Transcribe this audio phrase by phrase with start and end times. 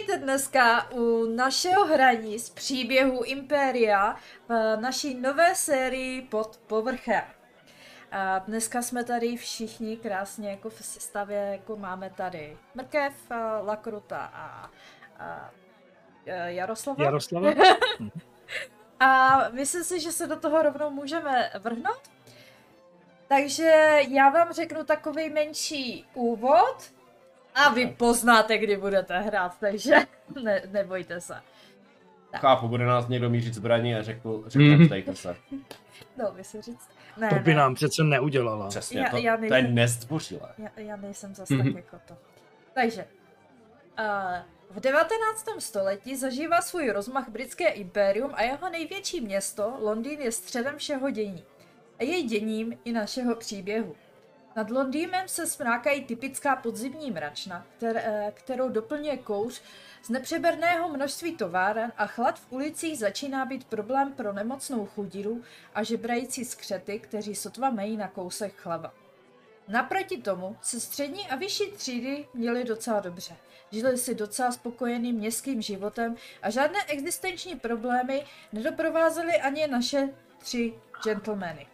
[0.00, 4.16] Vítejte dneska u našeho hraní z příběhu Impéria
[4.48, 7.24] v naší nové sérii pod povrchem.
[8.12, 13.14] A dneska jsme tady všichni krásně jako v sestavě, jako máme tady Mrkev,
[13.62, 14.70] Lakruta a,
[15.18, 15.50] a
[16.46, 17.04] Jaroslava.
[17.04, 17.50] Jaroslava?
[19.00, 22.10] a myslím si, že se do toho rovnou můžeme vrhnout.
[23.28, 26.92] Takže já vám řeknu takový menší úvod
[27.54, 29.94] a vy poznáte, kdy budete hrát, takže
[30.42, 31.34] ne, nebojte se.
[32.30, 32.40] Tak.
[32.40, 35.14] Chápu, bude nás někdo mířit zbraní a řeknu, řeknu, mm.
[35.14, 35.36] se.
[36.16, 36.88] No, by se říct.
[37.16, 37.60] Ne, to by ne.
[37.60, 38.68] nám přece neudělala.
[38.68, 40.48] Přesně, já, to, já nejsem, to je nestvořilé.
[40.58, 41.74] Já, já nejsem zase mm-hmm.
[41.74, 42.16] tak jako to.
[42.74, 43.06] Takže,
[43.98, 45.46] uh, v 19.
[45.58, 51.44] století zažívá svůj rozmach britské impérium a jeho největší město, Londýn, je středem všeho dění.
[51.98, 53.96] A je děním i našeho příběhu.
[54.56, 59.62] Nad Londýnem se smrákají typická podzimní mračna, eh, kterou doplňuje kouř
[60.02, 65.42] z nepřeberného množství továren a chlad v ulicích začíná být problém pro nemocnou chudiru
[65.74, 68.94] a žebrající skřety, kteří sotva mají na kousek chleba.
[69.68, 73.36] Naproti tomu se střední a vyšší třídy měly docela dobře.
[73.70, 81.66] Žili si docela spokojeným městským životem a žádné existenční problémy nedoprovázely ani naše tři gentlemany.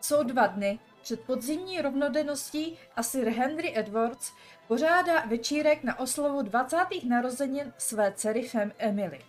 [0.00, 4.32] Jsou dva dny, před podzimní rovnodenností a Sir Henry Edwards
[4.68, 6.76] pořádá večírek na oslavu 20.
[7.08, 9.20] narozenin své dcery Fem Emily.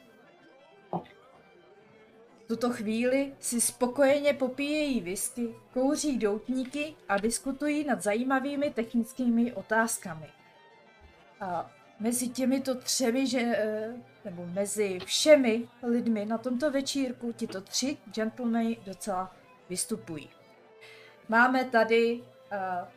[2.44, 10.30] V tuto chvíli si spokojeně popíjejí whisky, kouří doutníky a diskutují nad zajímavými technickými otázkami.
[11.42, 13.94] A mezi těmito třemi, že, eh,
[14.26, 19.36] nebo mezi všemi lidmi na tomto večírku tito tři gentlemany docela
[19.70, 20.30] vystupují.
[21.30, 22.88] Máme tady uh,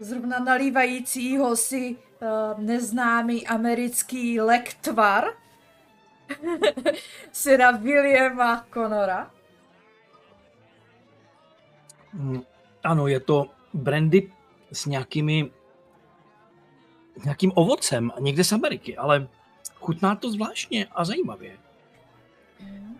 [0.00, 5.24] zrovna nalívajícího si uh, neznámý americký lektvar
[7.32, 9.30] syna Williama Conora.
[12.12, 12.42] Mm,
[12.84, 14.32] ano, je to brandy
[14.72, 15.50] s nějakými
[17.24, 19.28] nějakým ovocem, někde z Ameriky, ale
[19.74, 21.58] chutná to zvláštně a zajímavě.
[22.60, 22.98] Mm.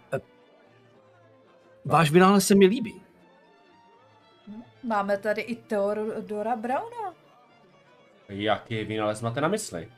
[1.84, 3.05] Váš vynález se mi líbí.
[4.86, 7.14] Máme tady i Theodora Brauna.
[8.28, 9.88] Jaký vynález máte na mysli?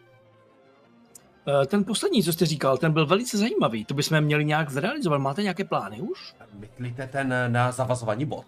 [1.62, 3.84] Eh, ten poslední, co jste říkal, ten byl velice zajímavý.
[3.84, 5.20] To bychom měli nějak zrealizovat.
[5.20, 6.34] Máte nějaké plány už?
[6.52, 8.44] Myslíte ten na zavazování bod?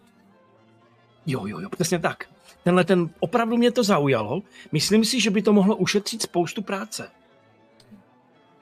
[1.27, 2.25] Jo, jo, jo, přesně tak.
[2.65, 4.43] Tenhle ten, opravdu mě to zaujalo.
[4.73, 7.11] Myslím si, že by to mohlo ušetřit spoustu práce.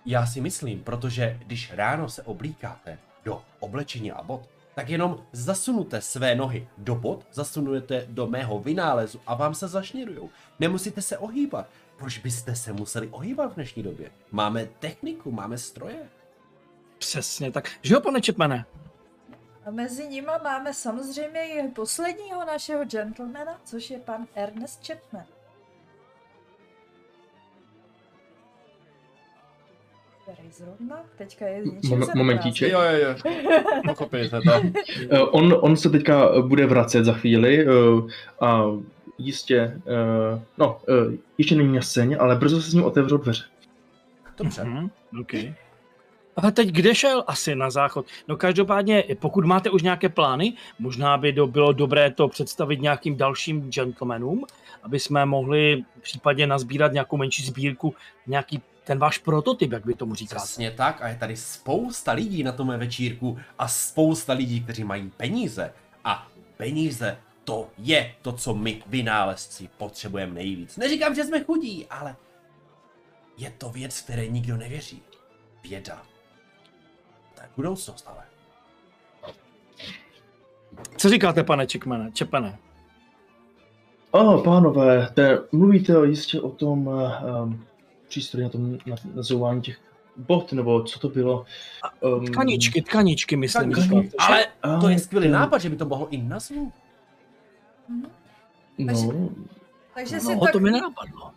[0.06, 6.00] Já si myslím, protože když ráno se oblíkáte do oblečení a bod, tak jenom zasunute
[6.00, 10.30] své nohy do bod, zasunujete do mého vynálezu a vám se zašněrujou.
[10.60, 11.66] Nemusíte se ohýbat.
[11.96, 14.10] Proč byste se museli ohýbat v dnešní době?
[14.30, 16.08] Máme techniku, máme stroje.
[16.98, 17.70] Přesně tak.
[17.82, 18.64] Že jo, pane Čepmane?
[19.66, 25.26] A mezi nima máme samozřejmě i posledního našeho gentlemana, což je pan Ernest Chapman.
[30.32, 32.72] Který zrovna teďka je Mom- Momentíček.
[32.72, 33.32] Jo, jo, jo.
[33.86, 34.52] Pochopíte to.
[35.10, 37.70] Eh, on, on se teďka bude vracet za chvíli eh,
[38.40, 38.64] a
[39.18, 40.80] jistě, eh, no,
[41.38, 43.42] ještě není na scéně, ale brzo se s ním otevřou dveře.
[44.38, 44.62] Dobře.
[44.62, 44.90] Mm-hmm.
[45.20, 45.54] Okay.
[46.36, 47.24] Ale teď kde šel?
[47.26, 48.06] Asi na záchod.
[48.28, 53.16] No každopádně, pokud máte už nějaké plány, možná by do, bylo dobré to představit nějakým
[53.16, 54.44] dalším gentlemanům,
[54.82, 57.94] aby jsme mohli případně nazbírat nějakou menší sbírku,
[58.26, 60.44] nějaký ten váš prototyp, jak by tomu říkáte.
[60.44, 65.10] Přesně tak a je tady spousta lidí na tom večírku a spousta lidí, kteří mají
[65.16, 65.72] peníze.
[66.04, 70.76] A peníze to je to, co my vynálezci potřebujeme nejvíc.
[70.76, 72.16] Neříkám, že jsme chudí, ale
[73.37, 75.03] je to věc, které nikdo nevěří.
[75.62, 76.03] Věda.
[77.34, 78.22] To je budoucnost, ale.
[80.97, 82.10] Co říkáte, pane Čekmane?
[82.12, 82.59] Čepane?
[84.10, 87.65] O, pánové, te, mluvíte jistě o tom um,
[88.08, 88.78] přístroj na tom
[89.14, 89.81] nazování těch
[90.16, 91.44] bot, nebo co to bylo?
[92.00, 93.72] Um, tkaničky, tkaničky, myslím.
[93.72, 94.16] Tkaničky.
[94.19, 94.46] Ale
[94.81, 96.72] to je skvělý nápad, že by to mohlo i nazvu.
[97.88, 98.08] No,
[98.87, 99.06] takže,
[99.94, 101.32] takže no, si tak, to mi nenapadlo.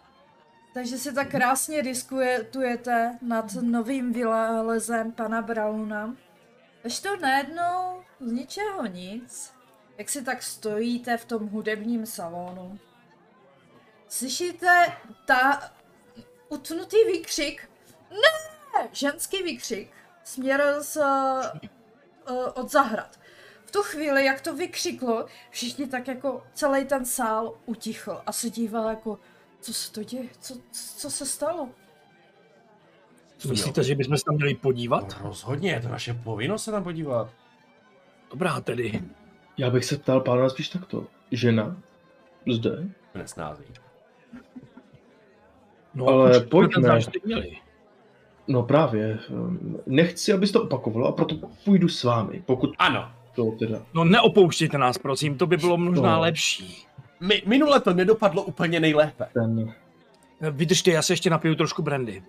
[0.74, 6.16] Takže si tak krásně diskutujete nad novým vylezem pana Brauna.
[6.86, 9.54] Až to najednou z ničeho nic,
[9.98, 12.80] jak si tak stojíte v tom hudebním salonu.
[14.08, 14.86] Slyšíte
[15.26, 15.72] ta
[16.52, 17.70] utnutý výkřik.
[18.12, 18.88] Ne!
[18.92, 19.92] Ženský výkřik.
[20.24, 23.20] Směr z, uh, od zahrad.
[23.66, 28.50] V tu chvíli, jak to vykřiklo, všichni tak jako celý ten sál utichl a se
[28.50, 29.20] díval jako,
[29.62, 31.70] co se to děje, co, co se stalo?
[33.50, 35.16] Myslíte, že bychom se tam měli podívat?
[35.20, 37.30] No, rozhodně, je to naše povinnost se tam podívat.
[38.30, 39.02] Dobrá tedy.
[39.58, 41.08] Já bych se ptal pánové spíš takto.
[41.32, 41.78] Žena?
[42.52, 42.90] Zde?
[43.16, 43.64] Nesnází.
[45.94, 47.00] No, Ale pojďme.
[47.26, 47.58] měli.
[48.48, 49.20] No právě.
[49.30, 51.36] ehm, Nechci, abys to opakovalo a proto
[51.66, 53.82] půjdu s vámi, pokud Ano, to teda...
[53.94, 56.22] No neopouštějte nás, prosím, to by bylo možná No.
[56.22, 56.88] lepší.
[57.20, 59.28] mi, minule to nedopadlo úplně nejlépe.
[59.34, 59.74] Ten...
[60.52, 62.24] Vydržte, já se ještě napiju trošku brandy.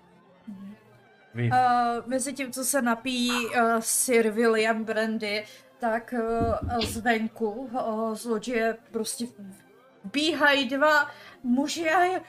[1.34, 5.44] Vy, Uh, mezi tím, co se napíjí uh, Sir William Brandy,
[5.80, 9.26] tak uh, zvenku uh, z loďie prostě
[10.12, 11.06] bíhají dva
[11.42, 12.20] muži a je...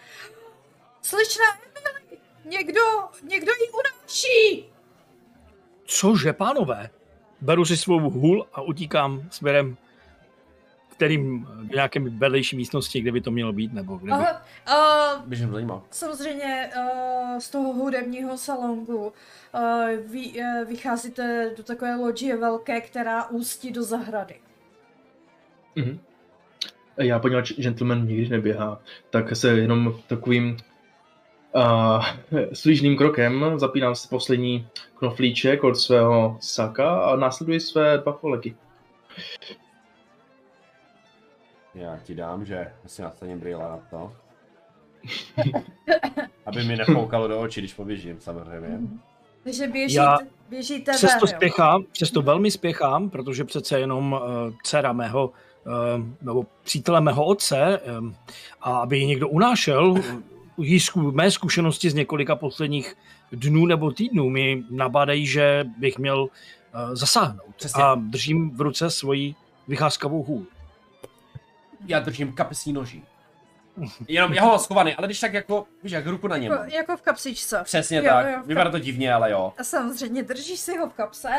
[1.03, 1.45] Slečna
[1.77, 2.81] Emily, někdo,
[3.23, 4.65] někdo ji unáší!
[5.85, 6.89] Cože, pánové?
[7.41, 9.77] Beru si svou hůl a utíkám směrem
[10.93, 14.11] kterým do nějaké vedlejší místnosti, kde by to mělo být, nebo kde by...
[14.11, 14.41] Aha,
[15.19, 15.83] uh, to zajímalo.
[15.91, 19.11] samozřejmě uh, z toho hudebního salongu uh,
[20.11, 24.35] vy, uh, vycházíte do takové loďie velké, která ústí do zahrady.
[25.75, 25.99] Mhm.
[26.97, 30.57] Já, poněvadž gentleman nikdy neběhá, tak se jenom takovým
[31.55, 32.05] uh,
[32.53, 38.55] svížným krokem zapínám si poslední knoflíček od svého saka a následuji své dva kolegy.
[41.75, 44.13] Já ti dám, že si nastavím brýle na to.
[46.45, 48.79] Aby mi nefoukalo do očí, když poběžím, samozřejmě.
[49.43, 50.17] Takže běžíte, Já
[50.49, 55.73] běžíte Přesto ven, spěchám, přesto velmi spěchám, protože přece jenom uh, dcera mého, uh,
[56.21, 58.15] nebo přítele mého otce, um,
[58.61, 59.95] a aby ji někdo unášel,
[60.79, 62.95] zku, mé zkušenosti z několika posledních
[63.31, 66.29] dnů nebo týdnů mi nabádají, že bych měl uh,
[66.93, 67.55] zasáhnout.
[67.55, 67.83] Přesně.
[67.83, 69.35] A držím v ruce svoji
[69.67, 70.45] vycházkavou hůl.
[71.85, 73.03] Já držím kapesní noží.
[74.07, 76.51] Jenom já ho mám schovaný, ale když tak jako, víš, jak ruku na něm.
[76.51, 77.61] Jako, jako v kapsičce.
[77.63, 79.53] Přesně Jo, tak, jo, vypadá to divně, ale jo.
[79.57, 81.29] A samozřejmě držíš si ho v kapse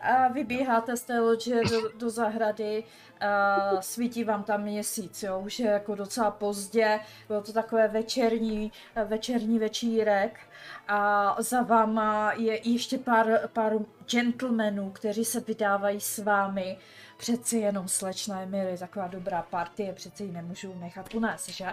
[0.00, 2.84] a vybíháte z té loďe do, do zahrady.
[3.20, 8.72] A svítí vám tam měsíc, jo, už je jako docela pozdě, bylo to takové večerní,
[9.04, 10.40] večerní večírek
[10.88, 13.72] a za váma je ještě pár, pár
[14.10, 16.78] gentlemanů, kteří se vydávají s vámi.
[17.16, 21.66] Přeci jenom slečna Emily, taková dobrá partie, přeci ji nemůžu nechat u nás, že?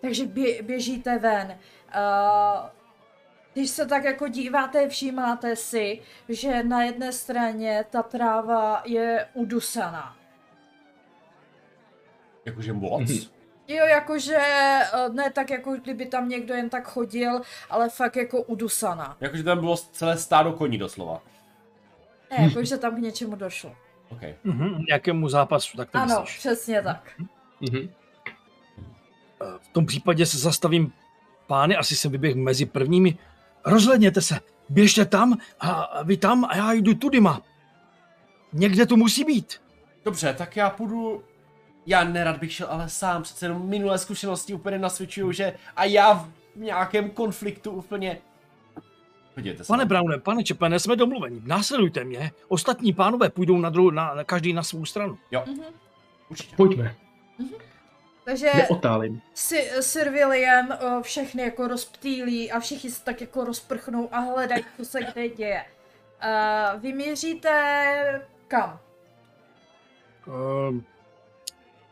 [0.00, 1.58] Takže bě, běžíte ven.
[1.96, 2.68] Uh,
[3.52, 10.16] když se tak jako díváte, všímáte si, že na jedné straně ta tráva je udusaná.
[12.44, 13.10] Jakože moc.
[13.10, 13.36] Mhm.
[13.68, 17.40] Jo, jakože eh, ne tak jako kdyby tam někdo jen tak chodil,
[17.70, 19.16] ale fakt jako udusaná.
[19.20, 21.22] Jakože tam bylo celé stádo koní doslova.
[22.30, 23.76] Ne, jakože tam k něčemu došlo.
[24.08, 24.20] OK.
[24.44, 26.38] Mhm, nějakému zápasu, tak to Ano, myslíš.
[26.38, 27.12] přesně tak.
[27.60, 27.88] Mhm.
[29.58, 30.92] V tom případě se zastavím,
[31.46, 33.18] pány, asi jsem vyběhl mezi prvními.
[33.64, 37.42] Rozhledněte se, běžte tam a vy tam a já jdu tudyma.
[38.52, 39.60] Někde to musí být.
[40.04, 41.24] Dobře, tak já půjdu...
[41.88, 46.12] Já nerad bych šel, ale sám, přece jenom minulé zkušenosti úplně nasvědčují, že a já
[46.14, 48.18] v nějakém konfliktu úplně...
[49.36, 49.68] Podívejte se.
[49.68, 51.40] Pane Browne, pane Čepene, jsme domluveni.
[51.44, 52.30] Následujte mě.
[52.48, 55.18] Ostatní pánové půjdou na, druhou, na, na každý na svou stranu.
[55.30, 55.64] Jo, Mhm.
[56.30, 56.56] určitě.
[56.56, 56.94] Pojďme,
[58.24, 59.20] Takže neotálím.
[59.34, 64.64] si, Sir William o, všechny jako rozptýlí a všichni se tak jako rozprchnou a hledají,
[64.76, 65.64] co se kde děje.
[66.74, 68.78] Uh, vymíříte kam?
[70.68, 70.84] Ehm,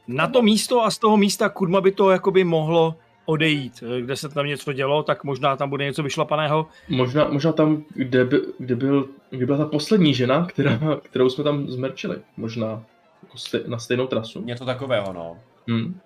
[0.09, 3.85] na to místo a z toho místa kurma by to jakoby mohlo odejít.
[3.99, 6.67] Eh, Kde se tam něco dělo, tak možná tam bude něco vyšlapaného.
[6.89, 11.45] Možná, možná tam, kde, by, kde, byl, kde byla ta poslední žena, která, kterou jsme
[11.45, 12.17] tam zmerčili.
[12.37, 12.85] Možná
[13.23, 14.45] jako na stejnou trasu.
[14.45, 15.39] Něco takového, no.
[15.71, 16.01] Hm.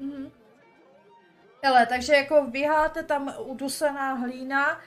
[0.00, 0.30] Mhm.
[1.64, 4.78] Hele, takže jako běháte tam udusaná hlína,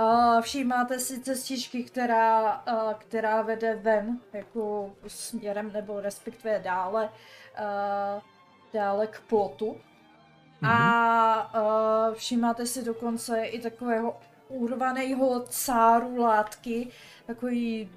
[0.00, 8.22] uh, všímáte si cestičky, která, uh, která vede ven, jako směrem, nebo respektive dále, uh,
[8.74, 9.76] dále k plotu.
[10.62, 14.16] A uh, všímáte si dokonce i takového
[14.48, 16.88] urvaného cáru látky,
[17.26, 17.90] takový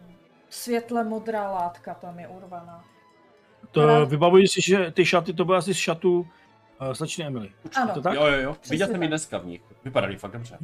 [0.49, 2.83] světle modrá látka tam je urvaná.
[3.71, 4.05] To Ano.
[4.05, 6.19] vybavuji si, že ty šaty, to byly asi z šatů
[6.81, 7.51] uh, slečny Emily.
[7.75, 7.87] Ano.
[7.87, 8.13] Je to tak?
[8.13, 8.55] Jo, jo, jo.
[8.69, 9.61] Viděl jsem ji dneska v nich.
[9.83, 10.57] Vypadaly fakt dobře.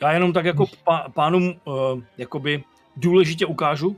[0.00, 1.74] Já jenom tak jako pá, pánům uh,
[2.18, 2.64] jakoby
[2.96, 3.96] důležitě ukážu,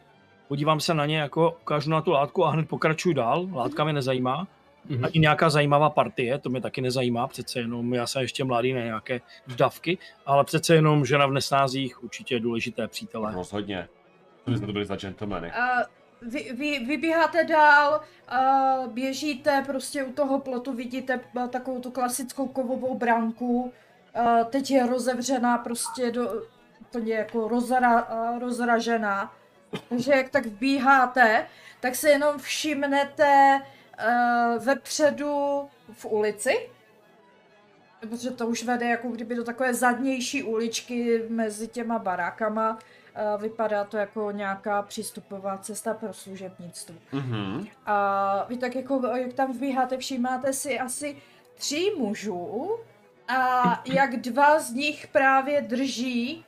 [0.49, 3.49] podívám se na ně, jako ukážu na tu látku a hned pokračuju dál.
[3.53, 4.47] Látka mě nezajímá.
[4.89, 5.05] Mhm.
[5.05, 8.73] A i nějaká zajímavá partie, to mě taky nezajímá, přece jenom já jsem ještě mladý,
[8.73, 13.33] ne nějaké vdavky, ale přece jenom žena v nesnázích, určitě důležité přítele.
[13.35, 13.89] Rozhodně.
[14.45, 15.53] To by jsme to byli za gentlemany.
[15.53, 15.87] A
[16.23, 18.41] vy, vy, vybíháte dál, a
[18.87, 21.21] běžíte prostě u toho plotu, vidíte
[21.51, 23.73] takovou tu klasickou kovovou bránku.
[24.15, 26.43] A teď je rozevřená prostě do,
[26.81, 29.33] úplně jako rozra, a, rozražená.
[29.89, 31.47] Takže jak tak vbíháte,
[31.81, 33.67] tak se jenom všimnete uh,
[34.59, 36.69] vepředu v ulici,
[38.01, 42.79] protože to už vede jako kdyby do takové zadnější uličky mezi těma barákama.
[43.35, 46.95] Uh, vypadá to jako nějaká přístupová cesta pro služebnictvo.
[47.13, 47.67] Mhm.
[47.87, 51.17] A vy tak jako, jak tam vbíháte, všímáte si asi
[51.55, 52.71] tří mužů
[53.29, 56.45] a jak dva z nich právě drží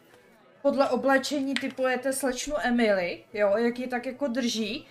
[0.62, 4.86] podle oblečení typujete slečnu Emily, jo, jak ji tak jako drží.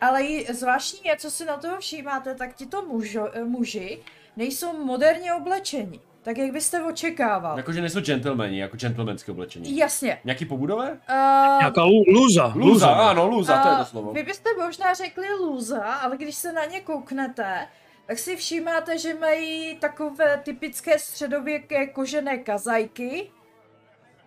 [0.00, 3.98] Ale i zvláštní je, co si na toho všímáte, tak tito mužo, eh, muži
[4.36, 6.00] nejsou moderně oblečení.
[6.22, 7.56] Tak jak byste očekával.
[7.56, 9.76] Jakože nejsou gentlemani, jako gentlemanské oblečení.
[9.76, 10.20] Jasně.
[10.24, 10.90] Nějaký pobudové?
[10.90, 12.52] Uh, Nějaká lu- luza.
[12.56, 14.12] Luza, ano, luza, to je to A slovo.
[14.12, 17.66] Vy byste možná řekli lůza, ale když se na ně kouknete,
[18.06, 23.30] tak si všímáte, že mají takové typické středověké kožené kazajky.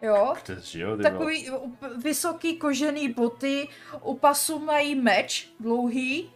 [0.02, 3.68] Jo, Kteří, jo, takový up- vysoký kožený boty,
[4.04, 6.32] u pasu mají meč dlouhý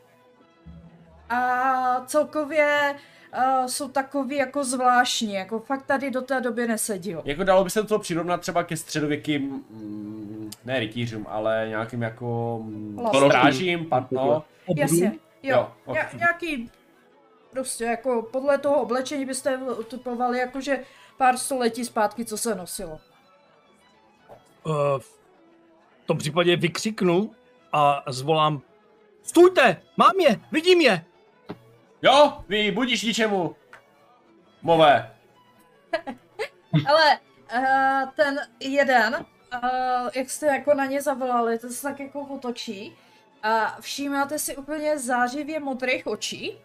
[1.30, 2.96] a celkově
[3.38, 7.16] uh, jsou takový jako zvláštní, jako fakt tady do té doby nesedí.
[7.26, 12.60] Jako dalo by se to přirovnat třeba ke středověkým, mm, ne rytířům, ale nějakým jako
[12.64, 14.44] mm, strážím, pat, no.
[14.78, 15.12] Jasně,
[15.44, 15.96] jo, Jo, ok.
[15.96, 16.72] Ně- nějaký
[17.52, 20.84] prostě jako podle toho oblečení byste typovali jakože
[21.18, 23.00] pár století zpátky, co se nosilo.
[24.66, 27.32] Uh, v tom případě vykřiknu
[27.74, 28.62] a zvolám
[29.24, 29.82] Stůjte!
[29.98, 30.40] Mám je!
[30.52, 31.06] Vidím je!
[32.02, 33.56] Jo, vy budíš ničemu.
[34.62, 35.16] Mové.
[36.88, 37.20] Ale
[37.56, 39.16] uh, ten jeden,
[39.64, 42.96] uh, jak jste jako na ně zavolali, to se tak jako otočí
[43.44, 46.58] a všímáte si úplně zářivě modrých očí,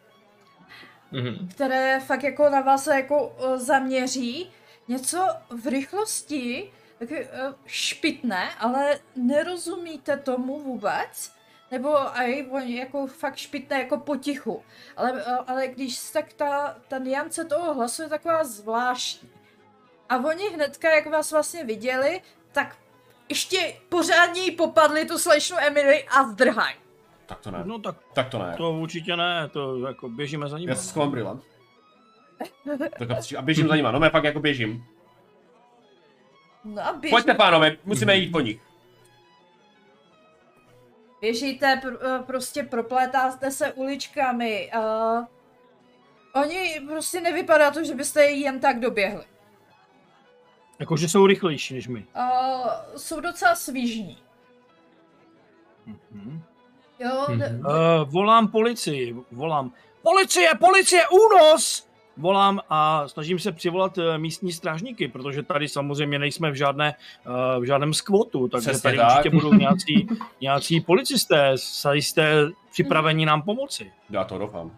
[1.13, 1.49] Mhm.
[1.49, 4.51] které fakt jako na vás se jako uh, zaměří.
[4.89, 11.33] Něco v rychlosti, taky uh, špitné, ale nerozumíte tomu vůbec.
[11.71, 14.63] Nebo aj oni jako fakt špitné jako potichu.
[14.97, 19.29] Ale, uh, ale když tak ta, ta niance toho hlasu je taková zvláštní.
[20.09, 22.21] A oni hnedka, jak vás vlastně viděli,
[22.53, 22.77] tak
[23.29, 26.75] ještě pořádně jí popadli tu slečnu Emily a zdrhaj.
[27.27, 27.63] Tak to ne.
[27.65, 28.55] No tak Tak to ne.
[28.57, 30.69] to určitě ne, to jako běžíme za ním.
[30.69, 31.39] Já se schovám brýle.
[33.09, 34.85] Kapsy a běžím za nima, no mé fakt jako běžím.
[36.65, 38.61] No a běž, Pojďte pánové, musíme jít po nich.
[41.21, 44.71] běžíte, pr- eh, prostě proplétáte se uličkami.
[44.77, 45.25] Uh,
[46.43, 49.25] oni prostě nevypadá to, že byste je jen tak doběhli.
[50.79, 52.07] Jakože jsou rychlejší než my.
[52.17, 54.19] Uh, jsou docela svížní.
[55.87, 56.43] Mhm.
[56.99, 57.39] Jo, Mhm.
[57.39, 61.90] d- Uh, volám policii, volám Policie, policie, únos!
[62.17, 66.95] Volám a snažím se přivolat uh, místní strážníky, protože tady samozřejmě nejsme v, žádné,
[67.27, 69.11] uh, v žádném skvotu, takže Přesně tady tak.
[69.13, 70.09] určitě budou nějací,
[70.41, 71.53] nějací policisté,
[71.93, 73.93] jste připraveni nám pomoci.
[74.11, 74.77] Já to doufám.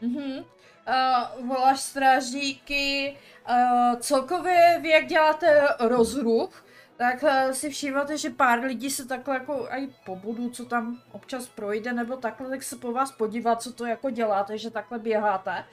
[0.00, 0.44] Mhm.
[0.88, 3.16] Uh, voláš strážníky,
[3.50, 6.64] uh, celkově vy jak děláte rozruch,
[6.96, 10.98] tak uh, si všímáte, že pár lidí se takhle jako aj po budu, co tam
[11.12, 14.98] občas projde, nebo takhle, tak se po vás podívat, co to jako děláte, že takhle
[14.98, 15.64] běháte.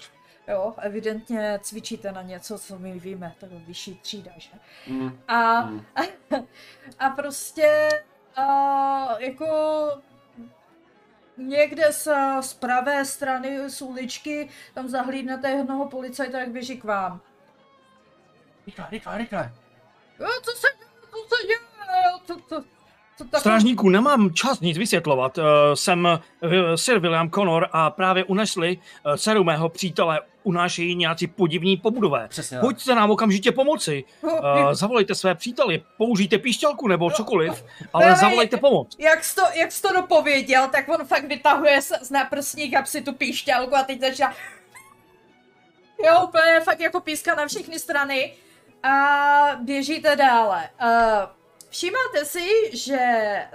[0.48, 4.50] Jo, evidentně cvičíte na něco, co my víme, tak vyšší třída, že?
[4.88, 5.20] Mm.
[5.28, 5.86] A, Mm.
[7.00, 7.90] a prostě
[8.36, 9.48] a, jako
[11.38, 12.08] někde z,
[12.42, 17.22] z pravé strany z uličky tam zahlídnete jednoho policajta, jak běží k vám.
[18.66, 19.54] Rychle, rychle, rychle.
[20.20, 21.60] Jo, co se děje, co se děje,
[22.26, 22.64] co, co,
[23.18, 23.40] co tak...
[23.40, 25.38] Strážníků, nemám čas nic vysvětlovat.
[25.38, 25.44] Uh,
[25.74, 31.78] jsem uh, Sir William Connor a právě unesli uh, dceru mého přítele, unášejí nějací podivní
[31.78, 32.28] pobudové.
[32.28, 32.60] Přesně.
[32.60, 34.04] Pojďte nám okamžitě pomoci.
[34.22, 34.32] Uh,
[34.72, 38.96] zavolejte své příteli, použijte píšťalku nebo cokoliv, ale Ale- zavolejte pomoc.
[39.00, 43.02] Jak jsi to, jak jsi to dopověděl, tak on fakt vytahuje z, z náprsní kapsy
[43.02, 44.34] tu píšťalku a teď začíná...
[46.06, 48.34] Jo, úplně fakt jako píska na všechny strany
[48.84, 48.96] a
[49.64, 50.70] běžíte dále.
[50.82, 50.90] Uh,
[51.70, 52.98] všímáte si, že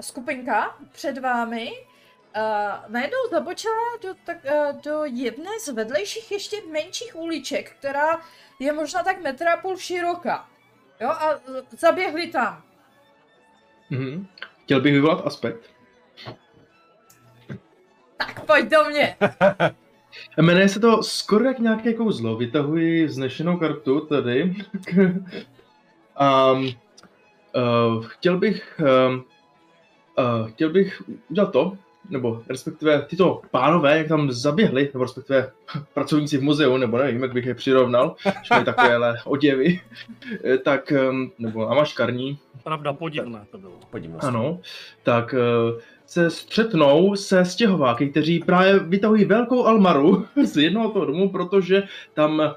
[0.01, 2.43] skupinka před vámi uh,
[2.89, 8.21] najednou zabočila do, tak, uh, do jedné z vedlejších ještě menších uliček, která
[8.59, 10.49] je možná tak metra a půl široká.
[11.01, 11.41] Jo, a
[11.71, 12.63] zaběhli tam.
[13.91, 14.27] Mhm.
[14.65, 15.71] Chtěl bych vyvolat aspekt.
[18.17, 19.17] Tak pojď do mě.
[20.37, 22.37] Jmenuje se to skoro jak nějaké kouzlo.
[22.37, 24.55] Vytahuji vznešenou kartu tady.
[26.21, 26.67] um,
[27.55, 31.77] uh, chtěl bych uh, chtěl bych udělat to,
[32.11, 35.51] nebo respektive tyto pánové, jak tam zaběhli, nebo respektive
[35.95, 39.81] pracovníci v muzeu, nebo nevím, jak bych je přirovnal, že mají takovéhle oděvy,
[40.45, 43.73] eh, tak, ehm, nebo amaškarní, Pravda, podivné to bylo.
[44.21, 44.27] Se.
[44.27, 44.61] ano,
[45.03, 51.29] tak eh, se střetnou se stěhováky, kteří právě vytahují velkou almaru z jednoho toho domu,
[51.29, 51.83] protože
[52.15, 52.55] tam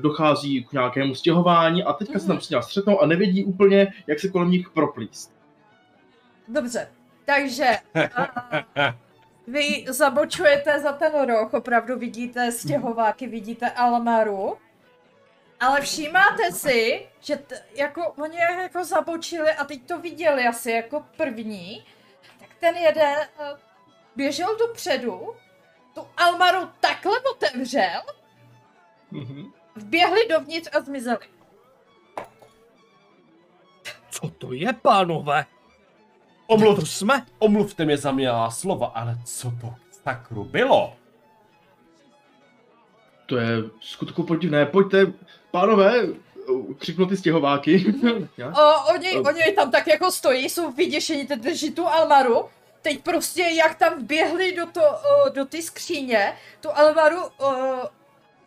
[0.00, 4.20] dochází k nějakému stěhování a teďka se tam s ním střetnou a nevědí úplně, jak
[4.20, 5.32] se kolem nich proplíst.
[6.48, 6.88] Dobře,
[7.24, 7.66] takže
[8.16, 8.94] a,
[9.46, 14.56] vy zabočujete za ten roh, opravdu vidíte stěhováky, vidíte Almaru,
[15.60, 21.04] ale všímáte si, že t- jako oni jako zabočili a teď to viděli asi jako
[21.16, 21.84] první,
[22.40, 23.54] tak ten jeden eh,
[24.16, 25.34] běžel dopředu,
[25.94, 28.00] tu Almaru takhle otevřel,
[29.76, 31.26] vběhli dovnitř a zmizeli.
[34.10, 35.46] Co to je, pánové?
[36.46, 37.26] Omluv, To jsme?
[37.38, 39.74] omluvte mě za mělá slova, ale co to
[40.04, 40.96] sakru bylo?
[43.26, 44.66] To je v skutku podivné.
[44.66, 45.12] Pojďte,
[45.50, 45.92] pánové,
[46.78, 47.84] křiknu ty stěhováky.
[48.60, 49.22] O, oni, O.
[49.22, 52.44] oni tam tak jako stojí, jsou vyděšení, teď drží tu Almaru.
[52.82, 57.50] Teď prostě jak tam vběhli do, to, o, do ty skříně, tu Almaru o,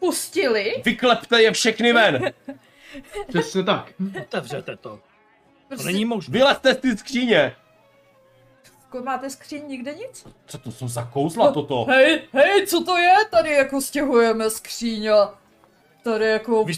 [0.02, 0.82] pustili.
[0.86, 2.32] Vyklepte je všechny ven!
[3.28, 3.94] Přesně tak.
[4.22, 4.90] Otevřete to.
[4.90, 5.00] To
[5.68, 6.32] Prostě, není možné.
[6.32, 7.56] Vylezte z ty skříně!
[9.04, 10.28] Máte skříň nikde nic?
[10.46, 11.86] Co to jsou za kouzla toto?
[11.86, 13.16] Hej, hej, co to je?
[13.32, 15.40] Tady jako stěhujeme skříň a
[16.04, 16.64] tady jako...
[16.64, 16.74] Vy-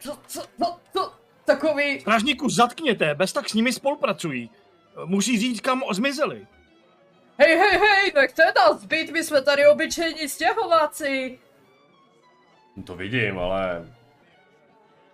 [0.00, 1.12] Co, co, co, co,
[1.44, 2.00] takový...
[2.00, 4.50] Strážníku, zatkněte, bez tak s nimi spolupracují.
[5.04, 6.46] Musí říct, kam zmizeli.
[7.38, 11.38] Hej, hej, hej, nechte nás být, my jsme tady obyčejní stěhováci.
[12.84, 13.84] To vidím, ale...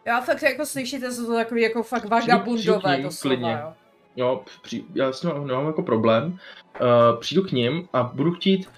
[0.06, 3.58] Já fakt jako slyšíte, jsou to takový jako fakt vagabundové doslova, klidně.
[3.62, 3.72] jo.
[4.16, 6.38] Jo, při, já s ním nemám jako problém.
[6.80, 8.68] Uh, přijdu k ním a budu chtít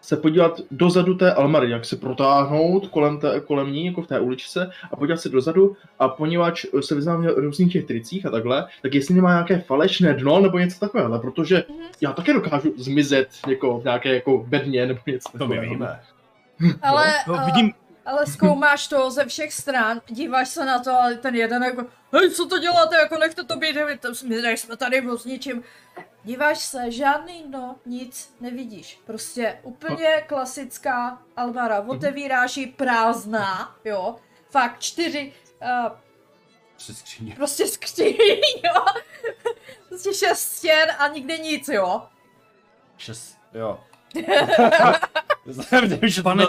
[0.00, 4.20] se podívat dozadu té Almary, jak se protáhnout kolem, té, kolem ní, jako v té
[4.20, 8.66] uličce, a podívat se dozadu a poněvadž se vyznám v různých těch tricích a takhle,
[8.82, 11.78] tak jestli nemá nějaké falešné dno nebo něco takového, protože Mhm.
[12.00, 15.74] já také dokážu zmizet jako v nějaké jako bedně nebo něco To my takového.
[15.74, 16.00] víme.
[16.82, 17.72] Ale, No, uh, vidím,
[18.08, 22.30] ale zkoumáš to ze všech stran, díváš se na to, ale ten jeden jako, hej,
[22.30, 25.64] co to děláte, jako nechte to být, my, to, my jsme tady s ničím.
[26.24, 29.00] Díváš se, žádný no, nic nevidíš.
[29.06, 31.80] Prostě úplně klasická Alvara.
[31.80, 34.16] Otevíráš ji prázdná, jo.
[34.50, 35.92] Fakt čtyři, uh,
[36.76, 37.34] Při skříně.
[37.36, 38.84] prostě skříň, jo.
[39.88, 42.08] Prostě šest stěn a nikde nic, jo.
[42.96, 43.80] Šest, jo.
[46.22, 46.46] Pane,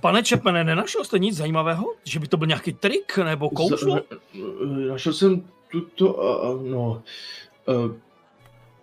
[0.00, 1.84] pane Čepene, nenašel jste nic zajímavého?
[2.04, 4.00] Že by to byl nějaký trik nebo kouzlo?
[4.90, 7.02] Našel jsem tuto, uh, no,
[7.66, 7.92] uh,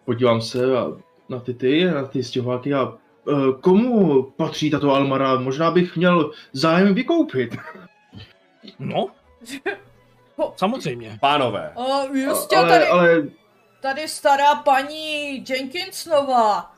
[0.06, 0.92] podívám se a
[1.30, 5.40] na ty ty, na ty stěhováky a uh, komu patří tato Almara?
[5.40, 7.56] Možná bych měl zájem vykoupit.
[8.80, 9.08] No,
[10.56, 11.18] samozřejmě.
[11.22, 13.24] Pánové, O, jistě, ale, tady, ale
[13.82, 16.77] tady stará paní Jenkinsnová.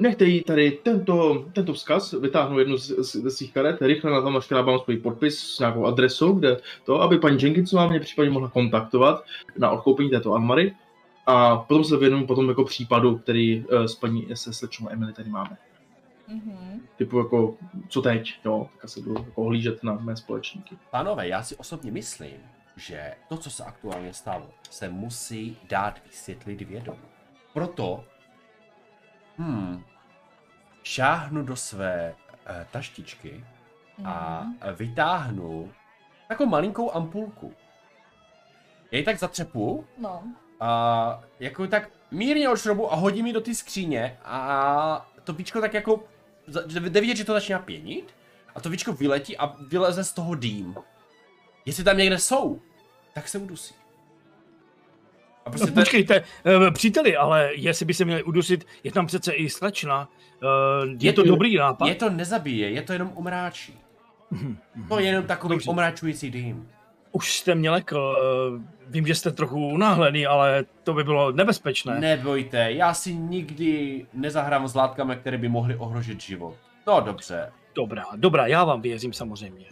[0.00, 4.22] Nechte jí tady tento, tento vzkaz, vytáhnu jednu z, z, ze svých karet, rychle na
[4.22, 8.48] tam naškrábám svůj podpis s nějakou adresou, kde to, aby paní Jenkinsová mě případně mohla
[8.48, 9.24] kontaktovat
[9.58, 10.74] na odkoupení této Almary.
[11.26, 15.30] A potom se věnuju potom jako případu, který uh, s paní se slečnou Emily tady
[15.30, 15.56] máme.
[16.28, 16.80] Mhm.
[16.96, 17.54] typu jako,
[17.88, 20.76] co teď, jo, tak asi budu jako hlížet na mé společníky.
[20.90, 22.36] pánové, já si osobně myslím,
[22.76, 26.98] že to, co se aktuálně stalo, se musí dát vysvětlit vědomu.
[27.52, 28.04] Proto,
[29.40, 29.84] hmm,
[30.82, 32.14] šáhnu do své
[32.46, 33.44] eh, taštičky
[34.04, 34.56] a Mhm.
[34.74, 35.72] vytáhnu
[36.28, 37.54] takovou malinkou ampulku.
[38.90, 40.22] Já ji tak zatřepu No.
[40.60, 45.74] a jako tak mírně odšrobu a hodím ji do ty skříně a to víčko tak
[45.74, 46.04] jako,
[46.46, 48.14] za- jde vidět, že to začíná pěnit
[48.54, 50.74] a to víčko vyletí a vyleze z toho dým.
[51.66, 52.60] Jestli tam někde jsou,
[53.14, 53.74] tak se udusí.
[55.46, 56.22] A No, prostě to, počkejte,
[56.66, 60.08] eh, příteli, ale jestli by se měli udusit, je tam přece i slečna.
[60.42, 60.46] Eh,
[60.86, 61.88] Je Je to dobrý nápad?
[61.88, 63.74] je to nezabíje, je to jenom umráčí.
[64.88, 65.70] To je jenom takový Dobře.
[65.70, 66.68] omračující dým.
[67.12, 72.00] Už jste mě lekl, eh, vím, že jste trochu unáhlený, ale to by bylo nebezpečné.
[72.00, 76.54] Nebojte, já si nikdy nezahrám s látkami, které by mohly ohrožit život.
[76.86, 79.66] No dobře, Dobrá, dobrá, já vám věřím samozřejmě.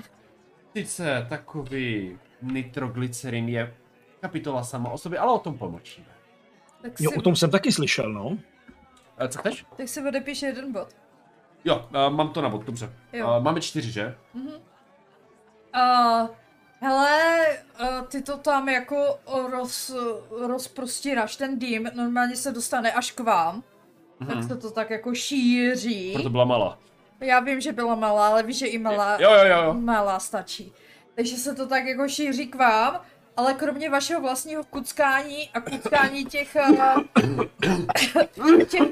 [0.76, 3.74] Sice takový nitroglycerin je
[4.20, 6.06] kapitola sama o sobě, ale o tom pomlčíme.
[6.82, 8.38] Tak si, Jo, o tom jsem taky slyšel, no.
[9.18, 9.66] E, co chceš?
[9.76, 10.88] tak si odepiš jeden bod.
[11.64, 12.92] Jo, uh, mám to na bod, dobře.
[13.12, 13.26] Jo.
[13.28, 14.16] Uh, máme čtyři, že?
[15.72, 16.28] A
[16.80, 17.46] Hele,
[17.80, 19.18] eh, ty to tam jako
[19.50, 19.94] roz,
[20.30, 23.62] rozprostíráš, ten dým normálně se dostane až k vám.
[24.26, 26.12] Tak se to tak jako šíří.
[26.12, 26.78] Proto byla malá.
[27.20, 29.74] Já vím, že byla malá, ale víš, že i malá, Jo, jo, jo, jo.
[29.74, 30.72] malá stačí.
[31.14, 33.00] Takže se to tak jako šíří k vám,
[33.38, 36.56] ale kromě vašeho vlastního kuckání a kuckání těch...
[36.56, 36.94] eh,
[38.66, 38.82] těch,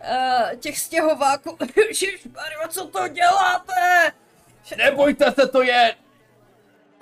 [0.00, 1.58] eh, těch stěhováků...
[1.88, 4.12] Ježišmarjo, co to děláte?
[4.76, 5.94] Nebojte se, to je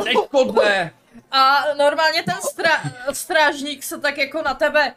[0.04, 0.94] neškodné.
[1.30, 4.94] A normálně ten stra- strážník se tak jako na tebe...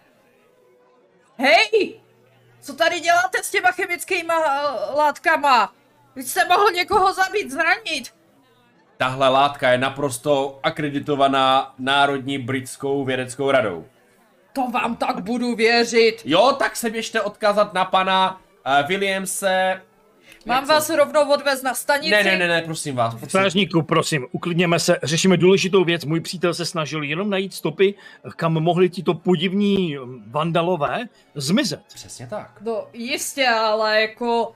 [1.37, 2.01] Hej!
[2.61, 5.73] Co tady děláte s těma chemickýma uh, látkama?
[6.15, 8.14] Vy jste mohl někoho zabít, zranit.
[8.97, 13.85] Tahle látka je naprosto akreditovaná Národní britskou vědeckou radou.
[14.53, 16.21] To vám tak budu věřit.
[16.25, 18.41] Jo, tak se běžte odkázat na pana
[18.81, 19.81] uh, Williamse.
[20.45, 22.11] Mám vás rovnou odvez na stanici.
[22.11, 23.13] Ne, ne, ne, ne, prosím vás.
[23.13, 23.29] Prosím.
[23.29, 26.05] Strážníku, prosím, uklidněme se, řešíme důležitou věc.
[26.05, 27.95] Můj přítel se snažil jenom najít stopy,
[28.35, 31.05] kam mohli tito podivní vandalové
[31.35, 31.81] zmizet.
[31.93, 32.61] Přesně tak.
[32.61, 34.51] No jistě, ale jako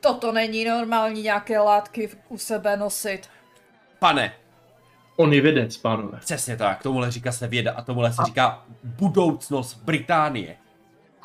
[0.00, 3.28] toto není normální nějaké látky u sebe nosit.
[4.04, 4.32] Pane,
[5.16, 6.18] On je vědec, pánové.
[6.18, 10.56] přesně tak, tomuhle říká se věda a tomuhle se říká budoucnost Británie.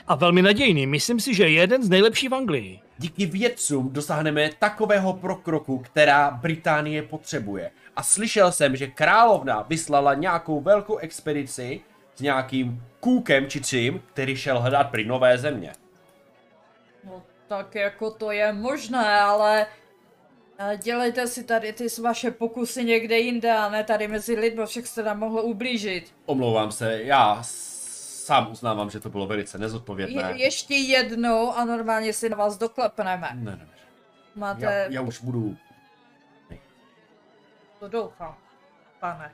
[0.08, 2.80] A velmi nadějný, myslím si, že je jeden z nejlepších v Anglii.
[2.98, 7.72] Díky vědcům dosáhneme takového prokroku, která Británie potřebuje.
[7.96, 11.82] A slyšel jsem, že královna vyslala nějakou velkou expedici
[12.16, 15.74] s nějakým kůkem či čím, který šel hledat prý nové země.
[17.04, 19.66] No tak jako to je možné, ale
[20.78, 25.04] dělejte si tady ty vaše pokusy někde jinde a ne tady mezi lidmi, však jste
[25.04, 26.16] nám mohlo ublížit.
[26.26, 30.22] Omlouvám se, já sám uznávám, že to bylo velice nezodpovědné.
[30.22, 33.30] Je, ještě jednou a normálně si na vás doklepneme.
[33.34, 33.68] Ne, ne, ne.
[34.36, 35.58] Máte Já, já už budu...
[37.80, 38.36] to doufám,
[39.00, 39.32] pane.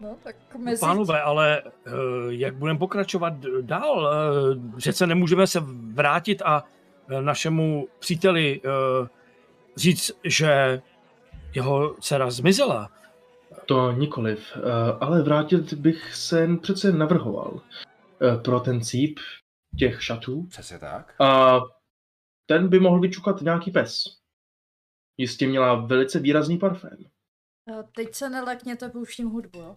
[0.00, 0.80] No tak mezi...
[0.80, 1.90] Pánové, ale eh,
[2.28, 4.10] jak budeme pokračovat dál?
[4.14, 5.60] Eh, Přece nemůžeme se
[5.92, 6.64] vrátit a
[7.08, 9.08] našemu příteli eh,
[9.76, 10.82] říct, že
[11.54, 12.90] jeho dcera zmizela.
[13.66, 14.60] To nikoliv, eh,
[15.00, 17.60] ale vrátit bych se přece navrhoval
[18.22, 19.18] eh, pro ten cíp
[19.78, 20.46] těch šatů.
[20.46, 21.20] Přesně tak.
[21.20, 21.60] A
[22.46, 24.04] ten by mohl vyčukat nějaký pes.
[25.16, 26.98] Jistě měla velice výrazný parfém.
[27.70, 29.76] Eh, Teď se nelekněte, pouštím hudbu, jo?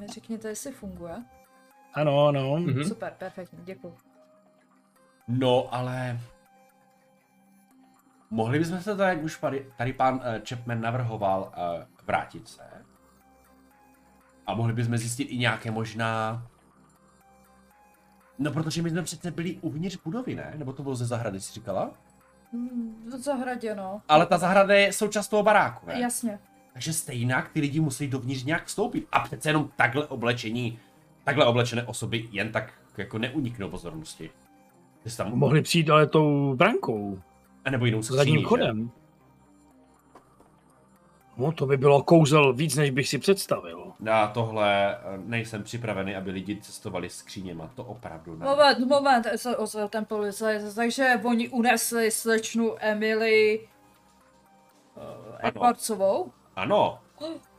[0.00, 1.14] Mi řekněte, jestli funguje.
[2.00, 2.56] Ano, ano.
[2.56, 2.84] Mhm.
[2.84, 3.94] Super, perfektní, děkuji.
[5.28, 6.20] No, ale...
[8.30, 12.62] Mohli bychom se to, jak už tady, tady pán uh, Chapman navrhoval, uh, vrátit se.
[14.46, 16.42] A mohli bychom zjistit i nějaké možná...
[18.38, 20.54] No, protože my jsme přece byli uvnitř budovy, ne?
[20.56, 21.90] Nebo to bylo ze zahrady, jsi říkala?
[22.52, 24.02] Hmm, v zahradě, no.
[24.08, 26.00] Ale ta zahrada je součást toho baráku, ne?
[26.00, 26.38] Jasně.
[26.72, 29.08] Takže stejně ty lidi musí dovnitř nějak vstoupit.
[29.12, 30.78] A přece jenom takhle oblečení,
[31.28, 34.30] takhle oblečené osoby jen tak jako neuniknou pozornosti.
[35.06, 37.20] Jsi tam Mohli přijít ale tou brankou,
[37.64, 38.46] A nebo jinou skříní, zadním že?
[38.46, 38.90] chodem.
[41.36, 43.92] No to by bylo kouzel víc, než bych si představil.
[44.00, 48.46] Na tohle eh, nejsem připravený, aby lidi cestovali skříněma, to opravdu ne.
[48.46, 53.68] Moment, moment, se ozval ten policajt, takže oni unesli slečnu Emily
[54.96, 55.02] uh,
[55.48, 56.32] Edwardsovou.
[56.56, 56.98] Ano,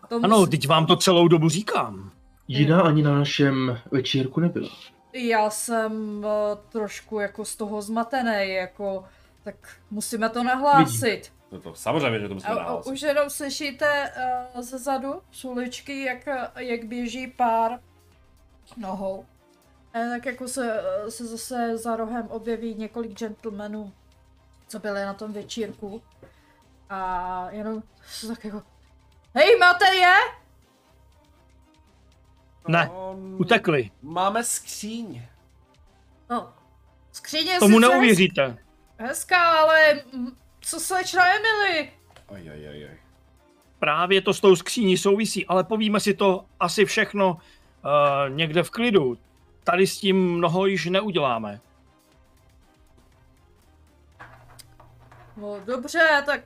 [0.10, 2.12] To Ano, mus- teď vám to celou dobu říkám.
[2.52, 4.70] Jiná ani na našem večírku nebyla.
[5.14, 6.26] Já jsem uh,
[6.70, 9.06] trošku jako z toho zmatený, jako,
[9.44, 9.56] tak
[9.92, 11.34] musíme to nahlásit.
[11.52, 12.94] no to samozřejmě, že to musíme A, a nahlásit.
[12.94, 14.12] už jenom slyšíte
[14.56, 17.80] uh, ze zadu, z uličky, jak, jak běží pár
[18.78, 19.26] nohou.
[19.94, 23.94] A tak jako se, eh, se zase za rohem objeví několik gentlemanů,
[24.68, 26.02] co byli na tom večírku.
[26.90, 28.64] A jenom se tak jako,
[29.36, 30.14] hej, máte je?
[32.70, 32.90] Ne,
[33.38, 33.92] utekli.
[34.02, 35.22] Máme skříň.
[36.30, 36.54] No,
[37.12, 38.58] skříně Tomu neuvěříte.
[38.98, 40.02] Hezká, ale
[40.60, 41.92] co slečna Emily?
[42.28, 42.98] Oj, oj, oj, oj.
[43.80, 48.70] Právě to s tou skříní souvisí, ale povíme si to asi všechno uh, někde v
[48.70, 49.18] klidu.
[49.64, 51.62] Tady s tím mnoho již neuděláme.
[55.38, 56.42] No dobře, tak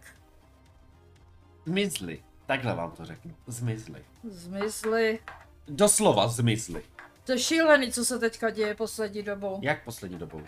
[1.65, 2.23] Zmizli.
[2.45, 3.35] Takhle vám to řeknu.
[3.47, 4.05] Zmizli.
[4.23, 5.19] zmizli.
[5.67, 6.83] Doslova zmizli.
[7.23, 9.59] To je šílený, co se teďka děje poslední dobou.
[9.61, 10.41] Jak poslední dobou?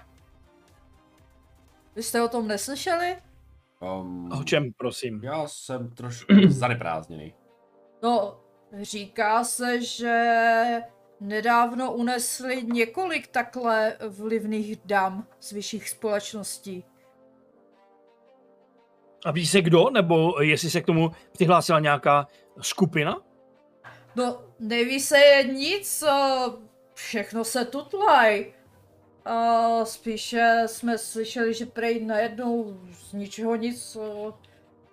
[1.96, 3.18] Vy jste o tom neslyšeli?
[3.80, 5.24] Um, O čem, prosím?
[5.24, 7.34] Já jsem trošku zaneprázdněný.
[8.04, 8.40] No,
[8.82, 10.34] říká se, že
[11.20, 16.84] nedávno unesli několik takhle vlivných dam z vyšších společností.
[19.26, 22.28] A ví se kdo, nebo jestli se k tomu přihlásila nějaká
[22.62, 23.18] skupina?
[24.16, 26.46] No, neví se nic, a
[26.94, 28.54] všechno se tutlaj.
[29.26, 33.98] A spíše jsme slyšeli, že prej najednou z ničeho nic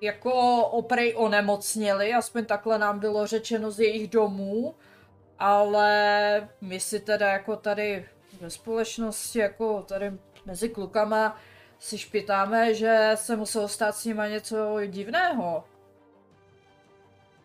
[0.00, 0.32] jako
[0.66, 4.74] oprej onemocněli, aspoň takhle nám bylo řečeno z jejich domů,
[5.38, 8.08] ale my si teda jako tady
[8.40, 10.12] ve společnosti, jako tady
[10.46, 11.38] mezi klukama
[11.78, 15.64] si špitáme, že se muselo stát s nima něco divného.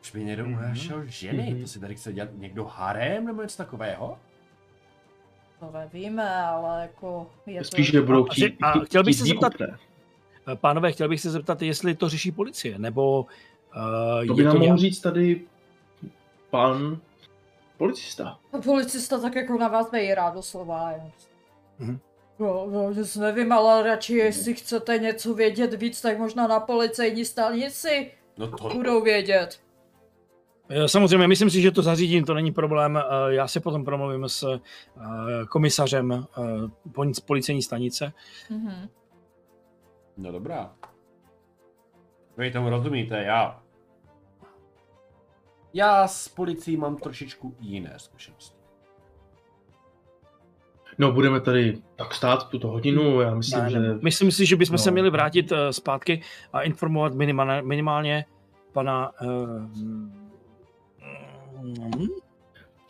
[0.07, 0.53] Už by někdo Mhm.
[0.57, 1.61] unášel ženy, Mhm.
[1.61, 4.19] to si tady chce dělat někdo harem nebo něco takového?
[5.59, 7.91] To nevíme, ale jako je Spíš, to...
[7.91, 9.77] že budou A- chtít, a chtít- chtěl bych se zeptat- ne?
[10.51, 13.19] Eh, Pánové, chtěl bych se zeptat, jestli to řeší policie, nebo
[13.75, 14.79] uh, To by je nám to mohl nějak...
[14.79, 15.41] říct tady
[16.49, 16.97] pan
[17.77, 18.39] policista.
[18.53, 20.91] A Policista tak jako na vás rád doslova.
[20.91, 21.11] jen.
[21.79, 21.99] Mhm.
[22.39, 27.25] No, no, nic nevím, ale radši jestli chcete něco vědět víc, tak možná na policejní
[27.25, 29.59] stanici No to, budou vědět.
[30.69, 32.97] Eh, Samozřejmě, myslím si, že to zařídím, to není problém.
[32.97, 34.59] Eh, Já se potom promluvím s eh,
[35.49, 36.25] komisařem
[36.91, 38.13] poli- policejní stanice.
[38.49, 38.89] Mhm.
[40.17, 40.73] no dobrá.
[42.37, 43.61] Vy tomu rozumíte, já...
[45.73, 48.57] Já s policií mám trošičku jiné zkušenosti.
[50.97, 53.79] No, budeme tady tak stát tuto hodinu, já myslím, Ne, že...
[53.79, 54.77] ne, Myslím si, že bychom No.
[54.77, 56.21] se měli vrátit zpátky
[56.53, 58.25] a informovat minimálně, minimálně
[58.73, 60.26] pana mm,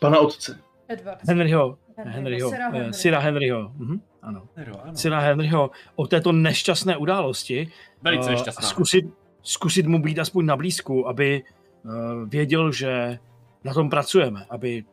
[0.00, 0.58] Pana otce.
[0.88, 1.18] Edward.
[1.28, 2.92] Henryho, Henryho, Henryho, Sira eh, Henryho.
[2.92, 4.48] Sira Henryho, mhm, ano.
[4.56, 4.96] Hero, ano.
[4.96, 7.68] Sira Henryho o této nešťastné události
[8.02, 8.64] Velice eh, nešťastná.
[8.64, 9.04] a zkusit,
[9.42, 11.88] zkusit mu být aspoň na blízku, aby eh,
[12.26, 13.18] věděl, že
[13.64, 14.84] na tom pracujeme, aby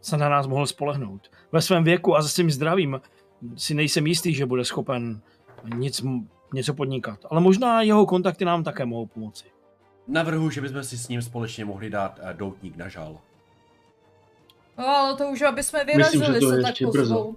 [0.00, 1.30] se na nás mohl spolehnout.
[1.52, 3.00] Ve svém věku a se svým zdravím
[3.56, 5.20] si nejsem jistý, že bude schopen
[5.74, 6.02] nic,
[6.52, 7.26] něco podnikat.
[7.30, 9.44] Ale možná jeho kontakty nám také mohou pomoci.
[10.08, 13.18] Navrhu, že bychom si s ním společně mohli dát eh, doutník na žal.
[14.78, 17.14] No ale to už, aby jsme Myslím, že vyrazili, to se je tak ještě brzo.
[17.14, 17.36] pozvou.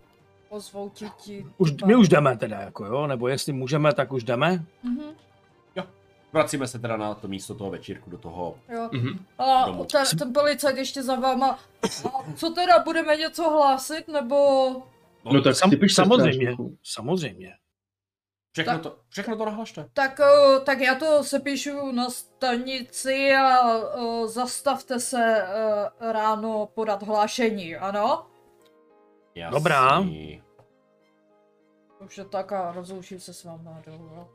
[0.50, 1.46] Pozvou ti ti.
[1.58, 4.66] Už, my už jdeme teda, jako jo, nebo jestli můžeme, tak už jdeme.
[4.84, 5.14] Mhm,
[6.34, 8.56] Vracíme se teda na to místo toho večírku, do toho...
[8.70, 8.90] jo.
[8.92, 9.26] Mhm.
[9.38, 9.86] A Domů.
[9.86, 11.60] ten, ten policajt ještě za váma.
[12.06, 14.36] A co teda, budeme něco hlásit, nebo...
[15.26, 17.54] No tak Sam, ty piš se samozřejmě, samozřejmě.
[18.52, 19.90] Všechno Tak- to, všechno to nahlašte.
[19.94, 27.04] Tak, o, tak já to sepíšu na stanici a o, zastavte se o, ráno podat
[27.04, 28.28] hlášení, ano?
[29.36, 29.58] Jasný.
[29.58, 30.00] Dobrá.
[32.06, 34.30] Už je tak a rozloučím se s váma dolů, jo.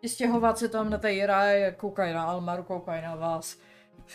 [0.00, 3.56] Ti stěhováci tam netejrají, koukají na Almaru, koukají na vás.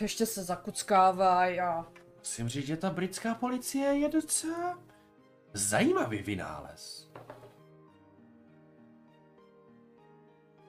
[0.02, 1.86] Ještě se zakuckávají a...
[2.20, 4.80] Musím říct, že ta britská policie je docela
[5.54, 7.07] zajímavý vynález.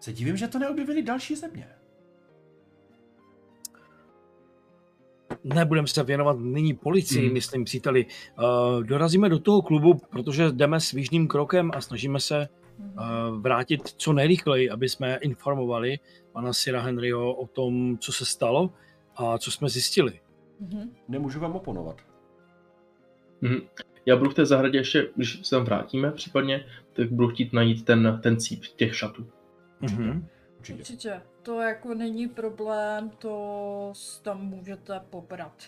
[0.09, 1.68] Se divím, že to neobjevili další země.
[5.44, 7.33] Nebudeme se věnovat nyní policii, Mhm.
[7.35, 8.07] myslím, příteli.
[8.38, 14.12] Uh, dorazíme do toho klubu, protože jdeme svížným krokem a snažíme se uh, vrátit co
[14.12, 15.99] nejrychleji, aby jsme informovali
[16.33, 18.73] pana Sira Henryho o tom, co se stalo
[19.16, 20.21] a co jsme zjistili.
[20.61, 20.90] Mhm.
[21.09, 21.97] Nemůžu vám oponovat.
[23.40, 23.61] Mhm.
[24.07, 27.85] Já budu v té zahradě ještě, když se tam vrátíme případně, tak budu chtít najít
[27.85, 29.27] ten, ten cíp těch šatů.
[29.81, 30.27] Mhm.
[30.59, 30.79] Určitě.
[30.79, 35.62] Určitě, to jako není problém, to tam můžete pobrat.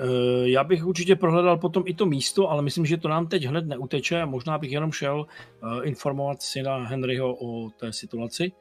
[0.00, 3.44] Eh, Já bych určitě prohledal potom i to místo, ale myslím, že to nám teď
[3.44, 4.26] hned neuteče.
[4.26, 5.26] Možná bych jenom šel
[5.62, 8.52] eh, informovat syna Henryho o té situaci.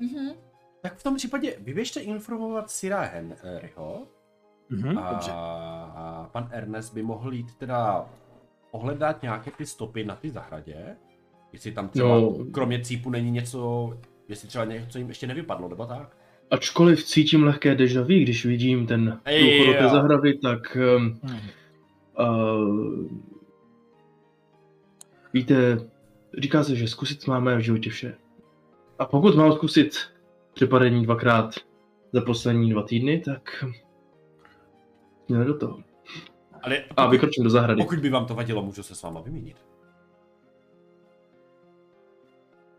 [0.00, 0.30] Mhm.
[0.82, 4.06] Tak v tom případě vyběžte informovat Sira Henryho
[4.68, 5.30] Mhm, a, dobře.
[5.34, 8.10] a pan Ernest by mohl jít teda
[8.70, 10.96] ohledat nějaké ty stopy na ty zahradě.
[11.52, 12.36] Jestli tam třeba No.
[12.52, 13.92] kromě cípu není něco,
[14.28, 16.16] jestli třeba něco jim ještě nevypadlo, nebo tak.
[16.50, 21.38] Ačkoliv cítím lehké deja vu, když vidím ten průchod do té zahrady, tak um, Mhm.
[22.18, 23.06] uh,
[25.32, 25.78] víte,
[26.38, 28.14] říká se, že zkusit máme v životě vše.
[28.98, 29.96] A pokud mám zkusit
[30.54, 31.54] přepadení dvakrát
[32.12, 33.64] za poslední dva týdny, tak
[35.28, 35.78] měli do toho.
[36.62, 37.82] Ale A vykročím do zahrady.
[37.82, 39.56] pokud by vám to vadilo, můžu se s váma vyměnit.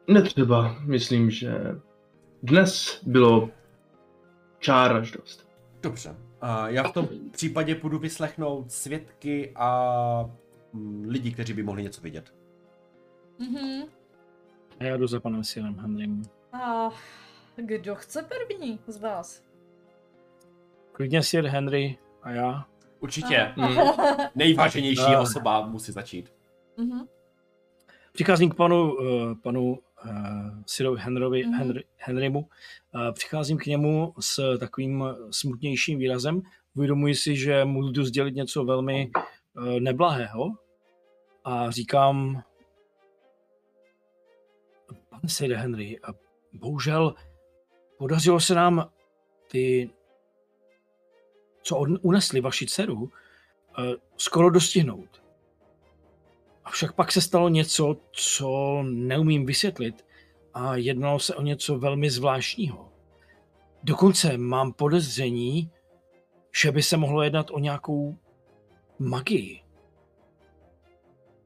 [0.07, 1.53] Netřeba, myslím, že
[2.43, 3.49] dnes bylo
[4.59, 5.47] čár až dost.
[5.81, 6.15] Dobře.
[6.41, 10.29] A já v tom případě půjdu vyslechnout svědky a
[10.73, 12.33] mm, lidi, kteří by mohli něco vidět.
[13.39, 13.83] Mhm.
[14.79, 16.21] A já jdu za panem Sirem Henrym.
[16.53, 16.89] A
[17.55, 19.43] kdo chce první z vás?
[20.91, 22.65] Klidně Sir Henry a já.
[22.99, 23.53] Určitě.
[23.55, 23.77] Mm.
[24.35, 26.33] Nejváženější osoba musí začít.
[26.77, 27.07] Mhm.
[28.13, 29.79] Přicházím k panu, uh, panu
[30.65, 31.53] Sirovi Henrovi, Mhm.
[31.53, 32.39] Henry, Henrymu.
[32.39, 36.41] Uh, přicházím k němu s takovým smutnějším výrazem.
[36.75, 39.11] Uvědomuji si, že mu jdu sdělit něco velmi
[39.55, 40.57] uh, neblahého
[41.45, 42.43] a říkám,
[45.09, 45.99] pane Sire Henry,
[46.53, 47.15] bohužel
[47.97, 48.89] podařilo se nám
[49.51, 49.89] ty,
[51.61, 53.11] co unesli vaši dceru,
[53.79, 55.22] eh, skoro dostihnout.
[56.65, 60.06] Avšak pak se stalo něco, co neumím vysvětlit
[60.54, 62.89] a jednalo se o něco velmi zvláštního.
[63.84, 65.71] Dokonce mám podezření,
[66.56, 68.17] že by se mohlo jednat o nějakou
[68.99, 69.60] magii.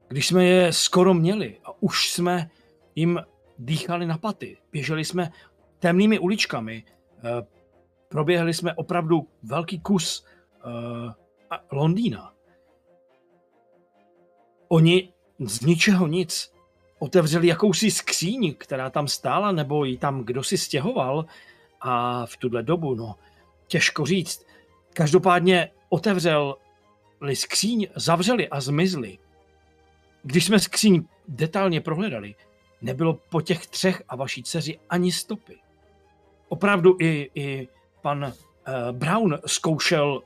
[0.08, 2.50] Když jsme je skoro měli a už jsme
[2.94, 3.20] jim
[3.58, 5.30] dýchali na paty, běželi jsme
[5.78, 6.84] temnými uličkami,
[7.18, 7.46] eh,
[8.08, 10.26] proběhli jsme opravdu velký kus
[10.64, 11.14] eh,
[11.72, 12.37] Londýna.
[14.68, 16.52] Oni z ničeho nic
[16.98, 21.26] otevřeli jakousi skříň, která tam stála, nebo ji tam kdo si stěhoval
[21.80, 23.14] a v tuhle dobu, no,
[23.66, 24.46] těžko říct.
[24.92, 26.56] Každopádně otevřeli
[27.34, 29.18] skříň, zavřeli a zmizli.
[30.22, 32.34] Když jsme skříň detailně prohledali,
[32.82, 35.56] nebylo po těch třech a vaší dceři ani stopy.
[36.48, 37.68] Opravdu i, i
[38.02, 38.32] pan uh,
[38.92, 40.22] Brown zkoušel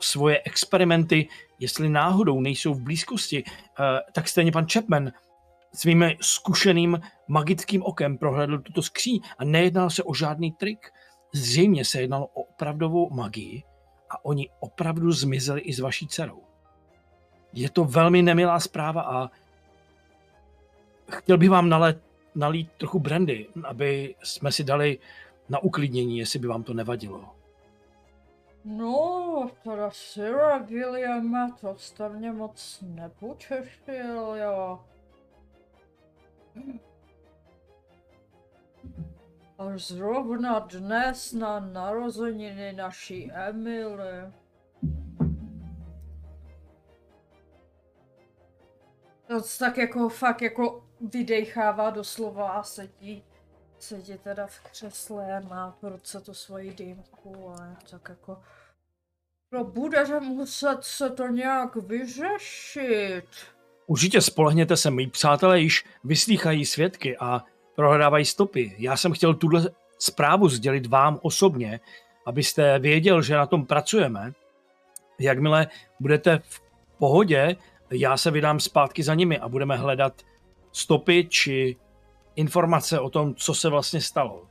[0.00, 5.12] svoje experimenty, jestli náhodou nejsou v blízkosti, uh, tak stejně pan Chapman
[5.74, 10.90] svým zkušeným magickým okem prohlédl tuto skříň a nejednal se o žádný trik.
[11.34, 13.62] Zřejmě se jednalo o opravdovou magii
[14.10, 16.42] a oni opravdu zmizeli i s vaší dcerou.
[17.52, 19.30] Je to velmi nemilá zpráva a
[21.10, 22.02] chtěl bych vám nalet,
[22.34, 24.98] nalít trochu brandy, aby jsme si dali
[25.48, 27.39] na uklidnění, jestli by vám to nevadilo.
[28.64, 34.84] No, teda Sira Williame, to jste mě moc nepočeštil, jo.
[39.58, 44.32] Až zrovna dnes na narozeniny naší Emily.
[49.26, 53.24] To tak jako fakt jako vydechává doslova a sedí,
[53.82, 58.38] sedí teda v křesle, má v ruce tu svoji dýmku a tak jako
[59.52, 63.24] No budete muset se to nějak vyřešit.
[63.86, 67.44] Určitě spolehněte se, mý přátelé již vyslýchají svědky a
[67.76, 68.76] prohledávají stopy.
[68.78, 71.80] Já jsem chtěl tuhle zprávu sdělit vám osobně,
[72.26, 74.32] abyste věděl, že na tom pracujeme.
[75.18, 75.66] Jakmile
[76.00, 76.60] budete v
[76.98, 77.56] pohodě,
[77.90, 80.22] já se vydám zpátky za nimi a budeme hledat
[80.72, 81.76] stopy či
[82.36, 84.42] informace o tom, co se vlastně stalo.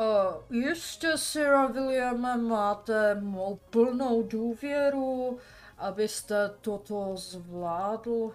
[0.00, 5.38] Uh, jistě, Sira Williame, máte mou plnou důvěru,
[5.78, 8.10] abyste toto zvládl.
[8.12, 8.32] Uh,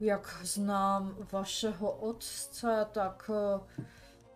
[0.00, 3.84] jak znám vašeho otce, tak uh,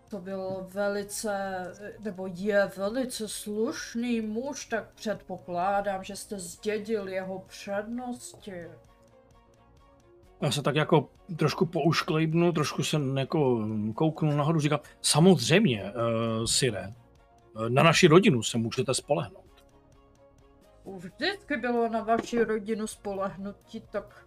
[0.09, 1.65] to byl velice,
[1.99, 8.65] nebo je velice slušný muž, tak předpokládám, že jste zdědil jeho přednosti.
[10.41, 16.95] Já se tak jako trošku poušklejbnu, trošku se jako kouknu nahoru, říkám, samozřejmě, uh, Sire,
[17.67, 19.65] eh, na naši rodinu se můžete spolehnout.
[20.97, 24.27] Vždycky bylo na vaši rodinu spolehnutí, tak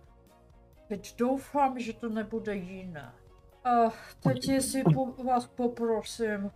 [0.87, 3.13] teď doufám, že to nebude jiné.
[3.65, 3.89] A
[4.23, 6.51] teď jestli po, vás poprosím,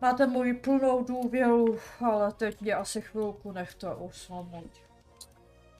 [0.00, 4.70] máte moji plnou důvěru, ale teď mě asi chvilku nechte usnout.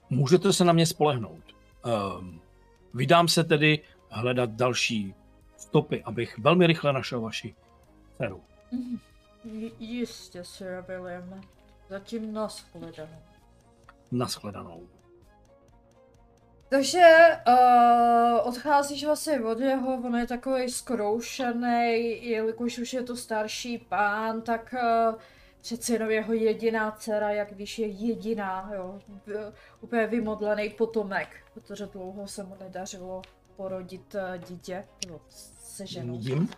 [0.09, 1.43] Můžete se na mě spolehnout.
[2.19, 2.41] Um,
[2.93, 5.15] vydám se tedy hledat další
[5.57, 7.55] stopy, abych velmi rychle našel vaši
[8.17, 8.43] dceru.
[9.43, 11.41] J- jistě, Sir William.
[11.89, 13.19] Zatím nashledanou.
[14.11, 14.87] Naschledanou.
[16.69, 23.77] Takže uh, odcházíš vlastně od něho, on je takový skroušený, jelikož už je to starší
[23.77, 25.15] pán, tak uh,
[25.61, 28.99] přeci jenom jeho jediná dcera, jak víš, je jediná, jo,
[29.81, 33.21] úplně vymodlený potomek, protože dlouho se mu nedařilo
[33.55, 36.13] porodit uh, dítě, nebo se ženou.
[36.19, 36.49] Jim?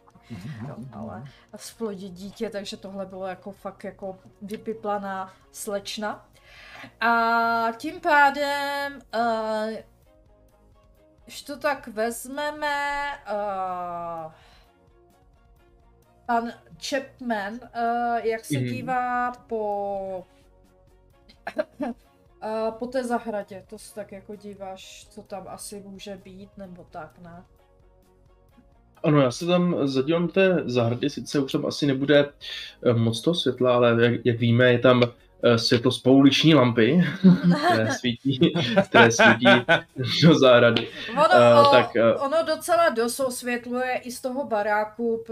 [0.67, 1.23] Jo, ale
[1.55, 6.29] splodit dítě, takže tohle bylo jako fakt jako vypiplaná slečna.
[6.99, 9.73] A tím pádem, uh,
[11.23, 14.31] když to tak vezmeme, uh,
[16.25, 16.51] pan
[16.89, 18.65] Chapman, uh, jak se Mhm.
[18.67, 20.25] dívá po
[22.43, 26.85] uh, po té zahradě, to se tak jako díváš, co tam asi může být, nebo
[26.91, 27.43] tak, ne?
[29.03, 32.29] Ano, já se tam zadívám té zahrady, sice už tam asi nebude
[32.85, 35.01] eh, moc toho světla, ale jak, jak víme, je tam
[35.55, 37.03] světlo z pouliční lampy,
[37.65, 38.53] které svítí,
[38.89, 39.45] které svítí
[40.23, 40.87] do zahrady.
[41.11, 45.23] Ono, o, tak, eh, ono docela dost osvětluje i z toho baráku,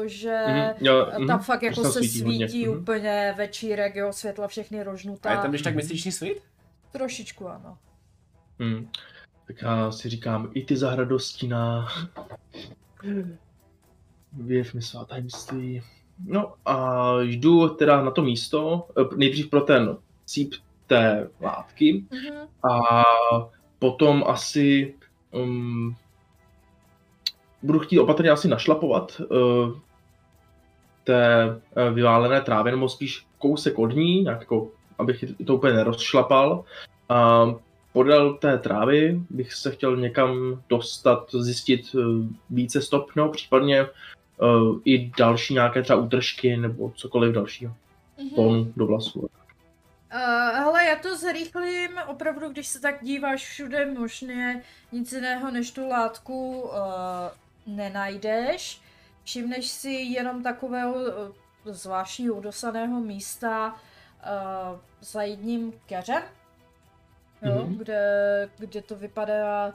[0.00, 2.78] protože Mhm, jo, tam mhm, fakt jako tam se svítí, hodně, mhm.
[2.78, 5.30] úplně večírek, jo, světla všechny A rožnutá.
[5.30, 6.42] je tam když tak měsíční svit?
[6.92, 7.78] Trošičku ano.
[8.60, 8.88] Hmm.
[9.46, 11.88] Tak já si říkám, i ty zahradostina.
[14.32, 15.82] Věv mi svá tajemství.
[16.26, 20.54] No a jdu teda na to místo, eh, nejdřív pro ten cíp
[20.86, 22.36] té látky Mhm.
[22.72, 23.02] a
[23.78, 24.94] potom asi
[25.30, 25.96] um,
[27.66, 29.78] budu chtít opatrně asi našlapovat uh,
[31.04, 36.64] té uh, vyválené trávě, nebo spíš kousek od ní, nějak jako, abych to úplně nerozšlapal.
[37.08, 37.46] A
[37.92, 44.78] podél té trávy bych se chtěl někam dostat, zjistit uh, více stop, no případně uh,
[44.84, 47.74] i další nějaké třeba útržky nebo cokoliv dalšího.
[48.18, 48.30] Mhm.
[48.30, 49.20] Pon do vlasů.
[49.20, 49.28] Uh,
[50.54, 54.62] hele, já to zrychlím, opravdu, když se tak díváš všude možně,
[54.92, 56.70] nic jiného než tu látku uh,
[57.66, 58.80] nenajdeš.
[59.24, 61.02] Všimneš si jenom takového uh,
[61.64, 66.22] zvláštního udosaného místa uh, za jedním keřem,
[67.42, 67.76] jo, Mhm.
[67.78, 68.00] kde,
[68.58, 69.74] kde to vypadá, uh,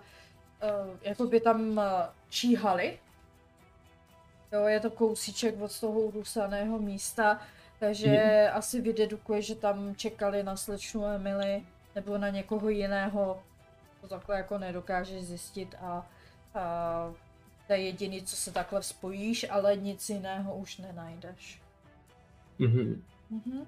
[1.02, 1.84] jako by tam uh,
[2.30, 3.00] číhali.
[4.52, 7.42] Jo, je to kousíček od toho udusaného místa,
[7.80, 8.08] takže
[8.48, 8.58] Mhm.
[8.58, 11.64] asi vydedukuje, že tam čekali na slečnu Emily
[11.96, 13.44] nebo na někoho jiného.
[14.02, 16.08] To takhle jako nedokážeš zjistit a,
[16.56, 17.14] a
[17.72, 21.62] to je jediný, co se takhle spojíš, ale nic jiného už nenajdeš.
[22.60, 23.02] Mhm.
[23.30, 23.66] Mhm.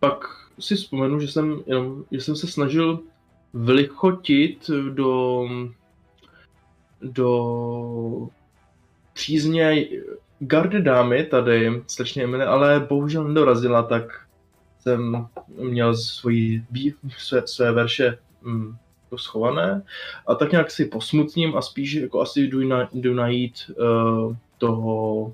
[0.00, 0.24] pak
[0.60, 3.02] si vzpomenu, že jsem, jenom, že jsem se snažil
[3.52, 5.44] vlichotit do,
[7.02, 8.28] do
[9.12, 9.86] přízně
[10.38, 14.26] gardy dámy tady, slečně Emily, ale bohužel nedorazila, tak
[14.80, 16.64] jsem měl svoji,
[17.18, 19.82] své, své verše mm, jako schované
[20.26, 25.32] a tak nějak si posmutním a spíš jako asi jdu, na, jdu najít uh, toho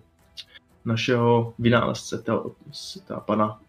[0.85, 2.55] našeho vynálezce, toho,
[3.07, 3.61] toho pana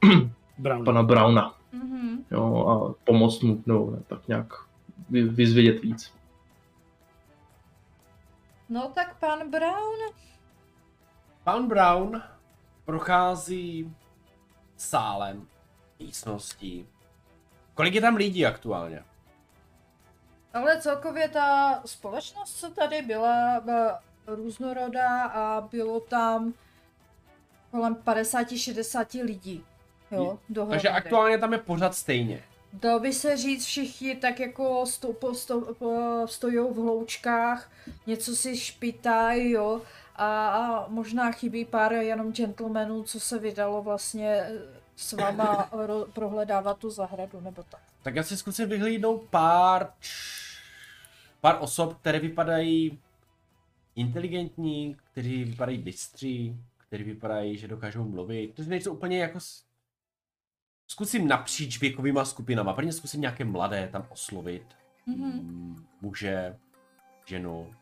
[0.58, 0.86] Brown.
[0.86, 2.26] pana Browna, Mhm.
[2.32, 4.54] jo, a pomoct mu, no, ne, tak nějak
[5.10, 6.14] vy, vyzvědět víc.
[8.70, 9.98] No tak pan Brown,
[11.44, 12.22] Pan Brown
[12.86, 13.96] prochází
[14.78, 15.48] sálem,
[16.00, 16.86] místností.
[17.74, 19.04] Kolik je tam lidí aktuálně?
[20.54, 26.54] Ale celkově ta společnost, co tady byla, byla různorodá a bylo tam
[27.72, 29.66] kolem 50-60 lidí.
[30.12, 30.78] Jo, dohromady.
[30.78, 32.44] Takže aktuálně tam je pořád stejně.
[32.74, 37.72] Dalo by se říct, všichni tak jako sto, po, sto, po, stojou v hloučkách,
[38.08, 39.82] něco si špitají, jo,
[40.16, 44.52] a, a možná chybí pár jenom gentlemanů, co se vydalo vlastně
[44.96, 47.82] s váma ro, prohledávat tu zahradu, nebo tak.
[48.04, 49.94] Tak já si zkusím vyhlídnout pár,
[51.42, 53.00] pár osob, které vypadají
[53.96, 59.40] inteligentní, kteří vypadají bystří, kteří vypadají, že dokážou mluvit, kteří nejsou úplně jako...
[59.40, 59.64] s-
[60.88, 62.74] Zkusím napříč věkovýma skupinama.
[62.74, 64.64] Prvně zkusím nějaké mladé tam oslovit.
[65.06, 65.26] Mhm.
[65.32, 66.58] Mm, Muže,
[67.26, 67.76] ženu.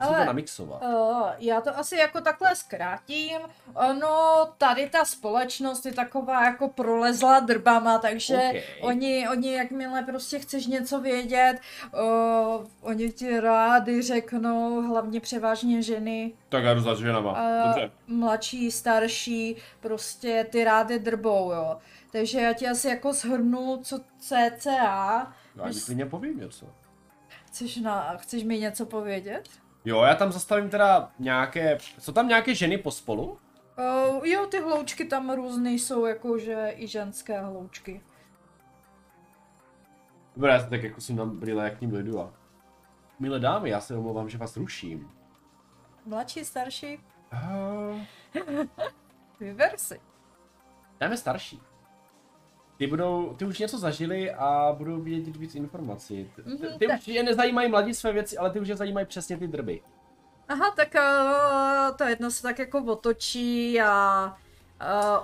[0.00, 0.82] Ale- to namixovat.
[0.82, 3.38] Uh, já to asi jako takhle zkrátím.
[3.74, 8.62] Ono, tady ta společnost je taková jako prolezla drbama, takže OK.
[8.80, 11.58] oni, oni jakmile prostě chceš něco vědět,
[11.92, 17.32] uh, oni ti rádi řeknou, hlavně převážně ženy, Tak já jdu za ženama.
[17.32, 17.74] a
[18.06, 21.78] mladší, starší, prostě ty rády drbou, jo.
[22.12, 26.66] Takže já ti asi jako shrnu, co CCA, Já ti klidně povím něco.
[27.46, 29.48] chceš, na, chceš mi něco povědět?
[29.84, 31.78] Jo, já tam zastavím teda nějaké...
[31.98, 33.38] Jsou tam nějaké ženy pospolu?
[33.78, 38.02] Uh, jo, ty hloučky tam různé jsou, jakože i ženské hloučky.
[40.36, 42.32] Dobré, já se tak jako jsem tam brýle, jak k ním dojdu a...
[43.18, 45.10] Milé dámy, já se omlouvám, že vás ruším.
[46.06, 46.98] Mladší, starší,
[47.32, 48.00] Uh,
[49.40, 50.00] vyber si.
[51.00, 51.60] dáme starší.
[52.78, 56.30] Ty budou, ty už něco zažili a budou vědět víc informací.
[56.36, 56.98] Ty, Mhm, ty tak.
[57.00, 59.80] už je nezajímají mladí své věci, ale ty už je zajímají přesně ty drby.
[60.48, 64.26] Aha, tak uh, to jedno se tak jako otočí a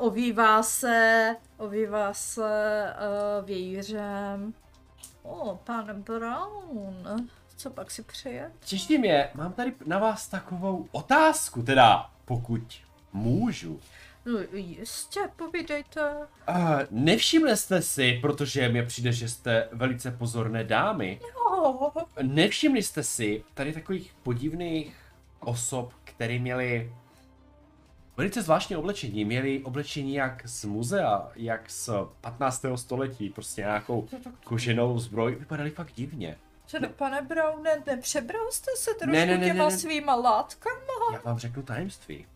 [0.00, 2.86] uh, ovívá se, ovívá se
[3.40, 4.54] uh, vějířem.
[5.22, 8.52] O, oh, pan Brown, co pak si přeje?
[8.64, 12.62] Těší mě, mám tady na vás takovou otázku, teda pokud
[13.12, 13.80] můžu.
[14.26, 16.16] No jistě, povídejte.
[16.48, 21.90] Uh, nevšimli jste si, protože mi přijde, že jste velice pozorné dámy, Oh,
[22.22, 24.96] nevšimli jste si tady takových podivných
[25.40, 26.92] osob, které měly
[28.16, 29.24] Velice zvláštní oblečení.
[29.24, 31.90] Měli oblečení jak z muzea, jak z
[32.20, 32.64] 15.
[32.76, 33.28] století.
[33.28, 34.08] Prostě nějakou
[34.44, 35.34] koženou zbroj.
[35.34, 36.38] Vypadali fakt divně.
[36.66, 39.78] Co, pane Browne, nepřebral jste se trošku Ne, ne, ne, těma ne, ne.
[39.78, 41.12] svýma látkama?
[41.12, 42.26] Já vám řeknu tajemství.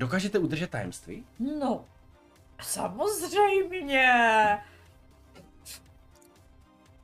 [0.00, 1.24] Dokážete udržet tajemství?
[1.38, 1.84] No,
[2.62, 4.08] samozřejmě.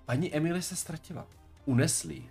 [0.07, 1.27] Paní Emily se ztratila.
[1.65, 2.23] Unesli.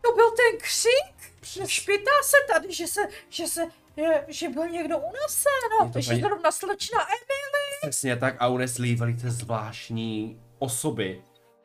[0.00, 1.32] To byl ten křik?
[1.70, 5.52] Špitá se tady, že se, že se, že, že byl někdo unesen.
[5.80, 7.90] Je No, to že paní- zrovna slečna Emily.
[7.90, 11.22] Přesně tak a unesli velice zvláštní osoby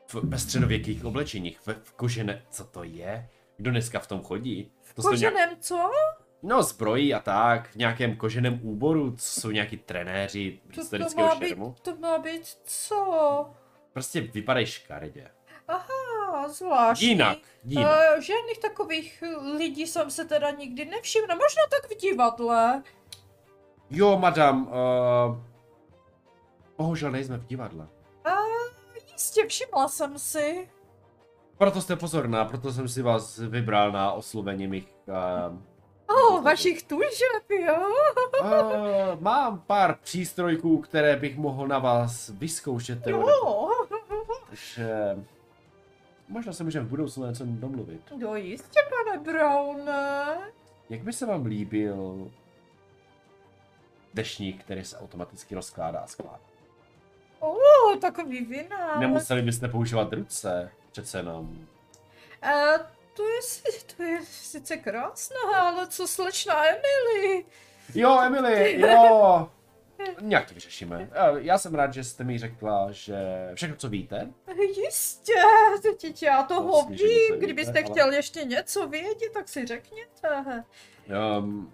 [0.07, 2.45] v, ve středověkých oblečeních, v, v kožené.
[2.49, 3.29] Co to je?
[3.57, 4.71] Kdo dneska v tom chodí?
[4.95, 5.91] To jsou nějak, Koženém co?
[6.43, 11.27] No zbrojí a tak, v nějakém koženém úboru, co jsou nějaký trenéři To, to, historického
[11.27, 11.75] má být, šermu.
[11.81, 13.49] to má být co?
[13.93, 15.31] Prostě vypadají škaredě.
[15.67, 17.07] Aha, zvláštní.
[17.07, 18.15] Jinak, jinak.
[18.15, 19.23] Uh, žádných takových
[19.57, 21.35] lidí jsem se teda nikdy nevšimla.
[21.35, 22.83] Možná tak v divadle.
[23.89, 25.37] Jo, madam, uh,
[26.77, 27.87] bohužel nejsme v divadle.
[28.25, 28.29] A
[29.11, 30.69] jistě, všimla jsem si.
[31.57, 34.87] Proto jste pozorná, proto jsem si vás vybral na oslovení mých...
[35.07, 35.59] Uh,
[36.09, 37.89] oh, vašich tužeb, jo?
[38.41, 43.07] uh, mám pár přístrojků, které bych mohl na vás vyzkoušet.
[43.07, 43.69] Jo.
[44.49, 45.17] Takže
[46.27, 48.01] možná se můžeme v budoucnu něco domluvit.
[48.17, 50.37] No jistě, pane Browne.
[50.89, 52.31] Jak by se vám líbil
[54.13, 56.39] dešník, který se automaticky rozkládá a skládá?
[57.39, 57.55] O,
[58.01, 58.99] takový vina.
[58.99, 61.67] Nemuseli byste používat ruce, přece jenom.
[62.43, 62.85] Uh,
[63.17, 63.39] to je,
[63.97, 67.45] to je sice krásné, ale co slečna Emily?
[67.95, 69.49] Jo, Emily, jo!
[70.21, 71.09] Nějak to vyřešíme.
[71.11, 73.15] Eh, Já jsem rád, že jste mi řekla, že
[73.53, 74.33] všechno, co víte,
[74.83, 75.33] Jistě,
[75.81, 77.39] teď já toho Vlastně, vím.
[77.39, 80.63] Kdybyste ale- chtěl ještě něco vědět, tak si řekněte.
[81.39, 81.73] Um,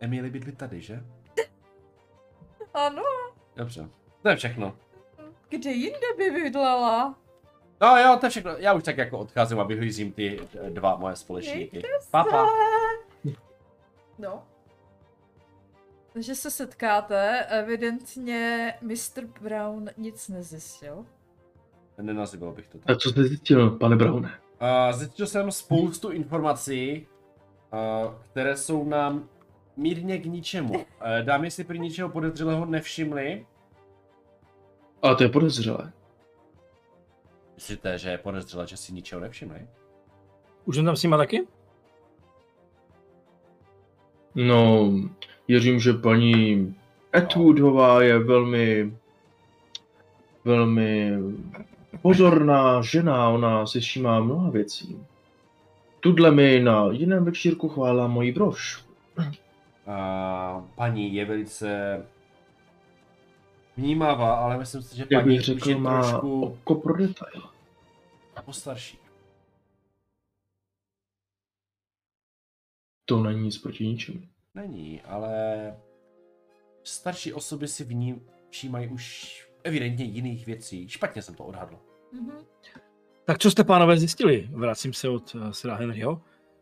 [0.00, 1.00] Emily bydlí tady, že?
[2.74, 3.02] Ano,
[3.56, 3.88] Dobře.
[4.22, 4.76] To je všechno.
[5.48, 7.18] kde jinde by bydlela?
[7.82, 8.50] No jo, to je všechno.
[8.58, 11.82] Já už tak jako odcházím a vyhlížím ty eh, dva moje společníky.
[12.10, 12.46] Papa.
[14.18, 14.42] No.
[16.12, 19.26] Takže se setkáte, evidentně Mr.
[19.40, 21.06] Brown nic nezjistil.
[22.00, 22.96] Nenazýval bych to tak.
[22.96, 24.30] A co jste zjistil, pane Browne?
[24.62, 27.06] Uh, zjistil jsem spoustu informací,
[27.72, 29.28] uh, které jsou nám
[29.76, 30.74] mírně k ničemu.
[30.74, 30.84] Uh,
[31.22, 33.46] dámy si prý ničeho podezřelého nevšimli.
[35.02, 35.92] A to je podezřelé.
[37.62, 39.66] Myslíte, že je podezřelé, že si ničeho nevšimli?
[40.64, 41.46] Už jsem tam s nima taky?
[44.34, 44.92] No,
[45.48, 46.74] věřím, že paní
[47.12, 48.96] Atwoodová je velmi,
[50.44, 51.12] velmi
[52.02, 55.06] pozorná žena, ona si všímá mnoha věcí.
[56.00, 58.84] Tudle mi na jiném večírku chválila moji brož.
[59.18, 62.02] Uh, paní je velice
[63.76, 67.51] vnímavá, ale myslím si, že Jak paní bych řekl, má trošku oko pro detail.
[68.42, 68.98] Postarší.
[73.04, 74.20] To není nic proti ničemu.
[74.54, 75.32] Není, ale
[76.82, 80.88] starší osoby si v ní všímají už evidentně jiných věcí.
[80.88, 81.78] Špatně jsem to odhadl.
[82.12, 82.32] Mhm.
[83.24, 84.48] Tak co jste, pánové, zjistili?
[84.52, 86.20] Vracím se od uh, Sira Henryho.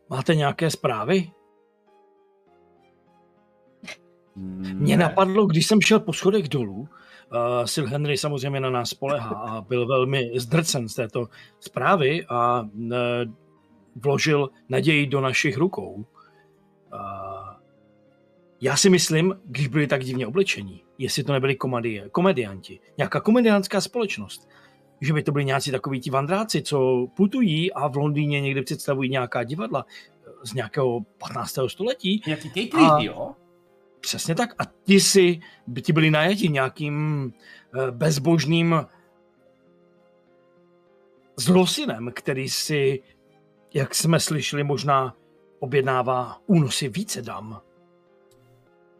[0.09, 1.31] Máte nějaké zprávy?
[4.35, 5.03] Mě Ne.
[5.03, 6.89] napadlo, když jsem šel po schodech dolů,
[7.31, 11.27] uh, Sir Henry samozřejmě na nás spolehá a byl velmi zdrcen z této
[11.59, 12.89] zprávy a uh,
[13.95, 16.05] vložil naději do našich rukou.
[16.93, 17.61] Uh,
[18.61, 23.81] já si myslím, když byli tak divně oblečení, jestli to nebyli komedie, komedianti, nějaká komediánská
[23.81, 24.49] společnost,
[25.01, 29.09] že by to byli nějací takoví ti vandráci, co putují a v Londýně někde představují
[29.09, 31.57] nějaká divadla eh, z nějakého 15.
[31.67, 33.31] století Nějaký A- jo?
[34.01, 34.49] Přesně tak.
[34.59, 37.27] A ty si, by ti byli najati nějakým
[37.73, 38.85] eh, bezbožným
[41.37, 43.03] zlosinem, který si,
[43.73, 45.15] jak jsme slyšeli, možná
[45.59, 47.61] objednává únosy více dam.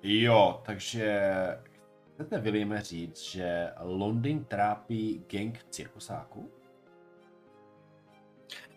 [0.04, 1.30] Jo, takže
[2.14, 6.52] chcete Williame říct, že Londýn trápí gang cirkusáků?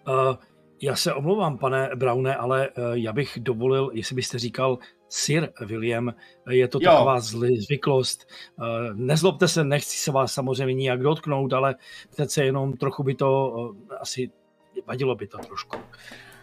[0.09, 0.37] Uh,
[0.83, 4.79] já se omlouvám, pane Browne, ale uh, já bych dovolil, jestli byste říkal
[5.17, 6.15] Sir William,
[6.51, 6.91] je to Jo.
[6.91, 8.27] taková zly, zvyklost.
[8.59, 11.75] Uh, nezlobte se, nechci se vás samozřejmě nijak dotknout, ale
[12.11, 14.31] přece jenom trochu by to uh, asi
[14.87, 15.77] vadilo by to trošku.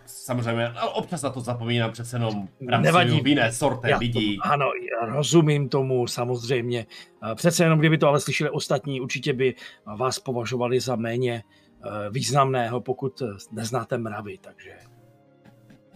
[0.05, 3.21] Samozřejmě, ale občas na to zapomínám přece jenom Nevadí.
[3.21, 4.37] v jiné sorte Já lidí.
[4.37, 4.65] To, ano,
[5.01, 6.85] já rozumím tomu, samozřejmě.
[7.31, 9.55] Eh, Přece jenom, kdyby to ale slyšeli ostatní, určitě by
[9.97, 11.43] vás považovali za méně
[11.85, 14.77] eh, významného, pokud eh, neznáte mravy, takže...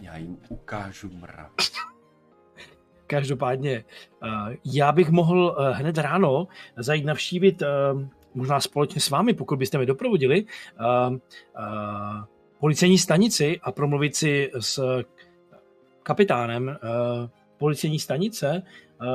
[0.00, 1.50] Já jim ukážu mrav.
[3.06, 3.84] Každopádně,
[4.22, 7.66] eh, já bych mohl eh, hned ráno zajít navštívit, eh,
[8.34, 10.44] možná společně s vámi, pokud byste mě doprovodili,
[12.60, 15.04] policejní stanici a promluvit si s
[16.02, 16.78] kapitánem
[17.58, 18.62] policejní stanice,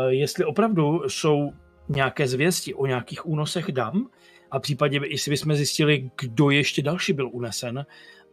[0.07, 1.53] jestli opravdu jsou
[1.89, 4.09] nějaké zvěsti o nějakých únosech dam
[4.51, 7.85] a případně, jestli bychom zjistili, kdo ještě další byl unesen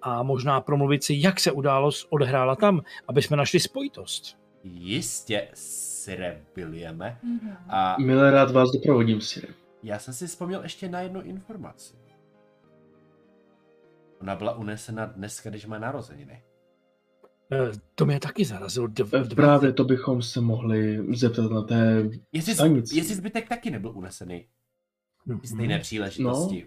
[0.03, 4.39] a možná promluvit si, jak se událost odehrála tam, aby jsme našli spojitost.
[4.65, 7.19] Jistě, Sire Williame.
[7.23, 7.51] Mhm.
[7.69, 9.49] A Milé rád vás doprovodím, Sire.
[9.83, 11.97] já jsem si vzpomněl ještě na jednu informaci.
[14.21, 16.43] Ona byla unesena dneska, když má narozeniny.
[17.53, 18.87] Eh, To mě taky zarazilo.
[18.87, 22.03] Dv, Eh, dva- Právě to bychom se mohli zeptat na té
[22.33, 22.97] Jestli, stanici.
[22.97, 24.49] jestli zbytek taky nebyl unesený.
[25.27, 25.41] Mhm.
[25.45, 26.67] Stejné příležitosti.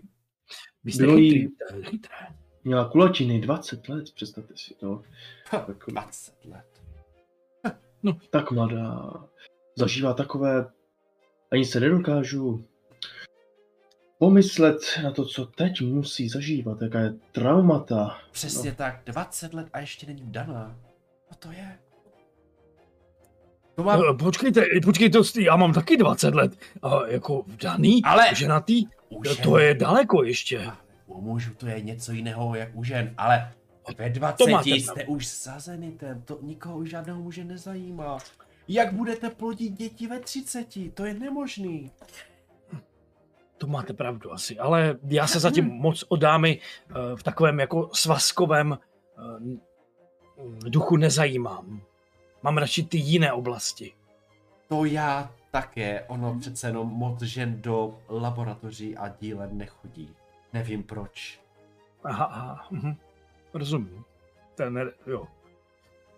[0.83, 2.15] Vy jste Bylo jí- chytrý, chytré.
[2.63, 5.03] Měla kulačiny 20 let, představte si to.
[5.51, 6.70] Ha, Tak, 20 let.
[8.29, 9.13] Tak mladá.
[9.75, 10.65] Zažívá takové...
[11.51, 12.65] Ani se nedokážu
[14.21, 18.17] pomyslet na to, co teď musí zažívat, jaká je traumata.
[18.31, 18.75] Přesně no.
[18.75, 20.75] tak, 20 let a ještě není daná.
[21.31, 21.77] No to je.
[23.75, 23.97] To má...
[23.97, 26.59] Eh, Počkejte, počkejte, já mám taky 20 let.
[26.81, 30.71] A jako vdaný, Ale- ženatý, U no žen- to je daleko ještě.
[31.07, 33.51] U mužů to je něco jiného jak u žen, ale
[33.97, 38.17] ve 20 To máte jste už sazenitem, to nikoho už žádného muže nezajímá.
[38.67, 40.67] Jak budete plodit děti ve 30?
[40.93, 41.91] To je nemožný.
[43.57, 47.89] To máte pravdu asi, ale já se zatím moc o dámy eh, v takovém jako
[47.93, 48.77] svazkovém
[49.17, 49.59] eh,
[50.69, 51.81] duchu nezajímám.
[52.43, 53.93] Mám radši ty jiné oblasti.
[54.67, 60.15] To já také, ono přece jenom moc žen do laboratoří a dílen nechodí.
[60.53, 61.39] Nevím proč.
[62.03, 62.95] Aha, aha, mhm.
[63.53, 64.03] Rozumím.
[64.55, 65.27] Ten, jo.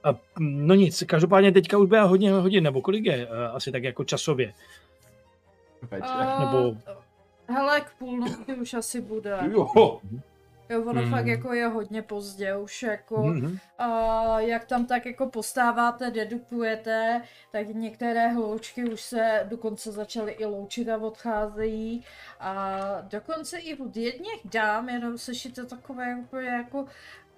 [0.04, 3.72] A, mm, no nic, každopádně teďka už bude hodně hodin, nebo kolik je, eh, asi
[3.72, 4.54] tak jako časově.
[6.02, 6.78] A- nebo-
[7.48, 9.38] Hele, k půlnoci už asi bude.
[9.52, 10.00] Jo,
[10.70, 11.12] Jo, ono Hmm.
[11.12, 13.58] fakt jako je hodně pozdě, už jako, Mhm.
[13.78, 17.22] a jak tam tak jako postáváte, dedukujete,
[17.52, 22.04] tak některé hloučky už se dokonce začaly i loučit a odcházejí
[22.40, 26.86] a dokonce i od jedněch dám, jenom slyšíte takové úplně jako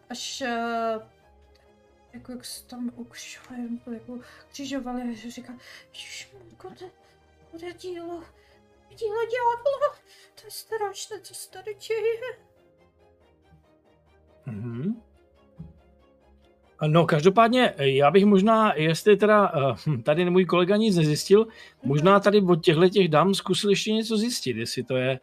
[0.09, 0.99] až eh,
[2.13, 3.61] jako jak se tam ukřižovali,
[3.93, 5.53] jako křižovali a že říká,
[5.93, 6.85] ježišmarko, to
[7.51, 8.23] bude dílo,
[8.89, 9.99] dílo ďábla,
[10.35, 12.39] to je strašné, co se tady děje.
[14.45, 15.01] Mhm.
[16.87, 21.47] No, každopádně, já bych možná, jestli teda eh, tady můj kolega nic nezjistil,
[21.83, 25.19] možná tady od těchto těch dám zkusil ještě něco zjistit, jestli to je,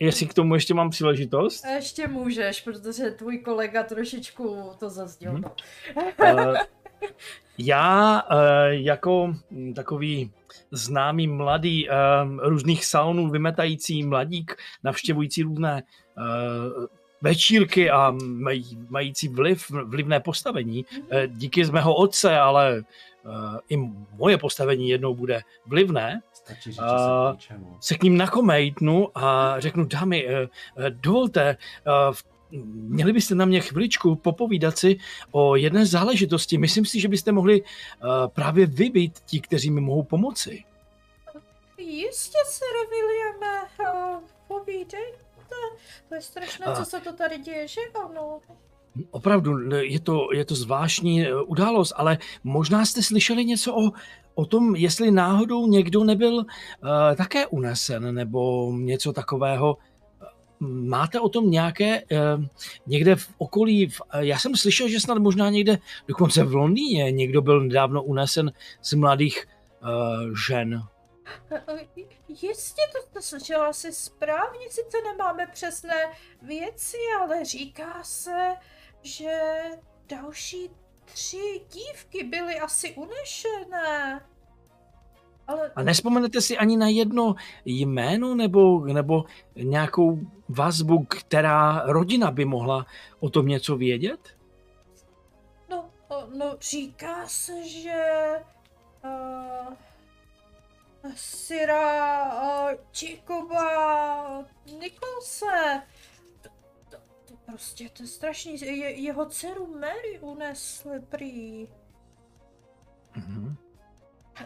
[0.00, 1.64] jestli k tomu ještě mám příležitost.
[1.64, 5.32] A Ještě můžeš, protože tvůj kolega trošičku to zazdil.
[5.32, 5.42] Mhm.
[5.42, 5.54] no.
[6.24, 6.54] Eh,
[7.58, 8.36] Já eh,
[8.70, 10.32] jako hm, takový
[10.70, 11.94] známý mladý eh,
[12.38, 15.82] různých salonů vymetající mladík, navštěvující různé
[16.18, 16.22] eh,
[17.22, 22.82] večírky a mají, mající vliv, vlivné postavení, eh, díky z mého otce, ale eh,
[23.68, 23.76] i
[24.18, 27.76] moje postavení jednou bude vlivné, stačí říct, že A- ničemu.
[27.80, 32.12] se k ním nakomejtnu a řeknu, dámy, eh, eh, dovolte, eh,
[32.72, 34.96] měli byste na mě chviličku popovídat si
[35.30, 36.58] o jedné záležitosti.
[36.58, 40.64] Myslím si, že byste mohli eh, právě vy být ti, kteří mi mohou pomoci.
[41.78, 44.96] Jistě, Sir Williame, uh, povídejte.
[46.08, 48.40] To je strašné, co se to tady děje, že ano?
[49.10, 53.90] Opravdu, je to, je to zvláštní eh, událost, ale možná jste slyšeli něco o,
[54.34, 56.44] o tom, jestli náhodou někdo nebyl uh,
[57.16, 59.76] také unesen nebo něco takového.
[60.60, 62.44] Máte o tom nějaké, uh,
[62.86, 65.78] někde v okolí, v, eh, já jsem slyšel, že snad možná někde,
[66.08, 69.46] dokonce v Londýně, někdo byl nedávno unesen z mladých
[69.82, 70.82] uh, žen.
[71.50, 76.12] Eh, eh, Jistě, to jste slyšela asi správně, sice nemáme přesné
[76.42, 78.54] věci, ale říká se,
[79.02, 79.38] že
[80.08, 80.70] další
[81.04, 84.20] tři dívky byly asi unešené.
[85.46, 87.34] Ale A nespomenete si ani na jedno
[87.64, 89.24] jméno nebo, nebo
[89.56, 92.86] nějakou vazbu, která rodina by mohla
[93.20, 94.36] o tom něco vědět?
[95.68, 98.02] No, o, no říká se, že
[99.04, 99.74] uh,
[101.14, 104.44] Sira uh, Čikoba
[104.80, 105.99] Nikolse, to, to, to
[107.50, 111.68] prostě to je strašný, je, jeho dceru Mary unesli prý.
[113.16, 113.56] Mhm.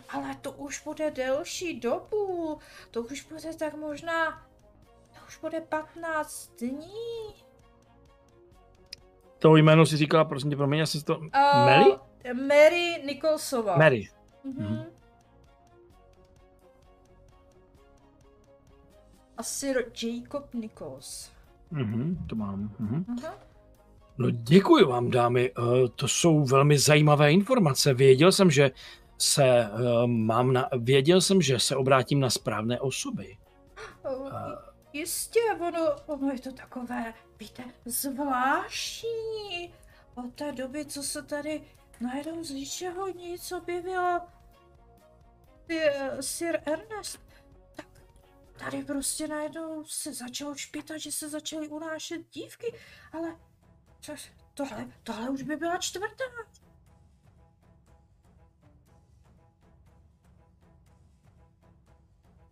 [0.09, 2.59] Ale to už bude delší dobu,
[2.91, 4.47] to už bude tak možná,
[5.13, 7.35] to už bude 15 dní.
[9.39, 11.19] to jméno si říkala, prosím tě, promiň, já jsem to...
[11.19, 11.99] Uh, Mary?
[12.33, 13.77] Mary Nicholsová.
[13.77, 14.09] Mary.
[14.45, 14.65] Mhm.
[14.65, 14.85] Mhm.
[19.37, 21.34] A Sir Jacob Nichols.
[21.75, 22.71] Mhm, to mám.
[22.79, 23.05] Mhm.
[23.19, 23.35] Aha.
[24.19, 25.51] No děkuji vám, dámy.
[25.59, 27.95] Eh, To jsou velmi zajímavé informace.
[27.95, 28.71] Věděl jsem, že
[29.19, 29.69] se eh,
[30.07, 33.37] mám na, věděl jsem, že se obrátím na správné osoby.
[34.05, 39.75] O, A- Jistě, ono, ono je to takové, víte, zvláštní.
[40.15, 41.63] Od té doby, co se tady
[42.01, 44.21] najednou z ničeho nic objevil
[45.69, 47.19] Sir- Sir Ernest,
[48.59, 52.75] tady prostě najednou se začalo špítat, že se začaly unášet dívky,
[53.13, 53.37] ale
[54.01, 54.13] co,
[54.55, 56.25] tohle, tohle už by byla čtvrtá.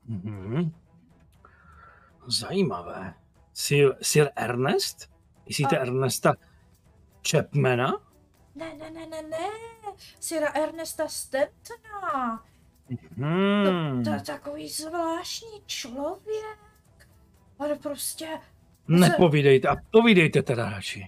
[0.05, 0.73] Mhm.
[2.27, 3.15] Zajímavé.
[3.55, 5.11] Sir, Sir Ernest?
[5.49, 6.35] Myslíte A- Ernesta
[7.31, 7.93] Chapmana?
[8.55, 9.39] Ne, ne, ne, ne, ne,
[10.21, 12.45] Sira Ernesta Stentona.
[13.17, 14.05] Hmm.
[14.05, 16.59] To je takový zvláštní člověk.
[17.57, 18.29] On prostě...
[18.89, 21.07] Nepovídejte a povídejte teda radši.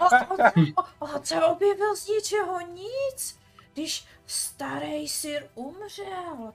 [0.00, 3.38] On, on se objevil z ničeho nic,
[3.72, 6.52] když starý sir umřel.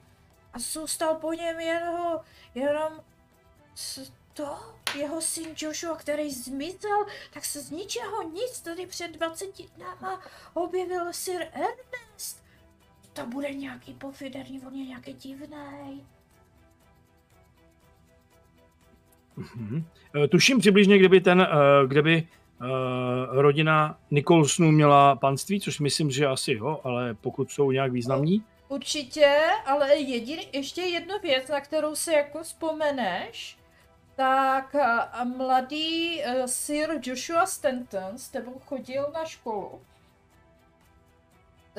[0.52, 2.20] A zůstal po něm jeho,
[2.54, 2.92] jenom
[4.34, 4.58] to,
[4.94, 10.22] jeho syn Joshua, který zmizel, tak se z ničeho nic tady před 20 dnama
[10.54, 12.07] objevil sir Ernest.
[13.18, 16.00] To bude nějaký pofiderní, on je nějaký divnej.
[19.36, 19.84] Mhm.
[20.24, 22.28] Eh, Tuším přibližně, kdyby ten, eh, kde by
[22.60, 22.66] eh,
[23.30, 28.44] rodina Nicholsonů měla panství, což myslím, že asi jo, ale pokud jsou nějak významní.
[28.68, 33.58] Určitě, ale jediný, ještě jedna věc, na kterou si jako vzpomeneš,
[34.16, 34.76] tak
[35.36, 39.80] mladý uh, Sir Joshua Stanton s tebou chodil na školu.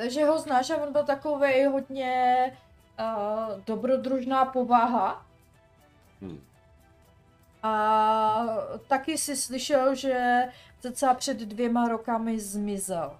[0.00, 2.52] Takže ho znáš a on byl takový hodně
[3.00, 5.26] uh, dobrodružná povaha.
[6.22, 6.40] Hm.
[7.62, 8.46] A
[8.88, 10.42] taky si slyšel, že
[10.80, 13.18] cca před dvěma rokami zmizel.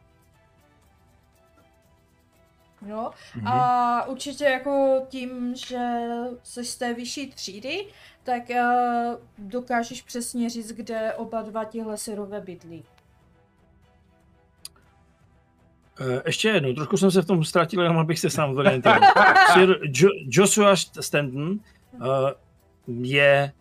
[2.83, 3.49] No, Mhm.
[3.49, 5.79] a určitě jako tím, že
[6.43, 7.87] jsi z té vyšší třídy,
[8.23, 8.57] tak uh,
[9.39, 12.85] dokážeš přesně říct, kde oba dva tihle syrové bydlí.
[16.27, 19.01] Ještě jednou, trošku jsem se v tom ztratil, jenom abych se sám zorientoval.
[19.53, 21.59] Sir jo- Joshua Stanton
[21.95, 22.35] eh,
[22.87, 23.53] je,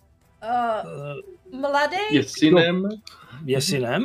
[0.43, 0.89] Uh,
[1.53, 2.89] eh, mladý Je synem
[3.45, 4.03] je synem.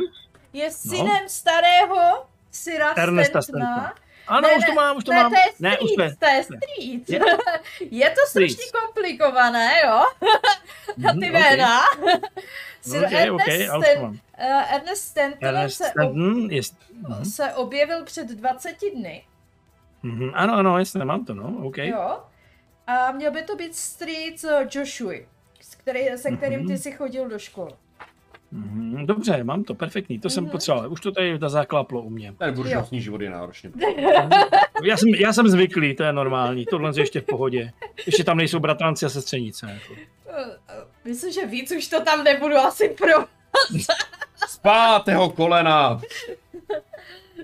[0.53, 3.66] je synem starého Syra Ernesta Stantona.
[3.74, 3.95] Stantona.
[4.26, 5.32] Ano, Ne, už to ne, mám, už to Ne, mám.
[5.32, 6.16] to je Ne, už street, jsme.
[6.16, 7.09] to je street.
[7.11, 7.20] Je-
[7.91, 8.72] Je to strašně Street.
[8.82, 10.05] komplikované, jo?
[10.97, 11.80] Na ty Mhm, jména.
[12.82, 14.18] Sir Ok, ok, Ernest, to Stan- mám.
[14.39, 16.61] Uh, Ernest Stanton Ernest se, ob- Stanton je...
[17.09, 19.24] Mhm, se objevil před 20 dny,
[20.03, 21.78] mhm, Ano, ano, jasně, mám to, no, ok.
[21.78, 22.20] jo?
[22.87, 25.14] A měl by to být street eh, Joshua,
[25.61, 26.78] s který, se kterým ty Mhm.
[26.78, 27.72] si chodil do školy.
[28.53, 30.51] Mhm, Dobře, mám to, perfektní, to jsem Mhm.
[30.51, 30.93] potřeboval.
[30.93, 32.35] Už to tady zakláplo u mě.
[32.39, 33.72] Ten buržovní život je náročný.
[34.85, 37.72] Já jsem, já jsem zvyklý, to je normální, tohle je ještě v pohodě.
[38.07, 39.66] Ještě tam nejsou bratranci a sestřenice.
[39.72, 39.95] Jako.
[40.28, 43.09] Eh, eh, Myslím, že víc už to tam nebudu asi pro.
[44.65, 46.01] Pátého kolena!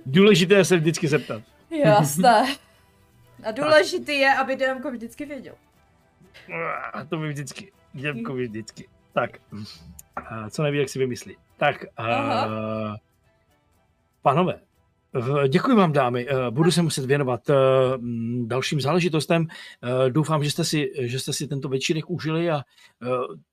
[0.06, 1.42] Důležité je se vždycky zeptat.
[1.70, 2.56] Jasné.
[3.44, 5.54] A důležitý je, aby Demko vždycky věděl.
[6.92, 7.72] A to by vždycky.
[7.92, 8.88] Děmkovi vždycky.
[9.12, 9.30] Tak,
[10.16, 11.36] a co neví, jak si vymyslí.
[11.56, 12.04] Tak, a,
[14.22, 14.69] pánové, v-
[15.48, 16.26] děkuji vám, dámy.
[16.28, 17.54] Eh, Budu se muset věnovat eh,
[18.44, 19.46] dalším záležitostem.
[19.82, 22.62] Eh, Doufám, že jste si, že jste si tento večírek užili a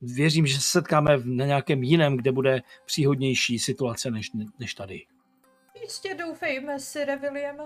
[0.02, 5.06] věřím, že se setkáme na nějakém jiném, kde bude příhodnější situace než, než tady.
[5.82, 7.64] Jistě doufejme si, Williame.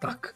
[0.00, 0.34] Tak,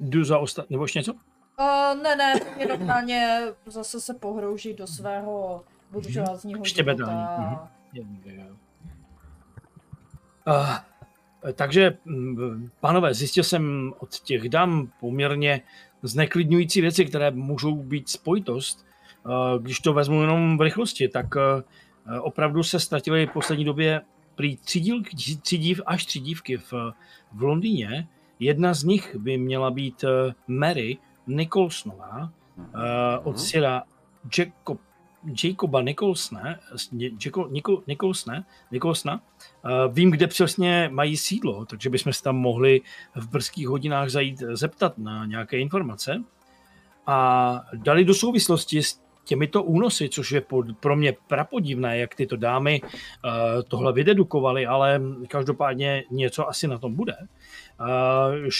[0.00, 1.12] jdu za ostatní, nebo ještě něco?
[1.12, 7.72] Uh, ne, ne, je normálně zase se pohrouží do svého buržoázního Štěbetání, života.
[7.92, 8.56] Jo, jo.
[10.46, 10.76] Uh,
[11.54, 15.60] takže, mm, pánové, zjistil jsem od těch dam poměrně
[16.02, 18.86] zneklidňující věci, které můžou být spojitost.
[19.24, 21.62] Uh, když to vezmu jenom v rychlosti, tak uh,
[22.20, 24.00] opravdu se ztratily v poslední době
[24.34, 25.02] prý tři, díl,
[25.42, 26.72] tři dív, až tři dívky v,
[27.32, 28.08] v Londýně.
[28.38, 30.04] Jedna z nich by měla být
[30.46, 32.64] Mary Nicholsonová, uh,
[33.22, 33.82] od Sira
[34.38, 34.80] Jacob,
[35.44, 36.56] Jacoba Nicholsona,
[36.92, 37.82] Jaco, Nicol,
[38.70, 39.20] Nicholsona.
[39.64, 42.80] Uh, vím, kde přesně mají sídlo, takže bychom se tam mohli
[43.14, 46.22] v brzkých hodinách zajít zeptat na nějaké informace.
[47.06, 52.36] A dali do souvislosti s těmito únosy, což je pod, pro mě prapodivné, jak tyto
[52.36, 52.90] dámy uh,
[53.68, 57.86] tohle vydedukovaly, ale každopádně něco asi na tom bude, uh,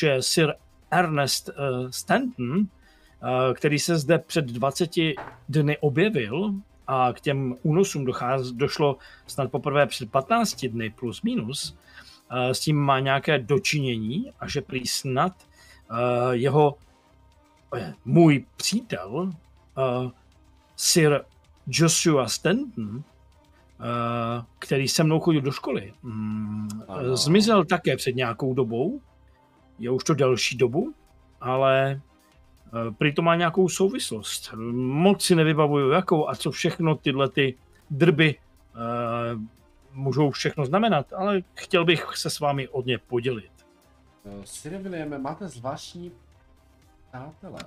[0.00, 0.54] že Sir
[0.90, 2.66] Ernest uh, Stanton,
[3.54, 4.90] který se zde před 20
[5.48, 6.54] dny objevil
[6.86, 8.96] a k těm únosům docház, došlo
[9.26, 11.76] snad poprvé před 15 dny plus minus,
[12.32, 15.32] uh, s tím má nějaké dočinění a že prý snad
[15.90, 15.96] uh,
[16.30, 16.74] jeho
[18.04, 19.32] můj přítel,
[20.76, 21.20] Sir
[21.66, 23.02] Joshua Stanton,
[24.58, 27.16] který se mnou chodil do školy, mm, Ano.
[27.16, 29.00] zmizel také před nějakou dobou.
[29.78, 30.94] Je už to delší dobu,
[31.40, 32.00] ale
[32.98, 34.52] prý to má nějakou souvislost.
[34.74, 37.54] Moc si nevybavuju jakou a co všechno tyhle ty
[37.90, 38.34] drby
[39.34, 39.40] uh,
[39.92, 43.50] můžou všechno znamenat, ale chtěl bych se s vámi od ně podělit.
[44.24, 46.12] Uh, Sir Williame, máte zvláštní
[47.08, 47.60] přátelé.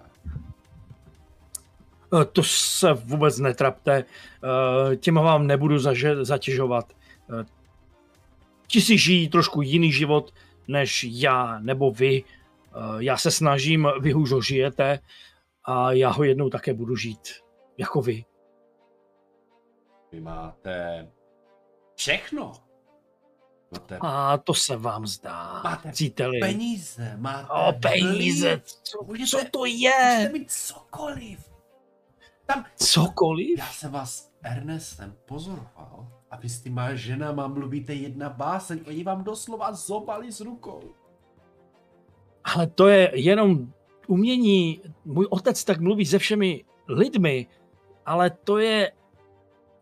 [2.22, 6.94] Eh, To se vůbec netrapte, eh, těma vám nebudu zaže- zatěžovat.
[7.42, 7.46] Eh,
[8.68, 10.34] Ti si žijí trošku jiný život
[10.68, 12.24] než já nebo vy.
[12.76, 15.00] Eh, Já se snažím, vy už ho žijete
[15.66, 17.30] a já ho jednou také budu žít,
[17.78, 18.26] jako vy.
[20.12, 21.08] Vy máte
[21.96, 22.52] všechno.
[23.72, 26.40] Máte A to se vám zdá, Máte cíteli.
[26.40, 30.30] peníze, máte O, peníze, co, Můžete- co to můžete je?
[30.34, 31.54] mít cokoliv.
[32.46, 33.58] Tam, Cokoliv?
[33.60, 39.24] já jsem vás Ernestem pozoroval a vy s těma ženama mluvíte jedna báseň, oni vám
[39.24, 40.82] doslova zobali z rukou.
[42.44, 43.74] Ale to je jenom
[44.08, 44.82] umění.
[45.06, 47.48] Můj otec tak mluví se všemi lidmi,
[48.06, 48.92] ale to je...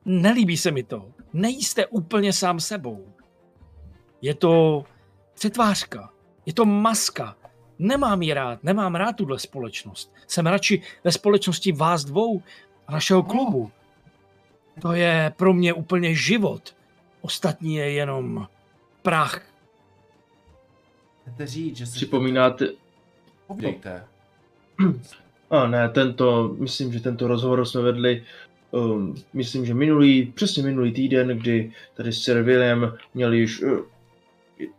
[0.06, 1.12] Nelíbí se mi to.
[1.34, 3.06] Nejste úplně sám sebou.
[4.22, 4.84] Je to
[5.34, 6.10] přetvářka.
[6.46, 7.36] Je to maska.
[7.80, 10.14] Nemám ji rád, nemám rád tuhle společnost.
[10.28, 12.42] Jsem radši ve společnosti vás dvou
[12.88, 13.72] a našeho klubu.
[14.82, 16.76] To je pro mě úplně život.
[17.22, 18.48] Ostatní je jenom
[19.02, 19.51] prach.
[21.34, 21.96] Chcete říct, že se...
[21.96, 22.68] Připomínáte,
[23.48, 24.04] Povídejte.
[25.50, 28.24] a ne, tento, myslím, že tento rozhovor jsme vedli,
[28.72, 33.80] um, myslím, že minulý, přesně minulý týden, kdy tady Sir William měl již, uh,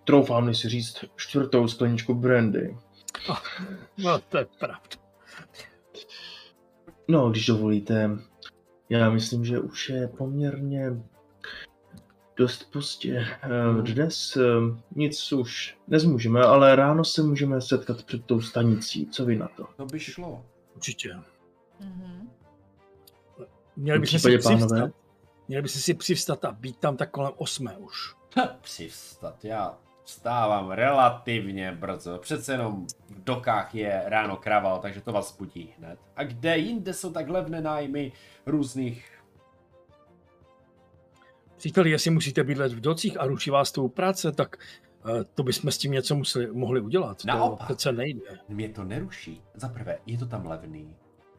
[0.04, 2.76] troufám si říct, čtvrtou skleničku brandy.
[3.98, 4.78] No, to je pravda.
[7.08, 8.10] No, když dovolíte,
[8.88, 10.90] já myslím, že už je poměrně
[12.36, 13.26] dost pozdě.
[13.42, 14.42] Eh, Dnes eh,
[14.94, 19.06] nic už nezmůžeme, ale ráno se můžeme setkat před tou stanicí.
[19.06, 19.66] Co vy na to?
[19.76, 20.44] To by šlo.
[20.74, 21.16] Určitě.
[21.80, 22.30] Mhm.
[23.76, 24.68] Měli bychom si přivstat.
[24.68, 24.92] pánové?
[25.48, 28.14] Měli bychom si přivstat a být tam tak kolem osmé už.
[28.60, 32.18] Přivstat, já vstávám relativně brzo.
[32.18, 35.98] Přece jenom v dokách je ráno kraval, takže to vás budí hned.
[36.16, 38.12] A kde jinde jsou tak levné nájmy
[38.46, 39.21] různých...
[41.62, 45.70] Příteli, jestli musíte bydlet v docích a ruší vás tou práce, tak eh, to bychom
[45.70, 47.24] s tím něco museli, mohli udělat.
[47.24, 47.58] Naopak.
[47.58, 48.20] To přece nejde.
[48.48, 49.42] Mě to neruší.
[49.54, 50.96] Za prvé, je to tam levný.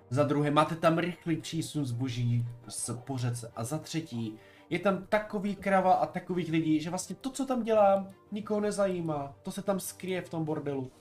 [0.09, 3.51] Za druhé, máte tam rychlý přísun zboží z pořece.
[3.55, 4.35] A za třetí,
[4.69, 9.33] je tam takový krava a takových lidí, že vlastně to, co tam dělám, nikoho nezajímá.
[9.43, 10.91] To se tam skryje v tom bordelu.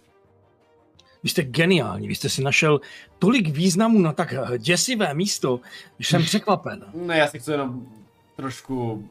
[1.23, 2.81] Vy jste geniální, vy jste si našel
[3.19, 5.61] tolik významů na tak děsivé místo,
[5.99, 6.85] že jsem překvapen.
[6.95, 8.02] Ne, já si chci jenom
[8.37, 9.09] trošku,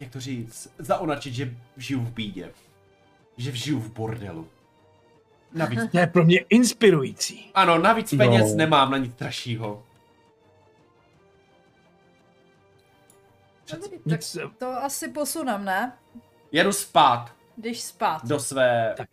[0.00, 2.52] jak to říct, zaonačit, že žiju v bídě.
[3.36, 4.48] Že žiju v bordelu.
[5.52, 7.50] Navíc, To je pro mě inspirující.
[7.54, 8.56] ano, navíc peněz No.
[8.56, 9.82] nemám na nic dražšího.
[13.82, 14.20] Dobrý, tak
[14.58, 15.92] to asi posunem, ne?
[16.52, 18.26] Jedu spát Když spát.
[18.26, 19.08] do své Tak.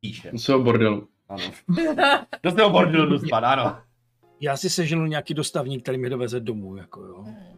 [0.00, 0.32] píše.
[0.38, 1.08] Co bordelu?
[1.28, 1.44] Ano.
[2.42, 3.78] Do svého bordelu jdu spát, ano.
[4.40, 6.76] já si seženu nějaký dostavník, který mě doveze domů.
[6.76, 7.22] Jako jo.
[7.22, 7.56] Hmm,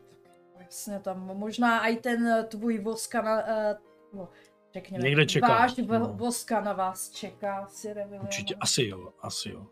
[0.72, 3.36] Jasně, tam možná i ten eh, tvůj voska na...
[3.36, 4.28] Uh, no,
[4.74, 6.12] řekněme, Někde čeká, váš no.
[6.14, 8.22] voska na vás čeká, Sire Williame.
[8.22, 9.66] Určitě, asi jo, asi jo.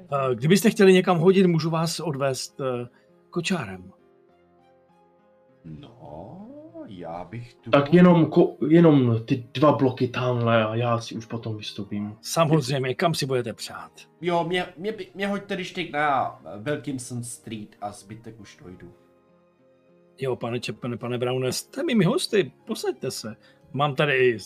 [0.00, 2.88] Eh, Kdybyste chtěli někam hodit, můžu vás odvést eh,
[3.30, 3.92] kočárem.
[5.64, 6.46] No,
[6.86, 7.70] já bych tu...
[7.70, 12.16] Tak jenom, ko, jenom ty dva bloky tamhle a já si už potom vystoupím.
[12.20, 13.92] Samozřejmě, kam si budete přát.
[14.20, 18.92] Jo, mě, mě, mě hoďte když teď na Wilkinson Street a zbytek už dojdu.
[20.18, 23.36] Jo, pane Čepene, pane Browne, jste mými hosty, posaďte se.
[23.72, 24.38] Mám tady i,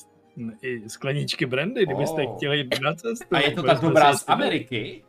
[0.63, 2.37] i skleničky brandy, kdybyste Oh.
[2.37, 3.37] chtěli jít na cestu.
[3.37, 4.25] A je to tak dobrá z.
[4.29, 5.05] Ameriky?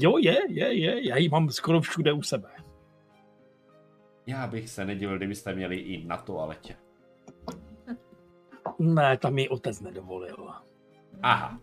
[0.00, 2.48] Jo, je, je, je, já ji mám skoro všude u sebe.
[4.26, 6.76] Já bych se nedivil, kdybyste měli i na toaletě.
[8.78, 10.48] Ne, tam mi otec nedovolil.
[11.22, 11.60] Aha.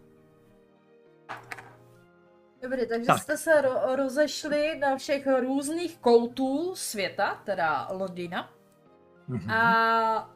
[2.63, 3.21] Dobrý, takže Tak.
[3.21, 8.49] jste se ro- rozešli na všech různých koutů světa, teda Londýna.
[9.27, 9.51] Mhm.
[9.51, 10.29] A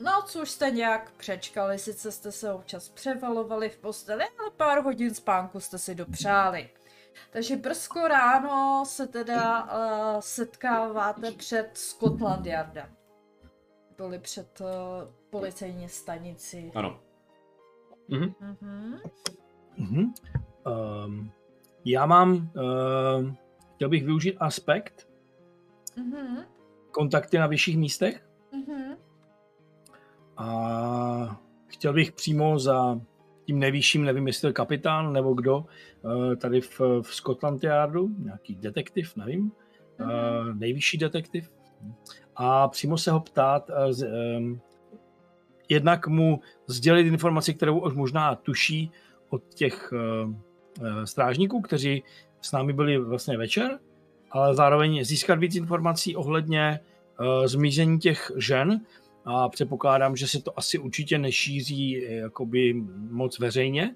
[0.00, 5.14] noc už jste nějak přečkali, sice jste se občas převalovali v posteli, ale pár hodin
[5.14, 6.70] spánku jste si dopřáli.
[7.30, 12.96] Takže brzko ráno se teda uh, setkáváte před Scotland Yardem.
[13.96, 14.66] Byli před uh,
[15.30, 16.72] policejní stanici.
[16.74, 17.00] Ano.
[18.08, 18.34] Mhm.
[18.40, 19.00] Mhm.
[19.76, 20.14] Mhm.
[21.06, 21.32] Um,
[21.88, 23.30] já mám, uh,
[23.74, 25.08] chtěl bych využít aspekt,
[25.96, 26.36] Mhm.
[26.90, 28.96] kontakty na vyšších místech Mhm.
[30.36, 33.00] a chtěl bych přímo za
[33.44, 35.64] tím nejvyšším, nevím jestli kapitán nebo kdo,
[36.02, 39.52] uh, tady v, v Scotland Yardu, nějaký detektiv, nevím,
[40.00, 40.08] uh,
[40.54, 41.50] nejvyšší detektiv,
[42.36, 44.08] a přímo se ho ptát, uh, z,
[44.38, 44.60] um,
[45.68, 48.90] jednak mu sdělit informaci, kterou už možná tuší
[49.28, 49.92] od těch
[51.04, 52.02] strážníků, kteří
[52.40, 53.78] s námi byli vlastně večer,
[54.30, 56.80] ale zároveň získat víc informací ohledně
[57.20, 58.80] uh, zmizení těch žen
[59.24, 62.74] a předpokládám, že se to asi určitě nešíří eh, jakoby
[63.10, 63.94] moc veřejně,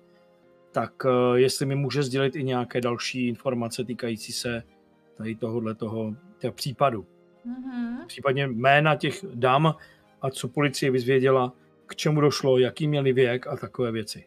[0.72, 0.92] tak
[1.34, 4.62] jestli mi může sdělit i nějaké další informace týkající se
[5.16, 7.06] tady tohohle toho těch případu.
[7.44, 8.06] Mhm.
[8.06, 9.74] Případně jména těch dam
[10.22, 11.52] a co policie vyzvěděla,
[11.86, 14.24] k čemu došlo, jaký měli věk a takové věci.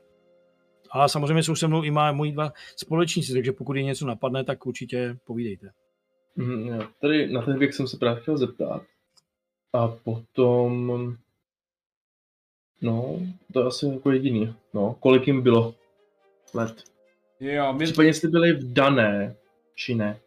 [0.93, 4.43] A samozřejmě jsou se mnou i má moji dva společníci, takže pokud je něco napadne,
[4.43, 5.69] tak určitě povídejte.
[6.35, 6.79] Mhm.
[7.01, 8.81] Tady na ten věk jsem se právě chtěl zeptat.
[9.73, 11.15] A potom...
[12.81, 13.19] No,
[13.53, 14.55] to je asi jako jediný.
[14.73, 15.75] No, kolik jim bylo
[16.53, 16.83] let?
[17.39, 19.35] Jo, mě, Případně jestli byli vdané,
[19.75, 20.19] či ne.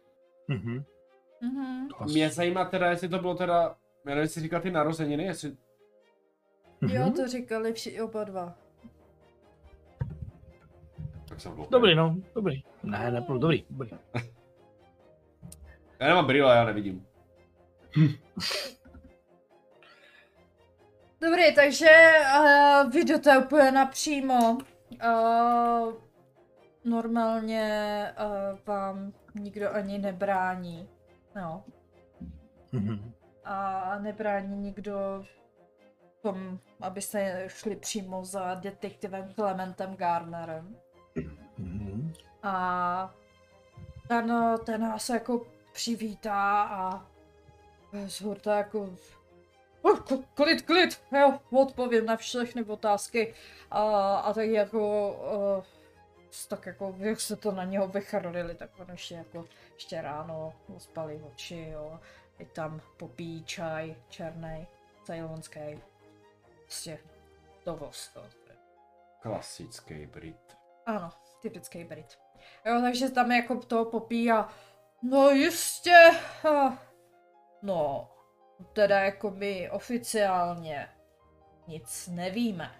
[0.47, 0.83] Mhm.
[1.41, 1.87] Mhm.
[1.97, 5.49] Asi- mě zajímá teda, jestli to bylo teda, já nevím, jestli říkal ty narozeniny, jestli,
[6.81, 7.13] Jo, Mhm.
[7.13, 8.55] to říkali vši, oba dva.
[11.37, 11.67] Tak jsem byl.
[11.71, 12.63] Dobrý, no, dobrý.
[12.83, 13.89] Ne, ne, dobrý, dobrý.
[15.99, 17.07] Já nemám brýle, já nevidím.
[21.21, 24.57] Dobrý, takže uh, vy jdete úplně napřímo.
[25.03, 25.93] Uh,
[26.83, 30.89] normálně uh, vám nikdo ani nebrání.
[31.35, 31.63] No.
[32.71, 33.11] Mhm.
[33.43, 35.25] A nebrání nikdo
[36.21, 40.75] tom, abyste šli přímo za detektivem Clementem Garnerem.
[42.47, 43.13] A
[44.07, 47.05] ten, ten nás jako přivítá a
[48.07, 48.89] z hurta jako
[49.81, 53.33] "Oh, k- klid, klid, jo, odpovím na všechny otázky
[53.71, 53.81] a,
[54.17, 55.09] a tak jako
[55.57, 55.63] uh,
[56.47, 61.21] tak jako, jak se to na něho vychrlili, tak on ještě jako, ještě ráno ospali
[61.33, 61.99] oči, jo,
[62.39, 64.67] i tam popíjí čaj černý,
[65.03, 65.81] ceylonský,
[66.63, 66.99] prostě
[67.65, 68.23] dovoz to.
[69.21, 70.57] Klasický Brit.
[70.85, 71.09] Ano,
[71.41, 72.17] typický Brit.
[72.65, 74.49] Jo, takže tam jako to popí a
[75.01, 76.11] no jistě,
[76.49, 76.77] a,
[77.61, 78.09] no,
[78.73, 80.89] teda jako my oficiálně
[81.67, 82.71] nic nevíme.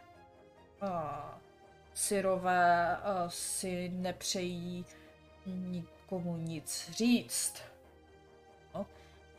[0.81, 1.39] A,
[1.93, 4.85] Syrové a, si nepřejí
[5.45, 7.61] nikomu nic říct.
[8.73, 8.85] No,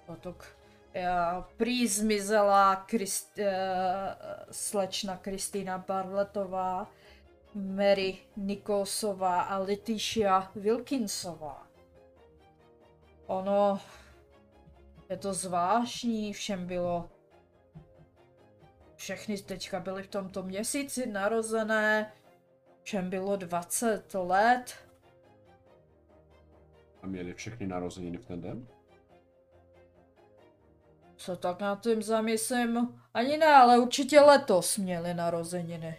[0.07, 0.59] potok
[0.95, 4.17] já, prý zmizela Krist, eh,
[4.51, 6.91] slečna Kristýna Barletová,
[7.55, 11.67] Mary Nikosová a Letitia Wilkinsová.
[13.27, 13.81] Ono
[15.11, 17.11] je to zvláštní, všem bylo
[18.97, 22.13] všechny teďka byly v tomto měsíci narozené,
[22.83, 24.75] všem bylo 20 let.
[27.03, 28.67] A měli všechny narozeniny v ten den?
[31.17, 33.03] Co tak na tím zamyslím?
[33.15, 35.99] Ani ne, ale určitě letos měli narozeniny.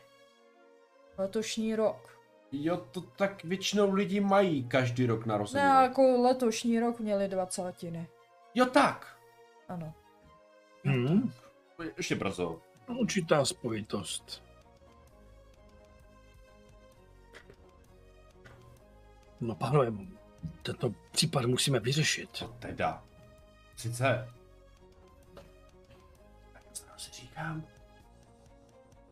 [1.19, 2.19] Letošní rok.
[2.51, 5.69] Jo, to tak většinou lidi mají každý rok Ne, narozeniny.
[5.69, 8.07] jako letošní rok měli dvacátiny.
[8.55, 9.17] Jo tak.
[9.67, 9.93] Ano.
[10.83, 11.31] Mhm.
[11.97, 12.61] Ještě brzo.
[12.87, 14.43] Určitá spojitost.
[19.41, 19.91] No pánové,
[20.63, 22.29] tento případ musíme vyřešit.
[22.33, 23.03] Co teda?
[23.75, 24.33] Sice...
[26.53, 26.63] Tak
[26.99, 27.63] si říkám...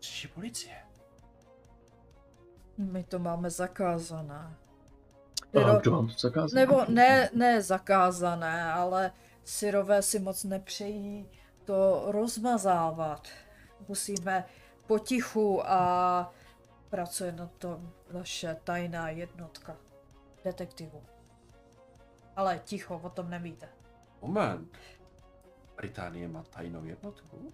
[0.02, 0.87] Řeší policie.
[2.78, 4.56] My to máme zakázané.
[5.52, 5.82] Syro...
[5.82, 6.56] to zakázal?
[6.56, 9.12] Nebo ne, ne zakázané, ale
[9.44, 11.30] syrové si moc nepřejí
[11.66, 13.28] to rozmazávat.
[13.88, 14.46] Musíme
[14.88, 16.34] potichu a
[16.90, 19.78] pracuje na tom naše tajná jednotka
[20.44, 21.04] detektivů.
[22.36, 23.70] Ale ticho, o tom nevíte.
[24.22, 24.78] Moment.
[25.78, 27.54] Británie má tajnou jednotku?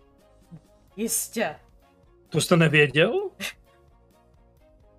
[0.96, 1.60] Jistě.
[2.30, 3.30] To jste nevěděl?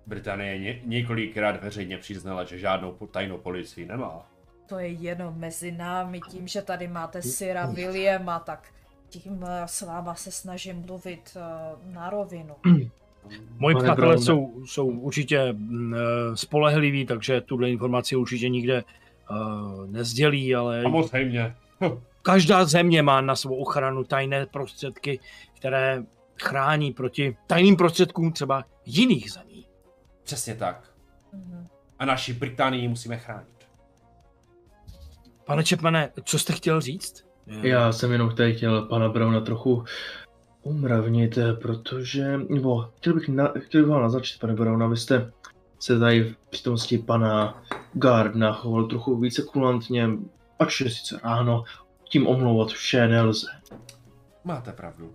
[0.07, 4.27] Británie ně, několikrát veřejně přiznala, že žádnou tajnou policii nemá.
[4.65, 8.73] To je jenom mezi námi, tím, že tady máte Syra Williama, tak
[9.09, 12.55] tím eh, s váma se snažím mluvit uh, na rovinu.
[13.57, 15.97] Moji přátelé jsou, jsou určitě mm, eh,
[16.37, 18.83] spolehliví, takže tuhle informaci určitě nikde
[19.31, 21.55] uh, nezdělí, ale Samozřejmě.
[22.21, 25.19] každá země má na svou ochranu tajné prostředky,
[25.57, 26.03] které
[26.41, 29.64] chrání proti tajným prostředkům třeba jiných zemí.
[30.25, 30.91] Přesně tak.
[31.33, 31.67] Mhm.
[31.99, 33.67] A naši Británii musíme chránit.
[35.45, 37.25] Pane Čepmane, co jste chtěl říct?
[37.61, 39.83] Já jsem jenom tady chtěl pana Brauna trochu
[40.61, 45.31] umravnit, protože, nebo chtěl bych, na, chtěl bych vám naznačit, pane Brown, abyste
[45.79, 47.63] se tady v přítomnosti pana
[47.93, 50.09] Gardna choval trochu více kulantně,
[50.59, 51.63] ač je sice ráno,
[52.03, 53.47] tím omlouvat vše nelze.
[54.43, 55.13] Máte pravdu.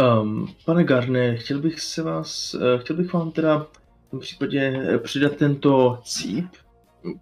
[0.00, 3.58] Um, pane Gardne, chtěl bych se vás, eh, chtěl bych vám teda
[4.06, 6.46] v tom případě eh, přidat tento cíp,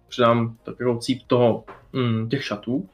[0.07, 1.63] přidám tak jako cíp toho,
[1.93, 2.89] mm, těch šatů.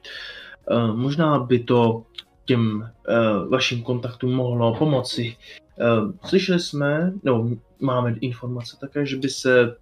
[0.72, 2.04] Uh, možná by to
[2.46, 5.36] těm uh, vašim kontaktům mohlo pomoci.
[5.80, 9.76] Uh, slyšeli jsme, no máme informace také, že by se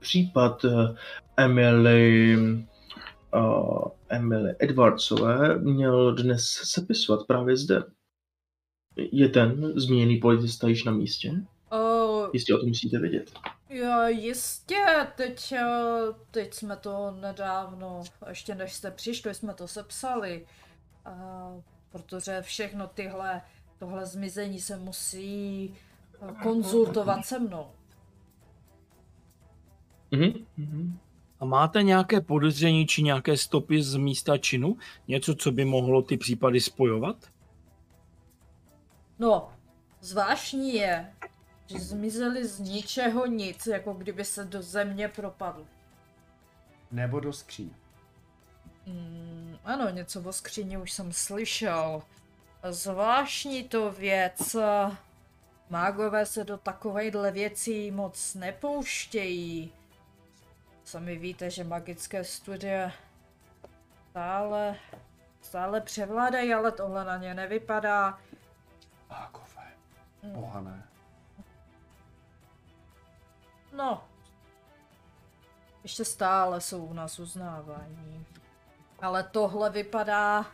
[0.00, 0.64] případ
[1.36, 2.38] Emily,
[4.08, 7.82] Emily Edwardsové měl dnes sepisovat právě zde.
[8.96, 11.32] Je ten zmíněný policista již na místě?
[11.72, 13.32] Uh, Jistě o tom musíte vědět.
[13.70, 14.84] jo, jistě,
[15.16, 15.66] teď, eh,
[16.30, 20.46] teď jsme to nedávno, ještě než jste přišli, jsme to sepsali.
[21.06, 21.62] Uh,
[21.92, 23.42] protože všechno tyhle,
[23.78, 25.64] tohle zmizení se musí
[26.22, 27.66] eh, konzultovat se mnou.
[30.10, 30.32] Mhm.
[30.56, 30.98] mhm.
[31.40, 34.76] A máte nějaké podezření či nějaké stopy z místa činu?
[35.08, 37.16] Něco, co by mohlo ty případy spojovat?
[39.22, 39.52] No,
[40.00, 41.12] zvláštní je,
[41.66, 45.66] že zmizeli z ničeho nic, jako kdyby se do země propadl.
[46.90, 47.70] Nebo do skříň.
[48.86, 52.02] Mm, ano, něco o skříni už jsem slyšel.
[52.70, 54.56] Zvláštní to věc.
[55.70, 59.72] Mágové se do takovejhle věcí moc nepouštějí.
[60.84, 62.92] Sami víte, že magické studie
[64.10, 64.76] stále,
[65.42, 68.18] stále převládají, ale tohle na ně nevypadá.
[69.12, 69.66] Mákové.
[70.22, 70.32] Mm.
[70.32, 70.82] Bohané.
[73.72, 74.04] No.
[75.82, 78.26] Ještě stále jsou u nás uznávání.
[79.02, 80.46] Ale tohle vypadá...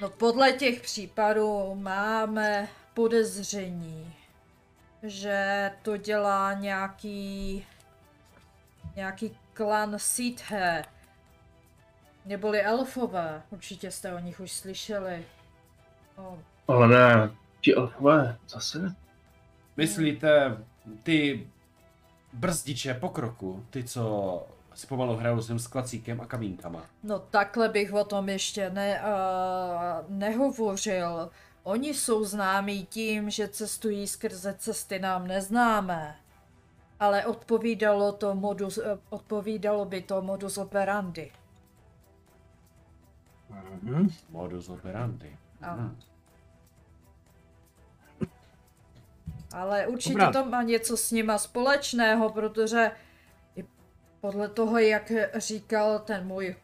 [0.00, 4.14] No podle těch případů máme podezření,
[5.02, 7.66] že to dělá nějaký...
[8.96, 10.84] nějaký klan Sithe.
[12.24, 15.26] Neboli elfové, určitě jste o nich už slyšeli.
[16.68, 18.94] Ale ne, ti elfové, zase?
[19.76, 20.56] Myslíte,
[21.02, 21.46] ty
[22.32, 26.84] brzdiče pokroku, ty, co si pomalu hrajou svým sklacíkem a kamínkama.
[27.02, 31.30] No takhle bych o tom ještě ne, uh, nehovořil.
[31.62, 36.16] Oni jsou známí tím, že cestují skrze cesty nám neznámé.
[37.00, 41.32] Ale odpovídalo, to modus, eh, odpovídalo by to modus operandi.
[43.82, 44.08] Mhm.
[44.30, 45.36] Modus operandi.
[45.62, 45.82] Ano.
[45.82, 45.98] Hmm.
[49.52, 50.32] Ale určitě Dobrá.
[50.32, 52.90] to má něco s nima společného, protože
[53.56, 53.64] i
[54.20, 56.56] podle toho, jak říkal ten můj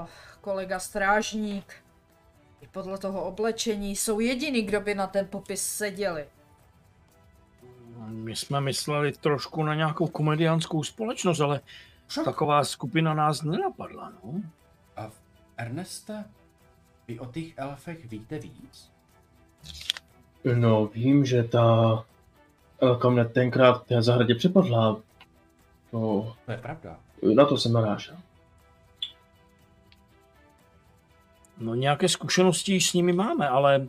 [0.00, 0.06] uh,
[0.40, 1.74] kolega strážník,
[2.60, 6.28] i podle toho oblečení jsou jediný, kdo by na ten popis seděli.
[8.06, 11.60] My jsme mysleli trošku na nějakou komediánskou společnost, ale
[12.24, 14.42] taková skupina nás nenapadla, no.
[14.96, 15.14] A v
[15.56, 16.24] Erneste,
[17.10, 18.90] vy o těch elfech víte víc?
[20.54, 22.04] No, vím, že ta
[22.80, 25.00] Elka mě tenkrát v té zahradě přepadla.
[25.92, 26.96] No, To je pravda.
[27.34, 28.16] na to jsem narážel.
[31.58, 33.86] No nějaké zkušenosti s nimi máme, ale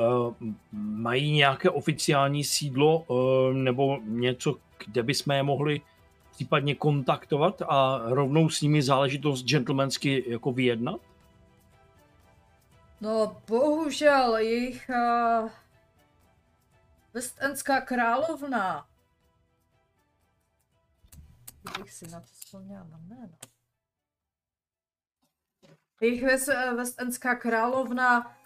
[0.00, 0.34] uh,
[0.72, 3.16] mají nějaké oficiální sídlo uh,
[3.52, 4.56] nebo něco,
[4.86, 5.80] kde bychom je mohli
[6.30, 11.00] případně kontaktovat a rovnou s nimi záležitost gentlemansky jako vyjednat?
[13.02, 15.50] No, bohužel, jejich uh,
[17.14, 18.86] Westendská královna.
[21.62, 23.32] Kdybych si na to vzpomněla na jméno.
[26.00, 28.36] Jejich West- Westendská královna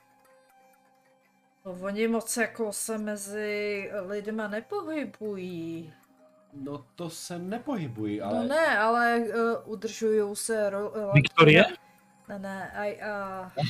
[1.65, 5.95] No, oni moc jako se mezi lidma nepohybují.
[6.53, 8.47] No to se nepohybují, No ale...
[8.47, 10.71] ne, ale uh, udržují se...
[10.71, 11.65] Ro- Viktorie?
[12.29, 13.67] Ne, ne, aj, uh,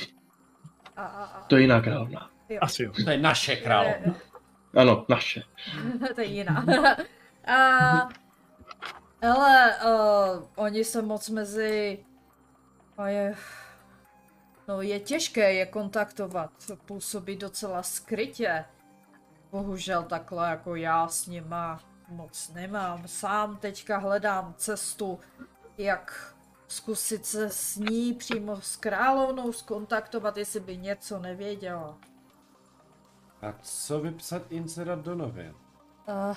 [0.97, 2.31] A, a, a, To je jiná královna.
[2.49, 2.59] jo.
[2.61, 2.93] Asi jo.
[3.05, 4.15] To je naše královna.
[4.77, 5.43] Ano, naše.
[6.15, 6.65] to je jiná.
[7.47, 8.09] a,
[9.31, 12.05] ale uh, oni se moc mezi...
[12.99, 13.35] A je...
[14.69, 16.51] No je těžké je kontaktovat,
[16.87, 18.65] působí docela skrytě.
[19.51, 23.09] Bohužel takhle jako já s nima moc nemám.
[23.09, 25.21] Sám teďka hledám cestu,
[25.79, 26.36] jak
[26.69, 31.99] zkusit se s ní přímo s královnou skontaktovat, jestli by něco nevěděla.
[33.43, 35.55] A co vypsat insert do novin?
[36.09, 36.37] Uh,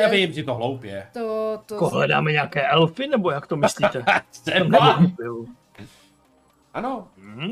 [0.00, 1.10] Já vím, že to hloupě.
[1.12, 4.04] To, to, Jako hledáme nějaké elfy, nebo jak to myslíte?
[4.30, 4.98] Třeba.
[5.16, 5.44] Byl.
[6.74, 7.50] Ano, Hm?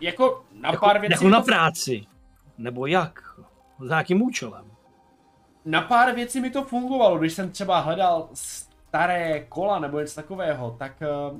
[0.00, 1.12] jako na Jako, pár věcí...
[1.12, 2.06] jako na práci.
[2.58, 3.20] Nebo jak?
[3.80, 4.64] Za jakým účelem?
[5.64, 8.28] na pár věcí mi to fungovalo, když jsem třeba hledal
[8.92, 11.02] staré kola nebo něco takového, tak...
[11.32, 11.38] Uh,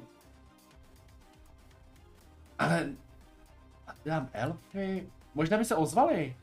[2.58, 2.88] ale...
[4.04, 5.08] Dělám elfy...
[5.34, 6.36] Možná by se ozvali.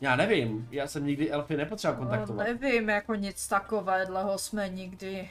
[0.00, 2.46] Já nevím, já jsem nikdy elfy nepotřeboval no, kontaktovat.
[2.46, 5.30] nevím, jako nic takového jsme nikdy...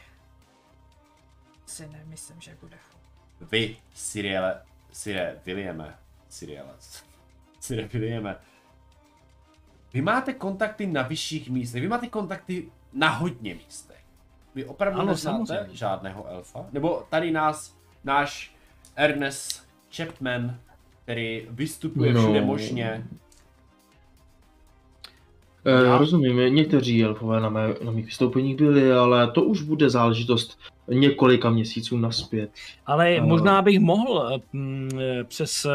[1.65, 2.77] Si nemyslím, že bude.
[3.51, 5.97] Vy, Siriele, Sire Williame,
[6.29, 6.73] Siriele,
[7.59, 8.35] Sire Williame,
[9.93, 13.92] vy máte kontakty na vyšších místech, vy máte kontakty na hodně místech.
[14.55, 15.75] Vy opravdu Ano, neznáte samozřejmě.
[15.77, 16.65] žádného elfa?
[16.71, 18.55] Nebo tady nás, náš
[18.95, 20.55] Ernest Chapman,
[21.03, 22.21] který vystupuje No.
[22.21, 23.03] všude možně.
[25.65, 29.89] Eh, Já- rozumím, někteří elfové na, mé, na mých vystoupeních byli, ale to už bude
[29.89, 32.49] záležitost několika měsíců naspět.
[32.85, 33.27] Ale Ano.
[33.27, 34.89] možná bych mohl mm,
[35.23, 35.67] přes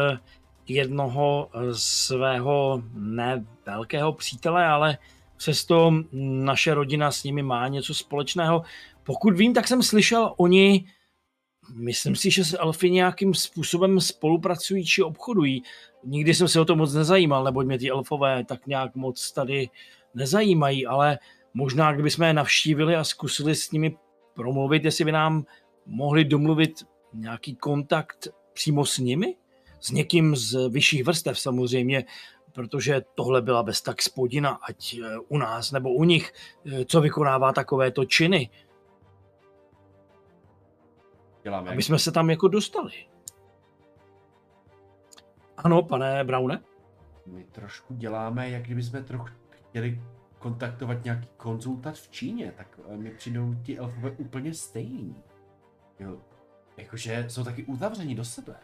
[0.67, 4.97] jednoho svého ne velkého přítele, ale
[5.39, 8.61] přesto naše rodina s nimi má něco společného.
[9.03, 10.85] Pokud vím, tak jsem slyšel oni,
[11.73, 15.63] myslím si, že se elfy nějakým způsobem spolupracují či obchodují.
[16.03, 19.69] Nikdy jsem se o to moc nezajímal, neboť mě ty elfové tak nějak moc tady
[20.13, 21.19] nezajímají, ale
[21.53, 23.97] možná kdybychom je navštívili a zkusili s nimi
[24.33, 25.45] promluvit, jestli by nám
[25.85, 26.83] mohli domluvit
[27.13, 29.35] nějaký kontakt přímo s nimi?
[29.81, 32.03] S někým z vyšších vrstev samozřejmě,
[32.51, 36.33] protože tohle byla bez tak spodina, ať eh, u nás nebo u nich,
[36.65, 38.49] eh, co vykonává takovéto činy,
[41.43, 41.71] Děláme.
[41.71, 42.91] aby jsme se tam jako dostali.
[45.57, 46.63] Ano, pane Braune?
[47.25, 50.01] My trošku děláme, jak kdyby jsme trochu chtěli
[50.39, 55.23] kontaktovat nějaký konzultat v Číně, tak eh, mi přijdou ti elfové úplně stejní.
[55.99, 56.17] Jo.
[56.77, 58.55] Jakože jsou taky uzavření do sebe.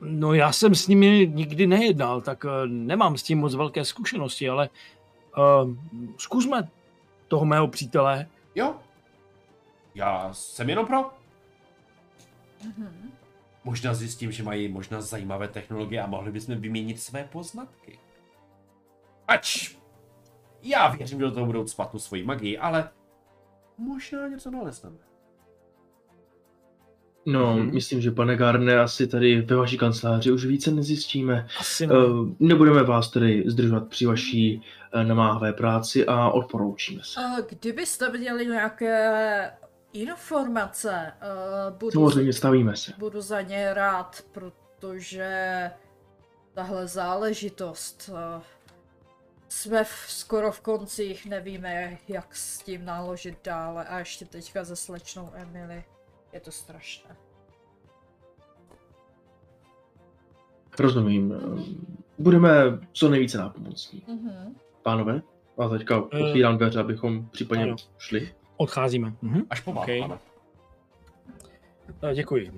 [0.00, 4.48] No, já jsem s nimi nikdy nejednal, tak eh, nemám s tím moc velké zkušenosti,
[4.48, 4.68] ale
[5.38, 5.74] uh,
[6.16, 6.68] zkusme
[7.28, 8.26] toho mého přítele.
[8.54, 8.74] Jo.
[9.94, 11.10] Já jsem jenom pro.
[12.64, 13.12] Mhm.
[13.64, 17.98] Možná zjistím, že mají možná zajímavé technologie a mohli bychom vyměnit své poznatky.
[19.28, 19.76] Ač
[20.62, 22.90] já věřím, že do toho budou cpat tu svoji magii, ale
[23.78, 24.96] možná něco nalezneme.
[27.26, 27.74] No, Mhm.
[27.74, 31.46] myslím, že pane Garne, asi tady ve vaší kanceláři už více nezjistíme.
[31.60, 31.94] Asi ne.
[31.98, 37.20] Uh, nebudeme vás tedy zdržovat při vaší eh, namáhavé práci a odporoučíme se.
[37.20, 39.50] A kdybyste měli nějaké
[39.92, 41.12] informace,
[41.78, 42.92] budu, Samozřejmě stavíme se.
[42.98, 45.70] budu za ně rád, protože
[46.54, 48.10] tahle záležitost
[49.48, 54.76] jsme v, skoro v koncích, nevíme, jak s tím naložit dále a ještě teďka se
[54.76, 55.84] slečnou Emily.
[56.34, 57.16] Je to strašné.
[60.78, 61.34] Rozumím.
[62.18, 62.50] Budeme
[62.92, 64.02] co nejvíce nápomocní.
[64.08, 64.54] Mhm.
[64.82, 65.22] Pánové,
[65.58, 67.76] a teďka Eh, otvírám dveře, abychom případně ano.
[67.98, 68.34] šli.
[68.56, 69.12] Odcházíme.
[69.22, 69.42] Mhm.
[69.50, 70.02] Až pomalu, Okej.
[70.04, 70.18] ano.
[72.02, 72.52] Eh, Děkuji.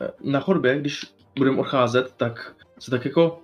[0.00, 3.38] Eh, Na chodbě, když budeme odcházet, tak se tak jako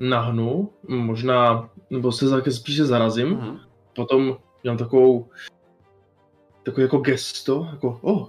[0.00, 3.58] nahnu, možná, nebo se tak spíše zarazím, Mhm.
[3.96, 5.28] potom dělám takovou,
[6.62, 8.28] takový jako gesto, jako, oh,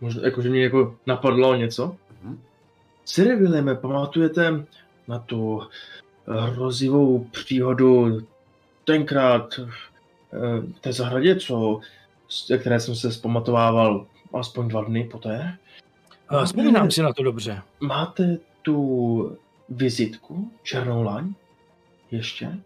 [0.00, 1.96] možná, jako, že mě jako napadlo něco.
[2.22, 2.40] Mhm.
[3.04, 4.64] Sire Williame, pamatujete
[5.08, 5.62] na tu
[6.26, 8.20] hrozivou příhodu
[8.84, 9.66] tenkrát eh,
[10.76, 11.80] v té zahradě, co,
[12.46, 14.06] ze které jsem se zpamatovával
[14.40, 15.58] aspoň dva dny poté?
[16.42, 17.62] Eh, Vzpomínám si na to dobře.
[17.80, 21.34] Máte tu vizitku, černou laň?
[22.10, 22.58] Ještě?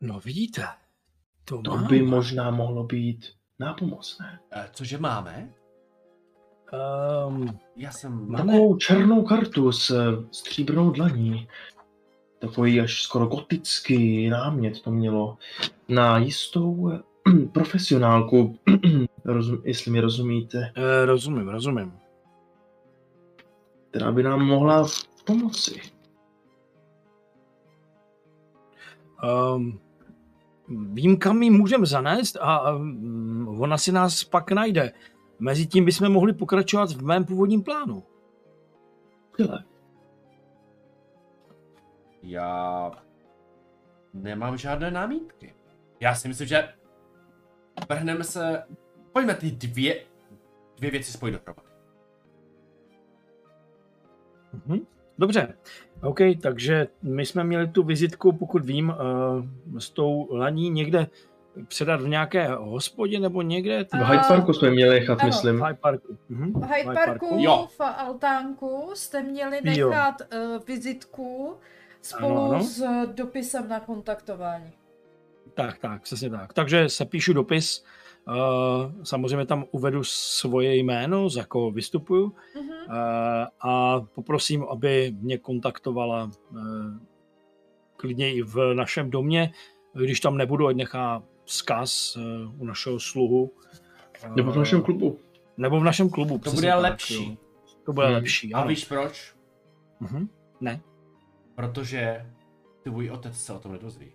[0.00, 0.66] No vidíte,
[1.44, 1.86] to, To mám.
[1.86, 3.26] by možná mohlo být
[3.58, 4.40] nápomocné.
[4.52, 5.50] Eh, Cože máme?
[7.28, 8.28] Um, Já jsem...
[8.30, 8.52] Máme.
[8.52, 11.48] Takovou černou kartu s eh, stříbrnou dlaní.
[12.38, 15.38] Takový až skoro gotický námět to mělo.
[15.88, 17.00] Na jistou eh,
[17.52, 18.58] profesionálku,
[19.24, 20.72] rozum, jestli mi rozumíte.
[20.76, 21.92] eh, rozumím, rozumím.
[23.90, 24.86] která by nám mohla
[25.24, 25.80] pomoci.
[29.56, 29.80] Um,
[30.68, 34.92] vím, kam ji můžeme zanést a um, ona si nás pak najde.
[35.38, 38.02] Mezitím bychom mohli pokračovat v mém původním plánu.
[39.32, 39.64] Skvělé.
[42.22, 42.90] Já
[44.14, 45.54] nemám žádné námítky.
[46.00, 46.68] Já si myslím, že
[47.88, 48.62] vrhneme se...
[49.12, 50.04] Pojďme ty dvě,
[50.76, 51.68] dvě věci spojit dohromady.
[54.52, 54.86] Mhm.
[55.18, 55.54] Dobře,
[56.02, 61.06] OK, takže my jsme měli tu vizitku, pokud vím, uh, s tou laní někde
[61.68, 63.84] předat v nějaké hospodě nebo někde?
[63.84, 65.28] V Hyde Parku jsme měli nechat, Ano.
[65.28, 65.56] myslím.
[65.58, 66.16] V Hyde Parku.
[66.28, 66.52] Mhm.
[66.60, 67.68] V Hyde Parku Jo.
[67.76, 69.88] v altánku jste měli Jo.
[69.90, 71.54] nechat uh, vizitku
[72.02, 72.64] spolu Ano, ano.
[72.64, 74.72] s dopisem na kontaktování.
[75.54, 76.52] Tak, tak, přesně tak.
[76.52, 77.84] Takže se píšu dopis,
[78.28, 78.34] uh,
[79.04, 82.68] samozřejmě tam uvedu svoje jméno, za koho vystupuju Mhm.
[82.70, 82.94] uh,
[83.70, 86.60] a poprosím, aby mě kontaktovala uh,
[87.96, 89.52] klidně i v našem domě,
[89.94, 92.22] když tam nebudu, ať nechá vzkaz uh,
[92.62, 93.42] u našeho sluhu.
[94.28, 95.18] Uh, Nebo v našem klubu.
[95.56, 96.38] Nebo v našem klubu.
[96.38, 97.30] To bude tak, lepší.
[97.30, 97.36] jo.
[97.84, 98.14] To bude Hmm.
[98.14, 98.68] lepší, A ano.
[98.68, 99.34] víš proč?
[100.00, 100.28] Mhm.
[100.60, 100.80] Ne.
[101.54, 102.26] Protože
[102.82, 104.12] tvůj otec se o tom nedozví.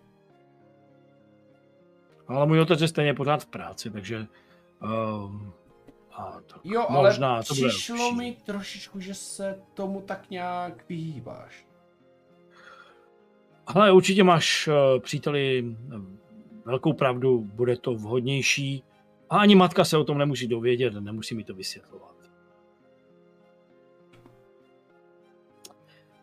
[2.31, 4.27] Ale můj otec je stejně pořád v práci, takže...
[4.83, 5.31] Uh,
[6.13, 8.17] a tak Jo, ale možná to bude přišlo lepší.
[8.17, 11.65] mi trošičku, že se tomu tak nějak vyhýbáš.
[13.67, 15.99] Ale určitě máš, eh, příteli, eh,
[16.65, 18.83] velkou pravdu, bude to vhodnější.
[19.29, 22.15] A ani matka se o tom nemusí dovědět, nemusí mi to vysvětlovat.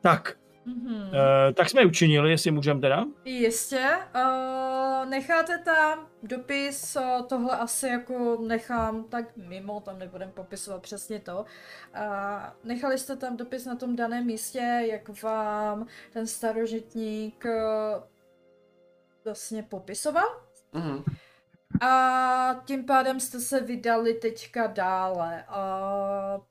[0.00, 0.38] Tak,
[0.68, 1.10] Mhm.
[1.48, 3.04] eh, tak jsme učinili, jestli můžeme teda.
[3.24, 3.88] Jistě.
[4.14, 11.20] Uh, necháte tam dopis, uh, tohle asi jako nechám tak mimo, tam nebudem popisovat přesně
[11.20, 11.38] to.
[11.38, 11.44] Uh,
[12.64, 14.58] nechali jste tam dopis na tom daném místě,
[14.90, 18.02] jak vám ten starožitník uh,
[19.24, 20.42] vlastně popisoval.
[20.72, 21.04] Mhm.
[21.80, 25.44] A tím pádem jste se vydali teďka dále.
[25.48, 26.44] Uh,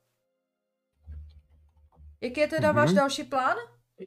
[2.20, 2.76] jaký je teda Mhm.
[2.76, 3.56] váš další plán?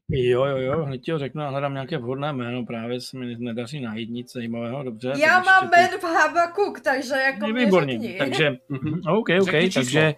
[0.10, 3.36] Jo, jo, jo, hned ti ho řeknu a hledám nějaké vhodné jméno, právě se mi
[3.40, 5.14] nedaří najít nic zajímavého, dobře.
[5.22, 8.16] Já mám ty- Ben v Habakuk, takže jako mě Výborně, řekni.
[8.18, 9.02] takže, Mhm.
[9.08, 10.16] OK, OK, Řekni takže...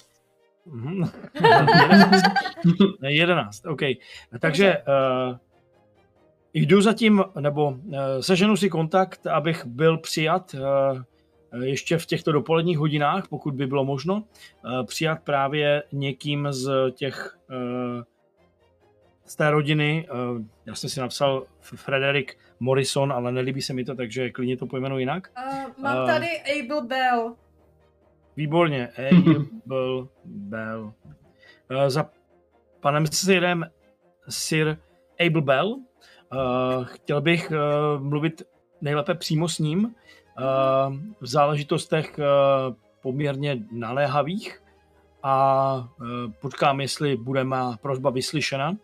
[0.65, 1.03] Mhm.
[3.07, 3.81] 11, OK.
[4.39, 5.37] Takže uh,
[6.53, 10.55] jdu zatím, nebo uh, seženu si kontakt, abych byl přijat
[11.53, 16.71] uh, ještě v těchto dopoledních hodinách, pokud by bylo možno, uh, přijat právě někým z
[16.91, 18.03] těch uh,
[19.25, 23.95] z té rodiny, uh, já jsem si napsal Frederick Morrison, ale nelíbí se mi to,
[23.95, 25.31] takže klidně to pojmenuji jinak.
[25.37, 27.35] Uh, mám A- tady Abel Bell.
[28.37, 28.87] Výborně,
[29.67, 30.93] Abel Bell.
[31.69, 32.09] Eh, Za
[32.79, 33.65] panem Sirem
[34.29, 34.77] Sir
[35.27, 35.75] Abel Bell
[36.33, 36.37] eh,
[36.83, 37.57] chtěl bych eh,
[37.99, 38.41] mluvit
[38.81, 39.95] nejlépe přímo s ním
[40.39, 40.43] eh,
[41.21, 42.23] v záležitostech eh,
[43.01, 44.63] poměrně naléhavých
[45.23, 48.77] a eh, potkám, jestli bude má prosba vyslyšena.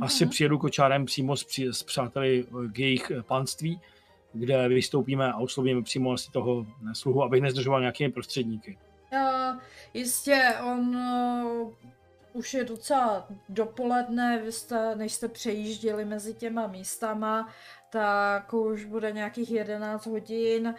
[0.00, 0.30] Asi Mhm.
[0.30, 3.80] přijedu kočárem přímo s, při, s přáteli eh, k jejich eh, panství,
[4.32, 8.78] kde vystoupíme a oslovíme přímo asi toho eh, sluhu, abych nezdržoval nějakými prostředníky.
[9.12, 9.58] Uh,
[9.94, 11.72] jistě, on uh,
[12.32, 17.48] už je docela dopoledne, vy jste, než jste přejížděli mezi těma místama,
[17.90, 20.74] tak už bude nějakých 11 hodin.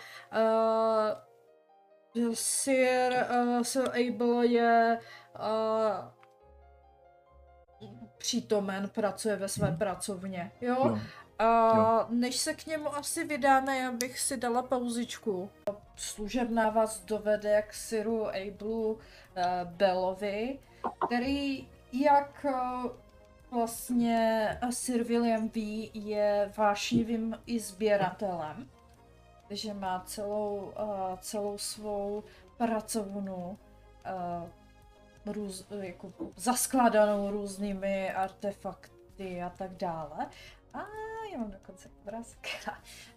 [2.17, 4.99] Uh, Sir, uh, Sir Abel je
[5.39, 6.18] uh,
[8.19, 9.77] přítomen, pracuje ve své Mhm.
[9.77, 10.75] pracovně, jo?
[10.87, 10.99] Jo.
[11.45, 15.49] A než se k němu asi vydáme, já bych si dala pauzičku.
[15.95, 18.99] Služebná vás dovede k Siru Abelu uh,
[19.63, 20.59] Bellovi,
[21.05, 22.91] který, jak uh,
[23.51, 28.69] vlastně Sir William ví, je vášnivým i sběratelem.
[29.47, 32.23] Takže má celou, uh, celou svou
[32.57, 33.57] pracovnu
[34.43, 34.49] uh,
[35.31, 40.27] růz, jako zaskladanou různými artefakty a tak dále.
[40.73, 40.79] A
[41.31, 42.47] já mám dokonce obrázek.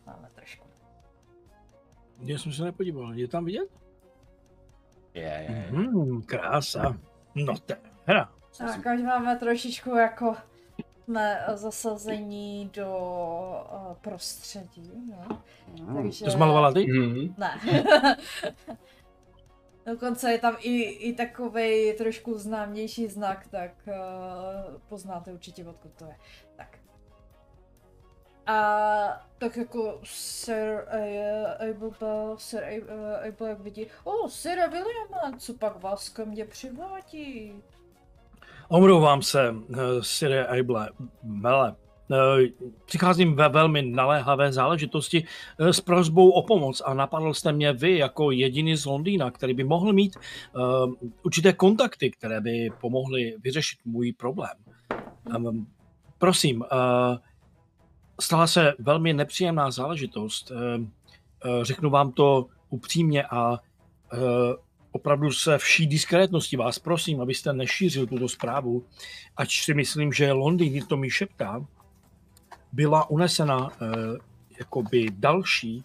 [0.06, 0.66] Máme trošku.
[2.18, 3.68] Já jsem se nepodíval, je tam vidět?
[5.14, 5.66] Je, je, je.
[5.70, 6.96] Hmm, krása.
[7.34, 8.32] No to je hra.
[8.58, 10.36] Tak až máme trošičku jako
[11.04, 12.98] jsme zasazení do
[13.72, 15.42] uh, prostředí, no.
[15.80, 16.02] Mm.
[16.02, 16.24] Takže...
[16.24, 16.86] To zmalovala ty?
[16.86, 17.34] Mhm.
[17.38, 17.60] Ne.
[19.86, 26.04] Dokonce je tam i, i takový trošku známější znak, tak uh, poznáte určitě, odkud to
[26.04, 26.16] je.
[26.56, 26.78] Tak.
[28.46, 35.38] A tak jako Sir uh, Abel Sir uh, Abel jak vidí, o, oh, Sir Williama,
[35.38, 37.62] co pak vás ke mně přivádí?
[38.68, 39.54] Omlouvám se,
[40.00, 40.90] Sire Eible,
[41.22, 41.76] Mele.
[42.08, 42.16] Uh,
[42.84, 45.24] přicházím ve velmi naléhavé záležitosti
[45.60, 49.54] uh, s prozbou o pomoc a napadl jste mě vy jako jediný z Londýna, který
[49.54, 54.54] by mohl mít uh, určité kontakty, které by pomohly vyřešit můj problém.
[56.18, 56.64] Prosím,
[58.20, 60.52] stala se velmi nepříjemná záležitost.
[61.62, 63.58] Řeknu vám to upřímně a
[64.92, 68.84] opravdu se vší diskrétnosti vás prosím, abyste nešířil tuto zprávu,
[69.36, 71.66] ač si myslím, že Londýn, to mi šeptá,
[72.72, 73.68] byla unesena uh,
[74.58, 75.82] jakoby další,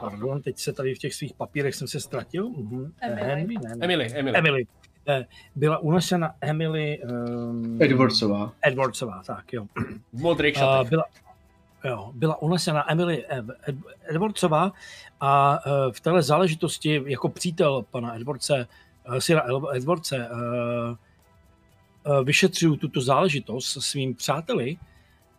[0.00, 2.90] pardon, teď se tady v těch svých papírech jsem se ztratil, uh-huh.
[3.00, 3.22] Emily.
[3.26, 3.84] Henry, ne, ne.
[3.84, 4.36] Emily, Emily.
[4.38, 4.66] Emily.
[5.08, 8.52] Eh, Byla unesena Emily um, Edwardsová.
[8.62, 9.66] Edwardsová, tak jo.
[10.12, 10.90] V modrých šatech.
[10.90, 11.04] byla,
[11.84, 14.72] jo, byla unesena Emily Ed- Ed- Edwardsová
[15.20, 18.66] a eh, v téhle záležitosti jako přítel pana Edwardse,
[19.16, 20.96] eh, Sira El- Edwardse, eh,
[22.06, 24.76] eh, vyšetřuju tuto záležitost se svým přáteli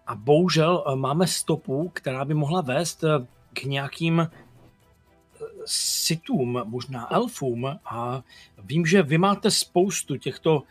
[0.10, 4.30] a bohužel eh, máme stopu, která by mohla vést eh, k nějakým eh,
[5.66, 8.24] sitům, možná elfům a
[8.58, 10.64] vím, že vy máte spoustu těchto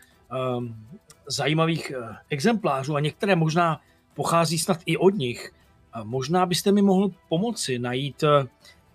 [0.57, 0.87] um,
[1.27, 3.81] zajímavých uh, exemplářů a některé možná
[4.13, 5.53] pochází snad i od nich.
[5.93, 8.29] A možná byste mi mohl pomoci najít uh,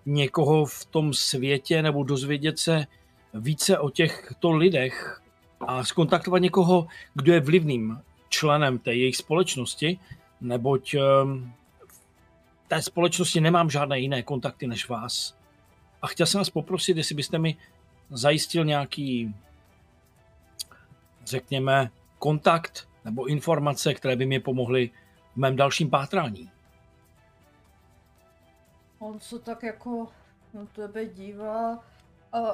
[0.07, 2.87] někoho v tom světě nebo dozvědět se
[3.35, 5.23] více o těchto lidech
[5.61, 7.99] a skontaktovat někoho, kdo je vlivným
[8.29, 9.99] členem té jejich společnosti,
[10.41, 11.53] neboť um,
[12.65, 15.37] v té společnosti nemám žádné jiné kontakty než vás.
[16.03, 17.57] A chtěl jsem vás poprosit, jestli byste mi
[18.11, 19.35] zajistil nějaký,
[21.25, 24.91] řekněme, kontakt nebo informace, které by mi pomohly
[25.33, 26.51] v mém dalším pátrání.
[28.99, 30.09] On se tak jako
[30.55, 31.85] na tebe dívá.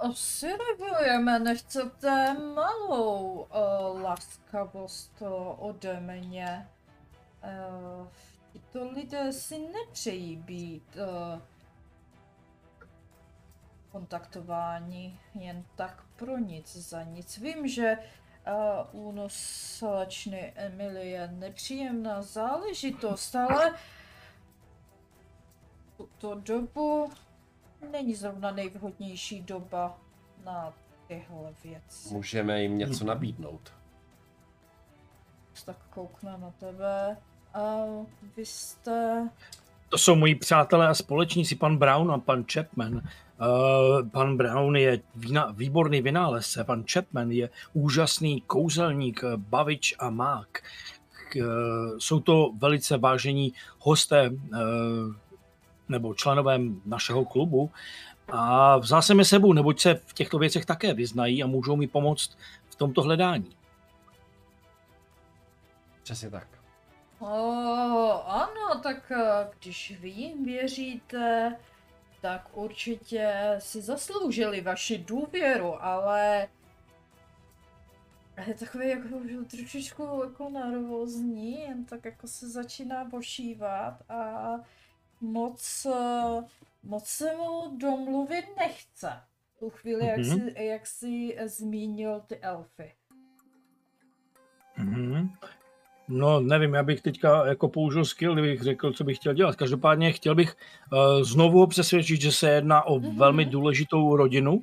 [0.02, 5.22] Asi nebojeme, nechcete malou uh, laskavost
[5.58, 6.68] ode mě.
[7.42, 8.08] Uh,
[8.52, 11.40] tyto lidé si nepřejí být uh,
[13.90, 17.38] kontaktováni jen tak pro nic za nic.
[17.38, 17.98] Vím, že
[18.92, 19.34] uh, únos
[19.78, 23.74] slečny Emily je nepříjemná záležitost, ale
[25.96, 27.12] tuto dobu
[27.90, 29.98] není zrovna nejvhodnější doba
[30.44, 30.74] na
[31.06, 32.14] tyhle věci.
[32.14, 33.72] Můžeme jim něco nabídnout.
[35.64, 37.16] Tak koukne na tebe.
[37.54, 37.84] A
[38.36, 39.28] vy jste...
[39.88, 42.94] To jsou moji přátelé a společníci, pan Brown a pan Chapman.
[42.94, 50.62] Uh, pan Brown je vína, výborný vynálezce, pan Chapman je úžasný kouzelník, bavič a mák.
[51.36, 51.42] Uh,
[51.98, 54.38] jsou to velice vážení hosté uh,
[55.88, 57.70] nebo členové našeho klubu
[58.28, 61.86] a vzal jsem je sebou, neboť se v těchto věcech také vyznají a můžou mi
[61.86, 62.38] pomoct
[62.70, 63.50] v tomto hledání.
[66.02, 66.46] Přesně tak.
[67.20, 67.26] O,
[68.26, 71.56] ano, tak eh, když vy jim věříte,
[72.20, 76.48] tak určitě si zasloužili vaši důvěru, ale
[78.46, 79.08] je takový jako
[79.50, 84.50] trošičku jako nervózní, jen tak jako se začíná bošívat a
[85.20, 86.44] moc, eh,
[86.82, 89.20] moc se mu domluvit nechce.
[89.58, 90.38] Tu chvíli, jak, Mhm.
[90.50, 92.94] si, jak si zmínil ty elfy.
[94.76, 95.30] Mhm.
[96.10, 99.56] No, nevím, já bych teďka jako použil skill, kdybych řekl, co bych chtěl dělat.
[99.56, 100.56] Každopádně chtěl bych
[100.92, 103.18] uh, znovu ho přesvědčit, že se jedná o Mhm.
[103.18, 104.62] velmi důležitou rodinu uh,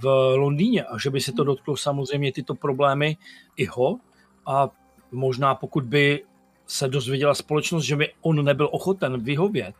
[0.00, 0.04] v
[0.36, 3.16] Londýně a že by se to dotklo samozřejmě tyto problémy
[3.56, 3.98] i ho
[4.46, 4.68] a
[5.12, 6.24] možná pokud by
[6.66, 9.74] se dozvěděla společnost, že by on nebyl ochoten vyhovět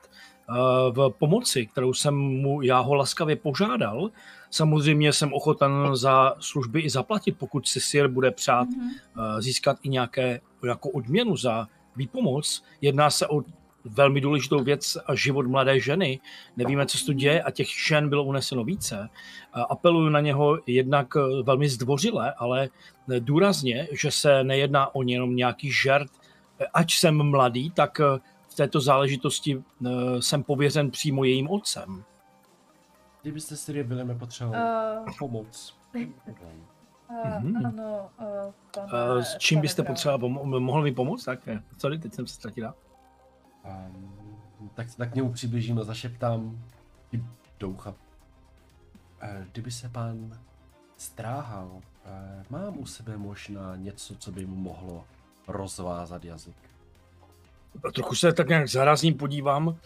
[0.91, 4.11] v pomoci, kterou jsem mu já ho laskavě požádal,
[4.51, 8.91] samozřejmě jsem ochoten za služby i zaplatit, pokud si Sir bude přát Mhm.
[9.39, 12.65] eh, získat i nějaké, nějakou odměnu za výpomoc.
[12.81, 13.43] Jedná se o
[13.85, 16.21] velmi důležitou věc a život mladé ženy.
[16.57, 19.09] Nevíme, co se tu děje a těch žen bylo uneseno více.
[19.57, 22.69] Eh, Apeluju na něho jednak eh, velmi zdvořile, ale
[23.19, 26.11] důrazně, že se nejedná o jenom nějaký žert.
[26.75, 28.01] Ač jsem mladý, tak
[28.56, 29.90] této záležitosti eh,
[30.22, 32.05] jsem pověřen přímo jejím otcem.
[33.22, 35.76] Kdybyste si Williame potřeboval Uh, pomoc.
[35.94, 36.02] uh,
[37.40, 37.66] Mhm.
[37.66, 39.94] Ano, uh, pane, Eh, S čím byste Brown.
[39.94, 41.24] potřeba pom- mohl mi pomoct?
[41.24, 42.74] Tak, eh, sorry, teď jsem se ztratila.
[43.64, 46.59] Um, tak se tak k němu přiblížím a zašeptám
[47.12, 47.24] i
[47.59, 47.94] do ucha.
[49.20, 50.39] Eh, Kdyby se pán
[50.97, 51.70] stráhal,
[52.05, 55.05] eh, mám u sebe možná něco, co by mu mohlo
[55.48, 56.56] rozvázat jazyk.
[57.94, 59.76] Trochu se tak nějak zarazím podívám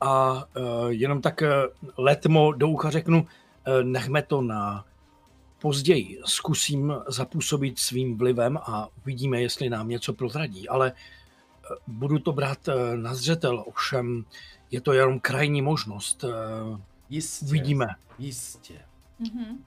[0.00, 1.48] a uh, jenom tak uh,
[2.04, 3.26] letmo do ucha řeknu, uh,
[3.82, 4.84] nechme to na
[5.58, 12.32] později zkusím zapůsobit svým vlivem a uvidíme, jestli nám něco prozradí, ale eh, budu to
[12.32, 14.24] brát eh, na zřetel, ovšem
[14.70, 16.24] je to jenom krajní možnost.
[16.24, 16.80] eh,
[17.10, 17.46] Jistě.
[17.46, 17.86] Uvidíme.
[18.18, 18.80] Jistě.
[19.18, 19.64] Mhm.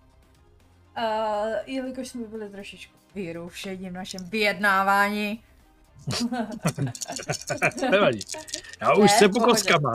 [0.98, 5.44] Uh, jelikož jsme byli trošičku vyrušení v našem vyjednávání.
[7.92, 8.20] Nevadí.
[8.82, 9.92] Já už Ne, se kockama.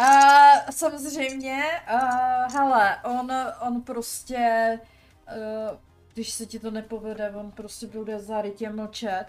[0.00, 1.62] Uh, samozřejmě,
[1.94, 3.32] uh, hele, on,
[3.66, 4.78] on prostě,
[5.70, 5.76] uh,
[6.14, 9.24] když se ti to nepovede, on prostě bude zarytě mlčet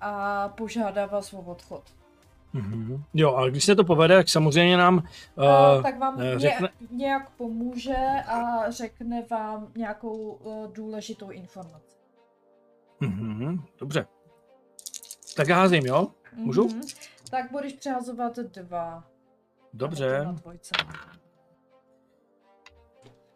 [0.00, 1.82] a požádá vás o odchod.
[2.52, 3.04] Mhm.
[3.14, 5.44] Jo, ale když se to povede, tak samozřejmě nám Uh,
[5.76, 11.96] uh, tak vám ně, řekne- nějak pomůže a řekne vám nějakou uh, důležitou informaci.
[13.00, 14.06] mhm, dobře.
[15.36, 16.06] Tak já házím, jo?
[16.34, 16.64] Můžu?
[16.68, 16.80] Mhm.
[17.30, 19.04] Tak budeš přehazovat dva.
[19.72, 20.26] Dobře.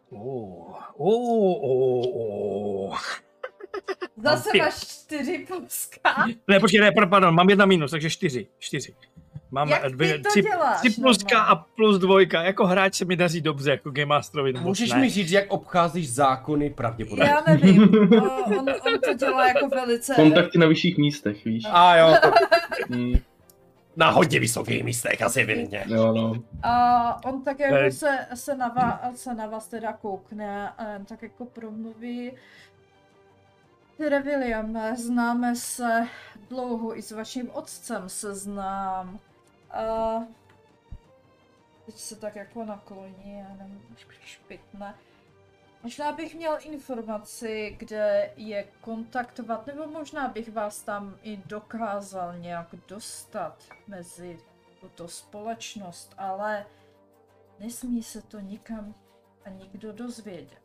[0.09, 2.99] Oh, oh, oh, oh.
[4.17, 6.25] Zase máš čtyři pluska.
[6.47, 8.47] Ne, počkej, ne, pardon, mám jedna minus, takže čtyři.
[8.57, 8.95] čtyři.
[9.51, 12.43] Mám Jak ty dvě, to tři, děláš tři pluska a plus dvojka.
[12.43, 14.53] Jako hráč se mi daří dobře, jako Game Masterovi.
[14.53, 14.99] Můžeš ne.
[14.99, 17.29] mi říct, jak obcházíš zákony pravděpodobně?
[17.29, 17.83] Já nevím,
[18.21, 20.13] o, on, on to dělá jako velice...
[20.15, 21.63] Kontakty na vyšších místech, víš.
[21.71, 22.31] A jo, to
[22.89, 23.13] Hmm,
[23.95, 25.83] na hodně vysokých místech, asi evidentně.
[25.87, 26.33] jo, no.
[26.63, 31.05] A on tak jako se, se, na vás, se na vás teda koukne a jen
[31.05, 32.31] tak jako promluví.
[33.97, 36.07] Tyre William, známe se
[36.49, 39.19] dlouho, i s vaším otcem se znám.
[39.71, 40.17] A
[41.85, 43.95] teď se tak jako nakloní a nevím,
[44.25, 44.95] špitne.
[45.83, 52.67] Možná bych měl informaci, kde je kontaktovat, nebo možná bych vás tam i dokázal nějak
[52.87, 54.39] dostat mezi
[54.81, 56.65] tuto společnost, ale
[57.59, 58.95] nesmí se to nikam
[59.45, 60.61] a nikdo dozvědět.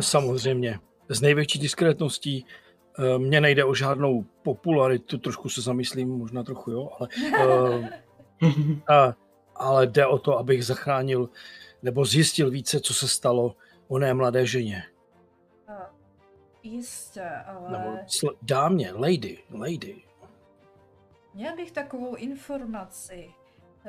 [0.00, 0.80] Samozřejmě.
[1.08, 2.46] S největší diskrétností.
[2.98, 7.08] Eh, Mně nejde o žádnou popularitu, trošku se zamyslím, možná trochu jo, ale,
[8.90, 9.14] eh, a,
[9.54, 11.28] ale jde o to, abych zachránil
[11.82, 13.56] nebo zjistil více, co se stalo
[13.88, 14.82] oné mladé ženě.
[15.68, 15.90] A
[16.62, 20.02] jistě, ale Nebo sl- dámě, lady, lady.
[21.34, 23.30] měl bych takovou informaci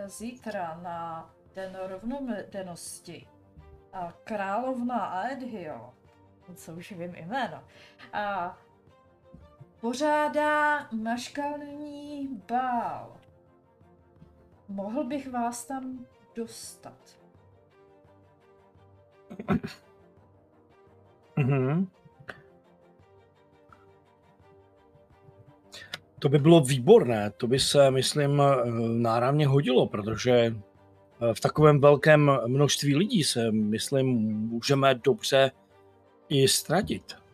[0.06, 3.28] zítra na Den rovnodennosti.
[3.94, 5.94] A královna Aedhio,
[6.56, 7.64] co už vím jméno,
[8.14, 8.58] a
[9.86, 13.18] pořádá maškalní bál.
[14.68, 16.06] Mohl bych vás tam
[16.36, 17.18] dostat.
[21.38, 21.88] Mhm.
[26.20, 28.42] To by bylo výborné, to by se, myslím,
[28.98, 34.08] náramně hodilo, protože eh, v takovém velkém množství lidí se, myslím,
[34.50, 35.52] můžeme dobře
[36.30, 37.25] i ztratit.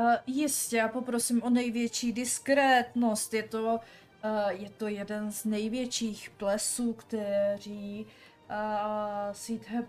[0.00, 3.34] Uh, jistě, já poprosím o největší diskrétnost.
[3.34, 8.06] Je to, uh, je to jeden z největších plesů, kteří
[8.50, 9.86] uh, Síthe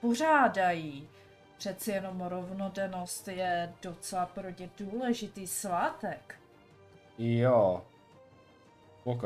[0.00, 1.08] pořádají.
[1.58, 6.34] Přeci jenom rovnodennost je docela pro ně důležitý svátek.
[7.18, 7.84] Jo.
[9.04, 9.22] OK.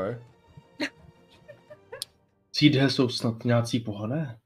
[2.53, 4.39] Cídhe jsou snad nějací pohané?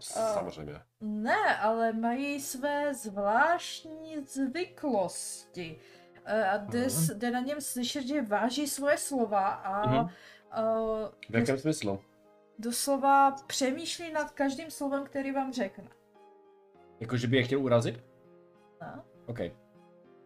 [0.00, 0.74] Samozřejmě.
[1.00, 5.78] Ne, ale mají své zvláštní zvyklosti.
[6.24, 9.98] Eh, A jde, s- jde na něm slyšet, že váží svoje slova a Mhm.
[9.98, 10.08] uh,
[11.30, 12.00] V jakém smyslu?
[12.58, 15.84] doslova přemýšlí nad každým slovem, který vám řekne.
[17.00, 18.04] Jako, že by je chtěl urazit?
[18.82, 19.02] No.
[19.26, 19.38] OK.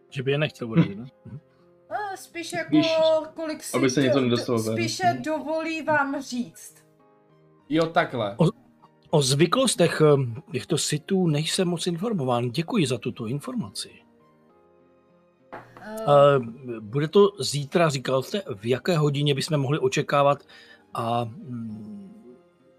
[0.09, 1.05] Že by je nechtěl urazit, ne?
[1.89, 2.91] A spíš jako Spíš,
[3.33, 6.85] kolik si aby se něco do- nedostalo spíše dovolí vám říct.
[7.69, 8.35] Jo, takhle.
[8.37, 8.45] O
[9.17, 12.49] zvyklostech eh, těchto sitů nejsem moc informován.
[12.49, 13.89] Děkuji za tuto informaci.
[13.89, 13.99] Uh,
[15.99, 16.45] Uh,
[16.79, 20.43] bude to zítra, říkal jste, v jaké hodině bychom mohli očekávat
[20.93, 22.25] a mm,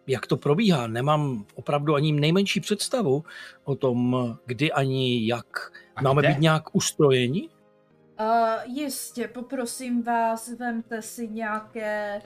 [0.07, 0.87] jak to probíhá?
[0.87, 3.25] Nemám opravdu ani nejmenší představu
[3.65, 4.17] o tom,
[4.47, 5.73] kdy ani jak.
[5.97, 6.29] A Máme kde?
[6.29, 7.49] být nějak ustrojeni?
[8.21, 12.23] Uh, jistě, poprosím vás, vemte si nějaké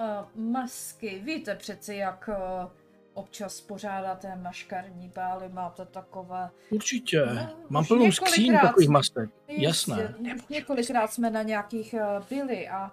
[0.00, 1.22] uh, masky.
[1.24, 2.70] Víte přeci, jak uh,
[3.18, 6.50] občas pořádáte maškarní bály, máte takové...
[6.70, 7.26] Určitě.
[7.26, 9.30] No, Mám plnou skříň takových mastek.
[9.48, 10.14] Jasné.
[10.50, 12.92] Několikrát jsme na nějakých uh, byli a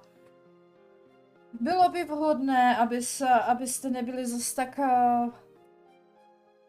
[1.61, 5.33] bylo by vhodné, aby se, abyste nebyli zase tak uh,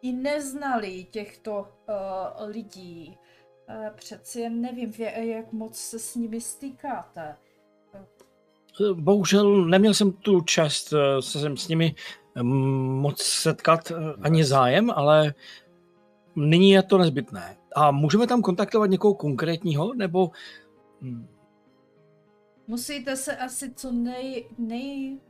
[0.03, 3.19] i neznali těchto uh, lidí.
[3.69, 7.37] Uh, přeci jen nevím, v- jak moc se s nimi stýkáte.
[8.95, 11.95] Bohužel neměl jsem tu čest eh, se s nimi
[12.43, 15.35] moc setkat, eh, ani zájem, ale
[16.37, 17.57] nyní je to nezbytné.
[17.77, 20.31] A můžeme tam kontaktovat někoho konkrétního, nebo...
[21.01, 21.27] hm,
[22.69, 25.21] Musíte se asi co nej, nej,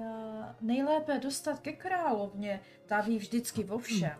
[0.00, 2.60] já- nejlépe dostat ke královně.
[2.86, 4.18] Ta ví vždycky o všem.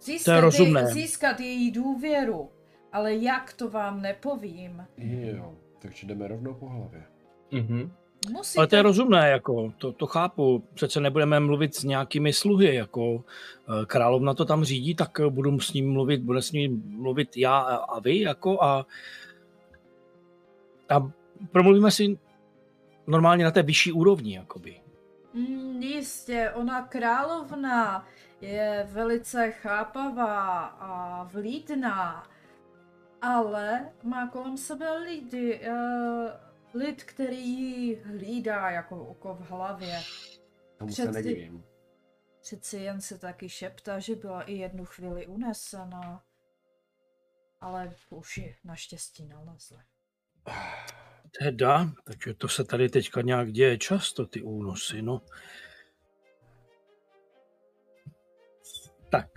[0.00, 0.80] Získat, rozumné.
[0.80, 2.50] Jej, získat její důvěru.
[2.92, 4.86] Ale jak to vám nepovím.
[4.98, 7.04] Jo, takže jdeme rovnou po hlavě.
[7.52, 7.92] Mhm.
[8.30, 8.58] Musíte...
[8.60, 10.64] Ale to je rozumné, jako, to, to chápu.
[10.74, 13.24] Přece nebudeme mluvit s nějakými sluhy, jako
[13.68, 17.58] eh, královna to tam řídí, tak budu s ním mluvit, bude s ním mluvit já
[17.58, 18.86] a, a vy, jako a,
[20.88, 21.10] a
[21.52, 22.18] promluvíme si
[23.06, 24.80] normálně na té vyšší úrovni, jakoby.
[25.34, 28.06] Mm, jistě, ona královna
[28.40, 32.26] je velice chápavá a vlídná,
[33.22, 36.43] ale má kolem sebe lidi, uh,
[36.74, 40.00] lid, který ji hlídá jako oko v hlavě.
[40.76, 41.64] Tomu se Přeci- nedivím.
[42.40, 46.24] Přeci jen se taky šeptá, že byla i jednu chvíli unesena.
[47.60, 49.78] Ale už ji naštěstí nalezli.
[51.38, 55.22] Teda, takže to se tady teďka nějak děje často, ty únosy, no.
[59.10, 59.30] Tak,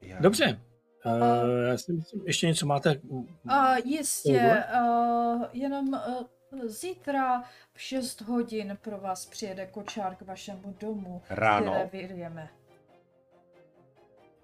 [0.00, 0.20] Já...
[0.20, 0.60] dobře.
[1.04, 3.00] Uh, já si myslím, ještě něco máte?
[3.48, 6.26] A jistě, uh, jenom uh,
[6.66, 7.42] zítra
[7.74, 11.72] v 6 hodin pro vás přijede kočár k vašemu domu, Ráno.
[11.72, 12.48] které vyjeme.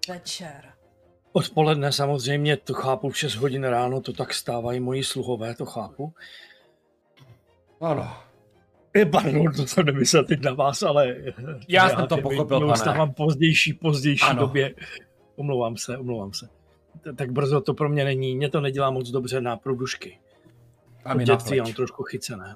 [0.09, 0.73] Večer.
[1.31, 6.13] Odpoledne samozřejmě, to chápu, v 6 hodin ráno, to tak stávají moji sluhové, to chápu.
[7.81, 8.13] Ano.
[8.95, 11.07] Eh, Pardon, to jsem nemyslel teď na vás, ale...
[11.27, 11.33] eh,
[11.67, 12.73] Já jsem to pochopil, pane.
[12.73, 14.39] Vstávám pozdější, pozdější Ano.
[14.39, 14.75] době.
[15.35, 16.49] Omlouvám se, omlouvám se.
[17.15, 20.19] Tak brzo to pro mě není, mě to nedělá moc dobře na průdušky.
[21.13, 22.55] My dětství mám trošku chycené.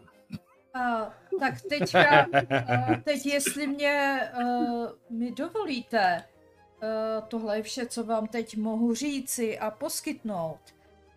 [0.73, 6.23] A, tak teďka, a, teď jestli mě uh, mi dovolíte,
[6.83, 10.59] uh, tohle je vše, co vám teď mohu říci a poskytnout.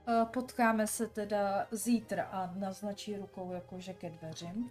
[0.09, 4.70] Uh, potkáme se teda zítra a naznačí rukou jakože ke dveřím.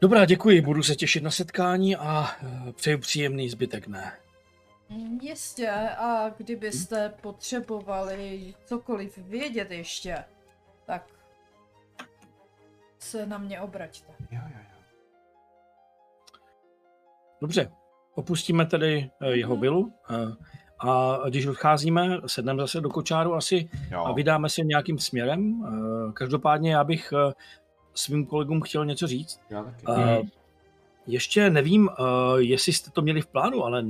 [0.00, 4.12] Dobrá, děkuji, budu se těšit na setkání a eh, přeju příjemný zbytek dne.
[4.88, 10.24] Mm, Jistě, a kdybyste potřebovali cokoliv vědět ještě,
[10.86, 11.06] tak
[12.98, 14.12] se na mě obraťte.
[14.30, 14.76] Jo, jo, jo.
[17.40, 17.70] Dobře,
[18.14, 19.60] opustíme tedy eh, jeho Mhm.
[19.60, 20.14] vilu eh,
[20.78, 24.04] a když odcházíme, sedneme zase do kočáru asi jo.
[24.04, 25.64] a vydáme se nějakým směrem.
[25.66, 27.12] Eh, Každopádně já bych
[27.94, 29.40] svým kolegům chtěl něco říct.
[29.50, 30.30] Já taky.
[31.06, 32.02] Ještě nevím, eh,
[32.38, 33.84] jestli jste to měli v plánu, ale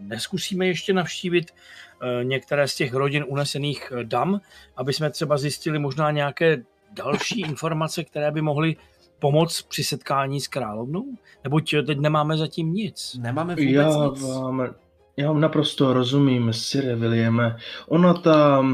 [0.00, 4.40] neskusíme ještě navštívit eh, některé z těch rodin unesených eh, dam,
[4.76, 6.62] aby jsme třeba zjistili možná nějaké
[6.92, 8.76] další informace, které by mohly
[9.18, 11.04] pomoct při setkání s královnou?
[11.44, 13.16] Neboť teď nemáme zatím nic.
[13.20, 14.22] Nemáme vůbec Já nic.
[14.22, 14.74] vám,
[15.16, 17.56] já vám naprosto rozumím, Sire Williame.
[17.88, 18.64] Ona ta,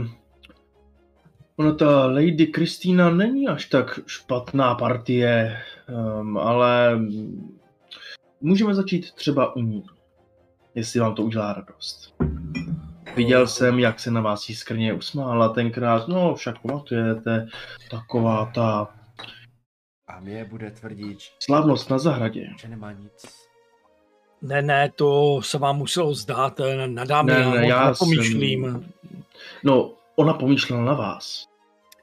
[1.56, 5.56] ona ta Lady Kristýna není až tak špatná partie,
[6.20, 6.98] um, ale
[8.40, 9.84] můžeme začít třeba u ní,
[10.74, 12.14] jestli vám to udělá radost.
[13.16, 17.46] Viděl jsem, jak se na vás jiskrně usmála tenkrát, no však pamatujete,
[17.90, 18.94] taková ta
[20.08, 22.46] A mě bude tvrdit, slavnost na zahradě.
[22.60, 23.26] že nemá nic.
[24.42, 27.88] Ne, ne, to se vám muselo zdát, eh, na dámy Ne, já ne, moc já
[27.90, 28.64] nepomýšlím.
[28.64, 28.92] jsem-
[29.64, 31.44] No, ona pomýšlela na vás.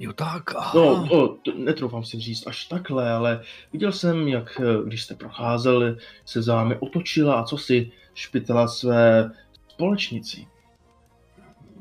[0.03, 0.71] Jo tak, aha.
[0.75, 3.41] No, to, to netroufám si říct až takhle, ale
[3.73, 8.67] viděl jsem, jak eh, když jste procházeli, se za vámi otočila a co si špitala
[8.67, 9.31] své
[9.67, 10.47] společnici.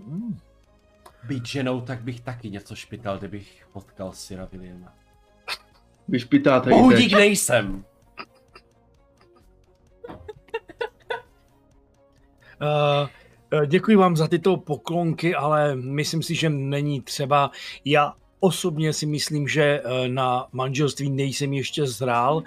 [0.07, 0.39] Hmm.
[1.25, 4.95] Být ženou, tak bych taky něco špital, kdybych potkal Sira Williama.
[6.09, 6.79] Vy špitáte i teď.
[6.79, 7.85] Bohudík nejsem.
[12.61, 12.69] Uh,
[13.05, 13.09] eh,
[13.67, 17.51] děkuji vám za tyto poklonky, ale myslím si, že není třeba.
[17.85, 22.43] Já osobně si myslím, že eh, na manželství nejsem ještě zrál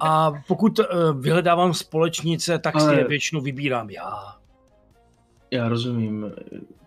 [0.00, 0.84] a pokud eh,
[1.20, 4.36] vyhledávám společnice, tak si je většinou vybírám já.
[5.50, 6.32] Já rozumím.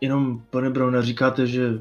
[0.01, 1.73] Jenom, pane Browne, říkáte, že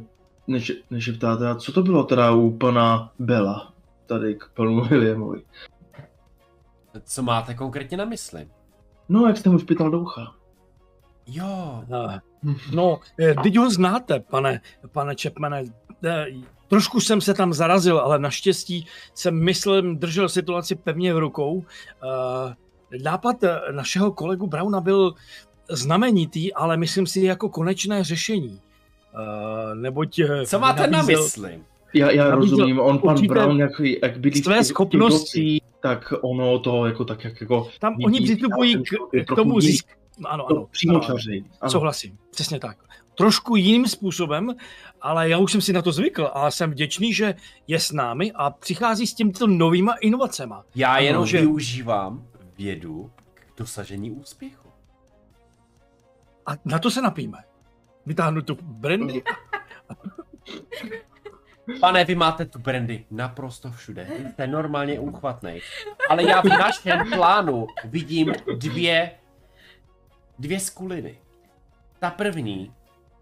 [0.47, 3.73] než, nešeptáte, a co to bylo teda u pana Bela,
[4.06, 5.43] tady k panu Williamovi?
[7.05, 8.48] Co máte konkrétně na mysli?
[9.09, 10.38] No, jak jste mu špital do ucha.
[11.29, 12.21] Jo, Eh,
[12.73, 14.61] No, eh, teď ho znáte, pane,
[14.93, 15.65] pane Čepmane.
[16.05, 16.27] Eh,
[16.69, 21.65] Trošku jsem se tam zarazil, ale naštěstí jsem, myslím, držel situaci pevně v rukou.
[22.05, 22.55] Eh,
[23.05, 25.15] Nápad eh, našeho kolegu Brauna byl
[25.71, 28.61] znamenitý, ale myslím si jako konečné řešení.
[29.15, 30.21] Eh, Neboť...
[30.47, 31.61] co máte na nabízel mysli?
[31.95, 36.87] Já, já rozumím, on pan Brown, jak, jak bydlí v Své schopnosti, tak ono to
[36.87, 39.67] jako tak jak jako tam vidí, oni přistupují k, k tomu jiný.
[39.67, 39.87] získ...
[40.24, 40.66] Ano, ano.
[40.66, 41.45] přímo ano, ano.
[41.61, 41.70] Ano.
[41.70, 42.78] Souhlasím, přesně tak.
[43.15, 44.55] trošku jiným způsobem,
[45.01, 47.35] ale já už jsem si na to zvykl a jsem vděčný, že
[47.66, 50.65] je s námi a přichází s těmito novýma inovacema.
[50.74, 52.27] Já jenom že- využívám
[52.59, 54.69] vědu k dosažení úspěchu.
[56.47, 57.39] A na to se napíme.
[58.07, 59.23] Vytáhnu tu brandy.
[61.81, 64.09] Pane, vy máte tu brandy naprosto všude.
[64.32, 65.61] Jste normálně úchvatnej.
[66.09, 69.11] Ale já v našem plánu vidím dvě,
[70.39, 71.19] dvě skuliny.
[71.98, 72.74] Ta první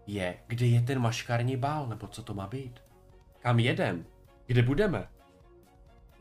[0.07, 2.79] je, kde je ten maškarní bál, nebo co to má být.
[3.39, 4.05] Kam jedem?
[4.45, 5.09] Kde budeme?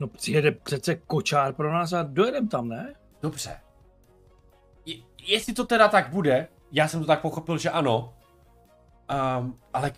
[0.00, 2.94] No přijede přece kočár pro nás a dojedem tam, ne?
[3.22, 3.60] Dobře.
[4.86, 4.96] Je,
[5.26, 8.14] jestli to teda tak bude, já jsem to tak pochopil, že ano.
[9.38, 9.92] Um, ale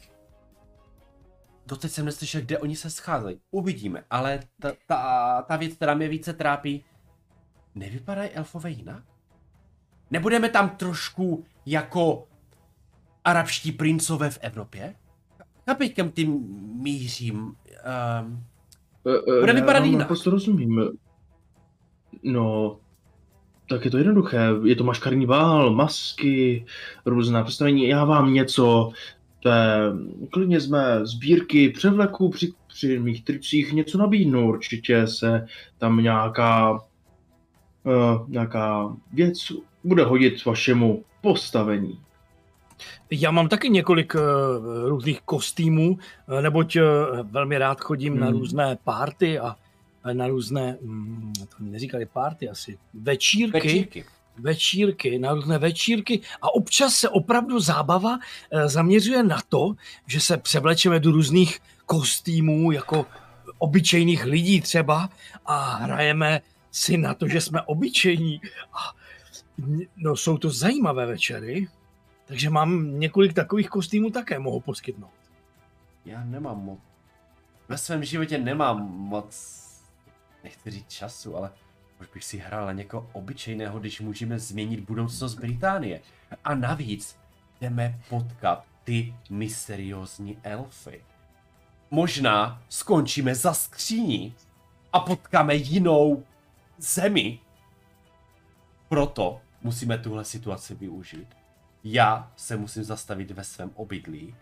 [1.66, 3.40] doteď jsem neslyšel, kde oni se scházejí.
[3.50, 6.84] Uvidíme, ale ta, ta, ta věc, která mě více trápí,
[7.74, 9.02] nevypadají elfové jinak?
[10.10, 12.26] Nebudeme tam trošku jako
[13.24, 14.94] arabští princové v Evropě?
[15.66, 16.38] Chápeš, kam tím
[16.82, 17.38] mířím?
[17.40, 18.44] Um,
[19.08, 19.98] Eh, Bude já vypadat jinak.
[19.98, 20.82] Naprosto rozumím.
[22.22, 22.76] No,
[23.68, 24.38] tak je to jednoduché.
[24.64, 26.64] Je to maškarní bál, masky,
[27.06, 27.88] různá představení.
[27.88, 28.90] Já vám něco
[29.42, 29.78] té,
[30.30, 34.48] klidně z mé sbírky převleku při, při mých tricích něco nabídnu.
[34.48, 35.46] Určitě se
[35.78, 39.38] tam nějaká, uh, nějaká věc
[39.84, 42.00] bude hodit vašemu postavení.
[43.10, 44.20] Já mám taky několik uh,
[44.88, 45.98] různých kostýmů,
[46.28, 46.82] uh, neboť uh,
[47.30, 48.36] velmi rád chodím na Hmm.
[48.36, 49.56] různé párty a
[50.12, 54.04] na různé, mm, to neříkali párty asi, večírky, večírky.
[54.38, 58.18] večírky, na různé večírky a občas se opravdu zábava
[58.50, 59.74] eh, zaměřuje na to,
[60.06, 63.06] že se převlečeme do různých kostýmů jako
[63.58, 65.08] obyčejných lidí třeba
[65.46, 66.40] a hrajeme
[66.70, 68.40] si na to, že jsme obyčejní.
[68.72, 68.97] A,
[69.96, 71.68] no, jsou to zajímavé večery,
[72.24, 75.10] takže mám několik takových kostýmů také mohu poskytnout.
[76.04, 76.78] Já nemám moc.
[77.68, 79.58] Ve svém životě nemám moc,
[80.44, 81.50] nechci říct času, ale
[82.00, 86.00] už bych si hrál na někoho obyčejného, když můžeme změnit budoucnost Británie.
[86.44, 87.16] A navíc
[87.60, 91.04] jdeme potkat ty mysteriózní elfy.
[91.90, 94.34] Možná skončíme za skříní
[94.92, 96.24] a potkáme jinou
[96.78, 97.38] zemi.
[98.88, 101.28] Proto musíme tuhle situaci využít.
[101.84, 104.34] Já se musím zastavit ve svém obydlí,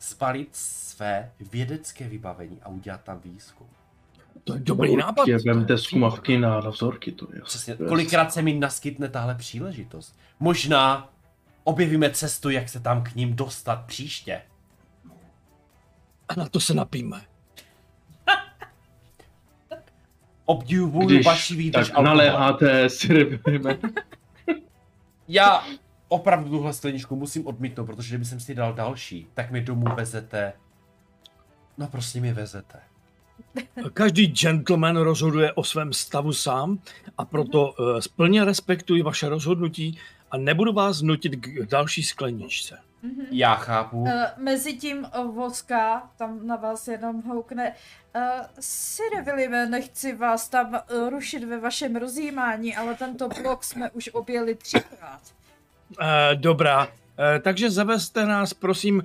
[0.00, 3.66] zbalit své vědecké vybavení a udělat tam výzkum.
[4.44, 5.22] To je dobrý nápad.
[5.28, 7.12] Určitě vemte zkumavky na, na vzorky.
[7.12, 10.18] To je, Přesně, to kolikrát se mi naskytne tahle příležitost.
[10.40, 11.12] Možná
[11.64, 14.42] objevíme cestu, jak se tam k ním dostat příště.
[16.28, 17.20] A na to se napíme.
[20.44, 23.62] Obdivuju vaši výdrž tak naléháte syrupem.
[25.28, 25.64] Já
[26.08, 30.52] opravdu tuhle skleničku musím odmítnout, protože kdyby jsem si dal další, tak mi domů vezete.
[31.78, 32.80] No prostě mi vezete.
[33.92, 36.78] Každý gentleman rozhoduje o svém stavu sám
[37.18, 39.98] a proto uh, plně respektuji vaše rozhodnutí
[40.30, 42.78] a nebudu vás nutit k další skleničce.
[43.04, 43.26] Mhm.
[43.30, 43.98] Já chápu.
[43.98, 47.74] Uh, Mezitím uh, Voska tam na vás jenom houkne.
[48.16, 48.22] Uh,
[48.60, 54.10] Sire Willime, nechci vás tam uh, rušit ve vašem rozjímání, ale tento blok jsme už
[54.12, 55.20] objeli třikrát.
[56.00, 56.92] Uh, dobrá, uh,
[57.42, 59.02] takže zavezte nás prosím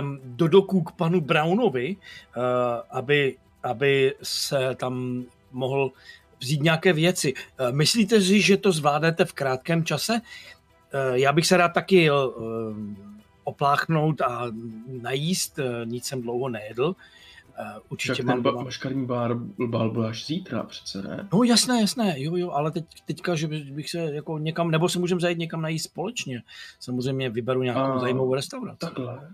[0.00, 2.42] um, do doku k panu Brownovi, uh,
[2.90, 5.92] aby, aby se tam mohl
[6.40, 7.34] vzít nějaké věci.
[7.34, 10.12] Uh, myslíte si, že to zvládnete v krátkém čase?
[10.12, 12.16] Uh, já bych se rád taky uh,
[13.44, 14.46] opláchnout a
[14.86, 16.84] najíst, uh, nic jsem dlouho nejedl.
[16.86, 19.34] Uh, určitě Však mám ten ba- doma- maškarní bár,
[19.66, 21.28] bál byl až zítra přece, ne?
[21.32, 24.88] No jasné, jasné, jo, jo, ale teď, teďka, že by- bych se jako někam, nebo
[24.88, 26.42] se můžeme zajít někam najíst společně.
[26.80, 28.78] Samozřejmě vyberu nějakou A, zajímavou restauraci.
[28.78, 29.30] Takhle.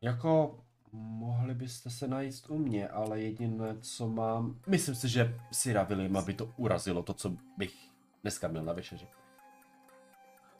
[0.00, 0.58] Jako,
[0.92, 4.56] mohli byste se najíst u mě, ale jediné, co mám...
[4.66, 7.74] Myslím si, že Sira William by to urazilo, to, co bych
[8.22, 9.06] dneska měl na večeři.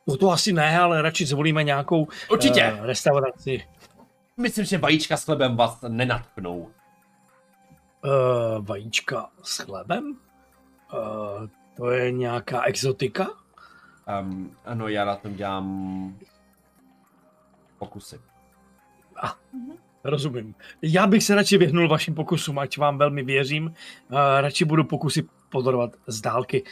[0.07, 2.73] No to asi ne, ale radši zvolíme nějakou Určitě!
[2.79, 3.67] Uh, restauraci.
[4.37, 6.59] Myslím, že vajíčka s chlebem vás nenatchnou.
[6.59, 6.71] Uh,
[8.61, 10.17] vajíčka s chlebem?
[10.93, 13.27] Uh, to je nějaká exotika?
[14.21, 16.19] Um, ano, já na tom dělám
[17.79, 18.21] pokusy.
[20.05, 20.55] Rozumím.
[20.83, 23.67] Já bych se radši vyhnul vašim pokusům, ať vám velmi věřím.
[23.67, 26.65] Uh, radši budu pokusy pozorovat z dálky.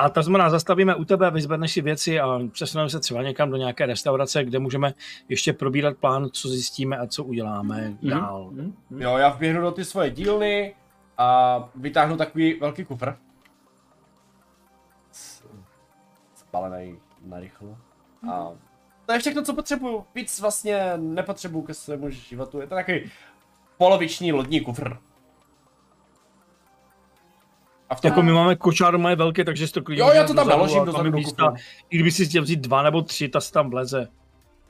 [0.00, 3.56] A to znamená, zastavíme u tebe, vyzvedneš si věci a přesuneme se třeba někam do
[3.56, 4.94] nějaké restaurace, kde můžeme
[5.28, 8.50] ještě probírat plán, co zjistíme a co uděláme dál.
[8.52, 9.02] Mhm, mhm.
[9.02, 10.74] Jo, já vběhnu do ty svoje dílny
[11.18, 13.14] a vytáhnu takový velký kufr.
[16.34, 17.76] Spalený narychlo.
[18.30, 18.50] A
[19.06, 20.04] To je všechno, co potřebuju.
[20.14, 22.60] Víc vlastně nepotřebuju ke svému životu.
[22.60, 23.10] Je to takový
[23.78, 24.96] poloviční lodní kufr.
[27.90, 28.08] A v tom...
[28.08, 30.84] Jako my máme kočár moje velké, takže si to klidně Jo, já to tam naložím
[30.84, 31.54] do je zadního místa.
[31.90, 34.08] I kdyby si chtěl vzít dva nebo tři, ta se tam vleze.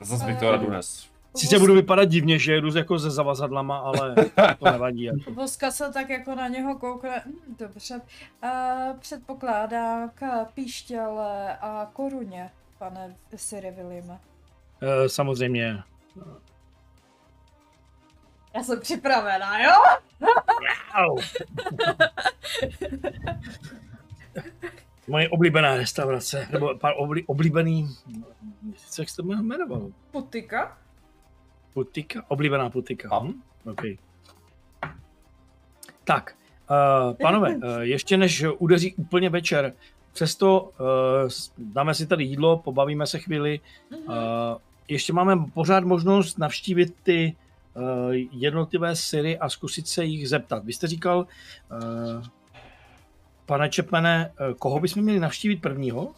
[0.01, 1.11] Zas bych to rád unes.
[1.35, 4.15] Sice budu vypadat divně, že jedu jako se zavazadlama, ale
[4.59, 5.03] to nevadí.
[5.03, 5.31] Jako.
[5.33, 8.01] Voska se tak jako na něho koukne, hm, dobře,
[8.43, 12.49] uh, předpokládá k píštěle a koruně,
[12.79, 14.19] pane Siri Williame.
[14.81, 15.83] E, samozřejmě.
[18.53, 19.71] Já jsem připravená, jo?
[20.93, 21.17] Au.
[25.07, 27.87] Moje oblíbená restaurace, nebo pár obli, oblíbený,
[28.99, 29.91] jak se to jmenovalo?
[30.11, 30.77] Putika?
[31.73, 32.25] Putika?
[32.27, 33.09] Oblíbená putika.
[33.11, 33.19] A.
[33.19, 33.41] Hm?
[33.65, 33.81] OK.
[36.03, 36.35] Tak,
[36.69, 39.73] uh, panové, uh, ještě než udeří úplně večer,
[40.13, 43.59] přesto uh, dáme si tady jídlo, pobavíme se chvíli.
[43.91, 44.15] Uh,
[44.87, 47.50] ještě máme pořád možnost navštívit ty uh,
[48.31, 50.65] jednotlivé syry a zkusit se jich zeptat.
[50.65, 51.27] Vy jste říkal,
[51.71, 52.23] uh,
[53.45, 56.13] pane Čepmene, uh, koho bychom měli navštívit prvního?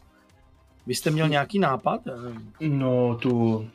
[0.88, 2.02] Vy jste měl nějaký nápad?
[2.60, 3.68] No, tu...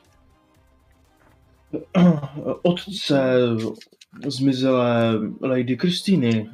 [2.62, 3.40] Otce
[4.26, 6.50] zmizelé Lady Kristýny.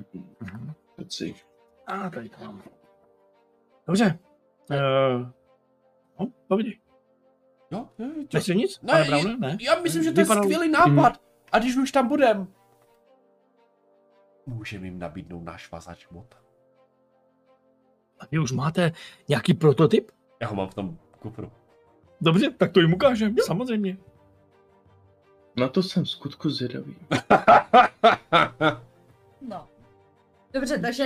[0.96, 1.34] Přeci.
[1.86, 2.62] A tady to mám.
[3.86, 4.18] Dobře.
[4.70, 5.28] Uh,
[6.20, 6.83] no, povídej.
[7.74, 8.24] Jo, jo, jo.
[8.34, 8.80] Nechci nic?
[8.82, 9.36] Ne, pane Browne?
[9.38, 9.58] Ne?
[9.60, 11.20] Já myslím, že to je skvělý nápad.
[11.52, 12.48] A když už tam budem,
[14.46, 16.34] můžeme jim nabídnout náš vazač mod.
[18.20, 18.92] A vy už máte
[19.28, 20.10] nějaký prototyp?
[20.40, 21.52] Já ho mám v tom kufru.
[22.20, 23.96] Dobře, tak to jim ukážem, samozřejmě.
[25.56, 26.96] Na to jsem v skutku zvědavý.
[30.54, 31.04] Dobře, takže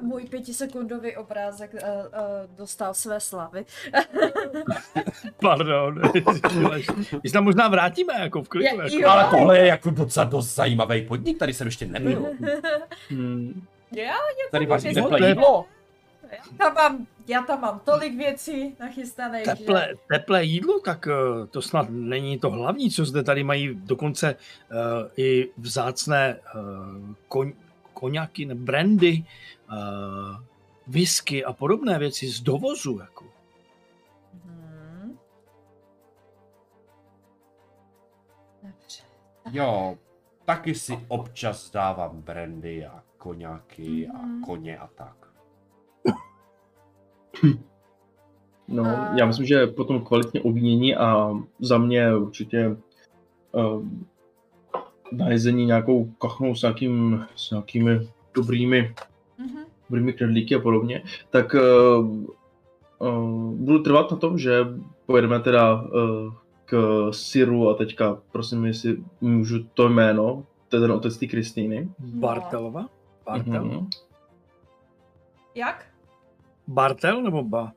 [0.00, 3.64] uh, můj pětisekundový obrázek uh, uh, dostal své slavy.
[5.40, 6.00] Pardon.
[7.22, 8.64] My se tam možná vrátíme, jako v klidu.
[8.66, 8.96] Je- Jako.
[9.02, 9.08] jo.
[9.08, 12.26] Ale tohle je jako docela dost zajímavý podnik, tady jsem ještě nebyl.
[13.10, 13.62] Hmm.
[13.96, 14.14] Já,
[14.50, 15.64] Tady vaří No, teplé jídlo.
[16.32, 19.94] já, tam mám, já tam mám tolik věcí nachystaných, Teplé, že...
[20.18, 21.08] teplé jídlo, tak
[21.50, 24.76] to snad není to hlavní, co zde tady mají dokonce uh,
[25.16, 27.52] i vzácné uh, koň,
[27.98, 29.24] koněky, brandy,
[29.68, 30.36] uh,
[30.86, 32.98] whisky a podobné věci z dovozu.
[32.98, 33.24] Jako.
[34.44, 35.18] Hmm.
[38.62, 39.02] Dobře.
[39.50, 39.98] Jo,
[40.44, 44.44] taky si občas dávám brandy a koněky a Mhm.
[44.44, 45.16] koně a tak.
[48.68, 48.84] No,
[49.18, 51.30] já myslím, že potom kvalitně ovínění a
[51.60, 52.76] za mě určitě
[53.52, 53.82] uh,
[55.12, 58.94] na jezení nějakou kachnou s, nějakým, s nějakými dobrými,
[59.38, 59.58] Mhm.
[59.90, 62.06] dobrými knedlíky a podobně, tak uh,
[62.98, 64.64] uh, budu trvat na tom, že
[65.06, 66.32] pojedeme teda uh,
[66.64, 71.88] k Syru a teďka, prosím, jestli můžu to jméno, to je ten otec té Kristýny.
[71.98, 72.86] Bartelova?
[73.26, 73.64] Bartel?
[73.64, 73.88] Mhm.
[75.54, 75.86] Jak?
[76.68, 77.72] Bartel nebo ba?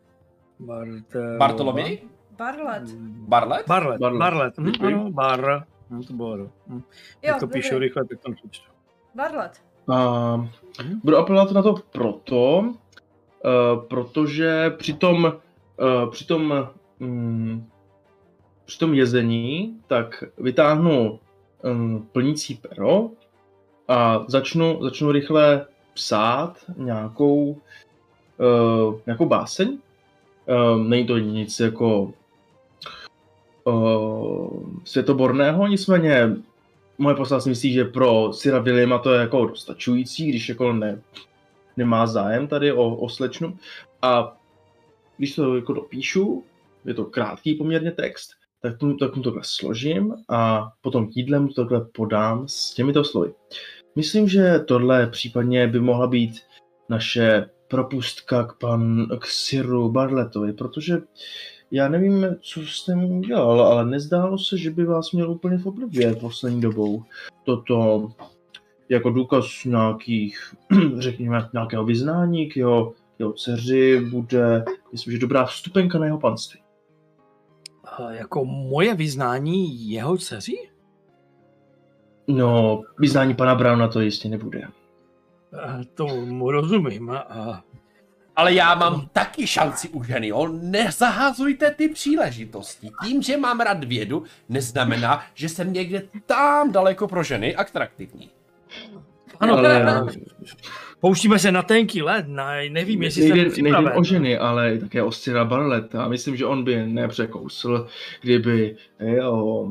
[0.60, 1.38] Bartel.
[1.38, 2.00] Bartoloměj?
[2.38, 2.92] Barlet.
[3.28, 3.68] Barlet?
[3.68, 4.20] Barlet, Barlet.
[4.20, 4.54] Barlet.
[4.58, 4.94] Hm, Děkuji.
[4.94, 5.64] ano, bar.
[5.92, 6.50] Hm, to bylo.
[6.68, 6.82] Hm.
[7.24, 8.72] Jo, to píšu rychle, tak to přečtu.
[9.16, 9.62] Barlet.
[9.88, 10.36] A
[10.84, 11.00] Mhm.
[11.04, 15.34] budu apelovat na to proto, uh, protože při tom,
[16.04, 16.70] uh, při tom,
[17.00, 17.68] um,
[18.66, 21.20] při tom jezení tak vytáhnu
[21.64, 23.10] um, plnící pero
[23.88, 27.58] a začnu, začnu rychle psát nějakou,
[28.38, 29.78] uh, nějakou báseň.
[30.74, 32.14] Um, není to nic jako
[33.64, 36.30] uh, světoborného, nicméně
[36.98, 41.02] moje postava si myslí, že pro Sira Williama to je jako dostačující, když jako ne,
[41.78, 43.58] nemá zájem tady o, o slečnu.
[44.02, 44.38] A
[45.18, 46.44] když to jako dopíšu,
[46.86, 48.30] je to krátký poměrně text,
[48.62, 53.34] tak, tomu, tak mu tohle složím a potom jídlem to takhle podám s těmito slovy.
[53.96, 56.40] Myslím, že tohle případně by mohla být
[56.90, 60.98] naše propustka k, pan, k Siru Barletovi, protože
[61.72, 65.66] já nevím, co jste mu udělal, ale nezdálo se, že by vás měl úplně v
[65.66, 67.04] oblibě poslední dobou.
[67.44, 68.10] Toto
[68.90, 70.54] jako důkaz nějakých,
[70.98, 76.62] řekněme, nějakého vyznání k jeho, jeho dceři bude, myslím, že dobrá vstupenka na jeho panství.
[77.84, 80.70] A jako moje vyznání jeho dceři?
[82.28, 84.68] No, vyznání pana Brauna to jistě nebude.
[85.64, 87.10] A To mu rozumím.
[87.10, 87.64] A
[88.36, 90.48] Ale já mám taky šanci u ženy, jo?
[90.62, 92.90] Nezahazujte ty příležitosti.
[93.04, 98.30] Tím, že mám rád vědu, neznamená, že jsem někde tam daleko pro ženy atraktivní.
[99.40, 100.12] Ano, ale ale
[101.00, 104.00] pouštíme se na tenký led, na, nevím, jestli jsem nejde, nejde připraven.
[104.00, 106.08] o ženy, ale také o Styra Barleta.
[106.08, 107.88] Myslím, že on by nepřekousl,
[108.22, 109.68] kdyby, jo,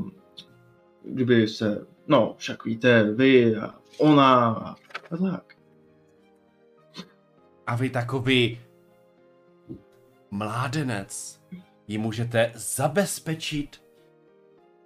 [1.04, 4.46] kdyby se, no, však víte, vy a ona
[5.10, 5.59] a tak.
[7.70, 8.60] A vy takový
[10.30, 11.40] mládenec
[11.88, 13.82] ji můžete zabezpečit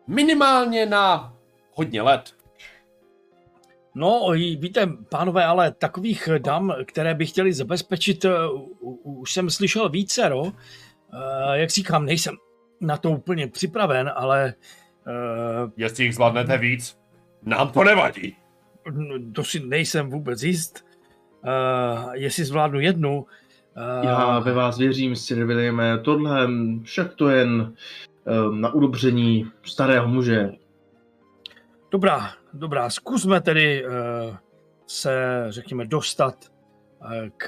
[0.07, 1.35] minimálně na
[1.73, 2.37] hodně let.
[3.95, 8.31] No, i víte, pánové, ale takových dam, které by chtěli zabezpečit, eh,
[9.03, 10.43] už jsem slyšel vícero.
[10.47, 12.37] Eh, Jak říkám, nejsem
[12.81, 14.55] na to úplně připraven, ale
[15.07, 16.99] eh, Jestli jich zvládnete víc,
[17.43, 18.37] nám to nevadí.
[19.35, 20.94] to si nejsem vůbec jist.
[21.45, 23.27] Eh, Jestli zvládnu jednu,
[23.77, 26.49] eh, Já ve vás věřím, Sir Williame, tohle
[26.83, 27.75] však to jen
[28.47, 30.53] um, na udobření starého muže.
[31.91, 33.93] Dobrá, dobrá, zkusme tedy uh,
[34.87, 36.35] se, řekněme, dostat
[37.01, 37.47] uh, k,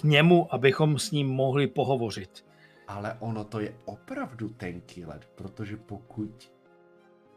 [0.00, 2.44] k němu, abychom s ním mohli pohovořit.
[2.88, 6.52] Ale ono to je opravdu tenký led, protože pokud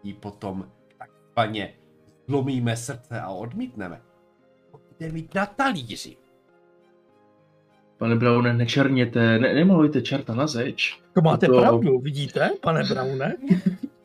[0.04, 1.74] jí potom takzvaně
[2.28, 4.02] zlomíme srdce a odmítneme,
[5.02, 6.18] bude mít na talíři.
[7.98, 11.00] Pane Braune, nečerněte, ne, nemalujte čerta na zeč.
[11.14, 13.36] To máte To- pravdu, vidíte, pane Braune?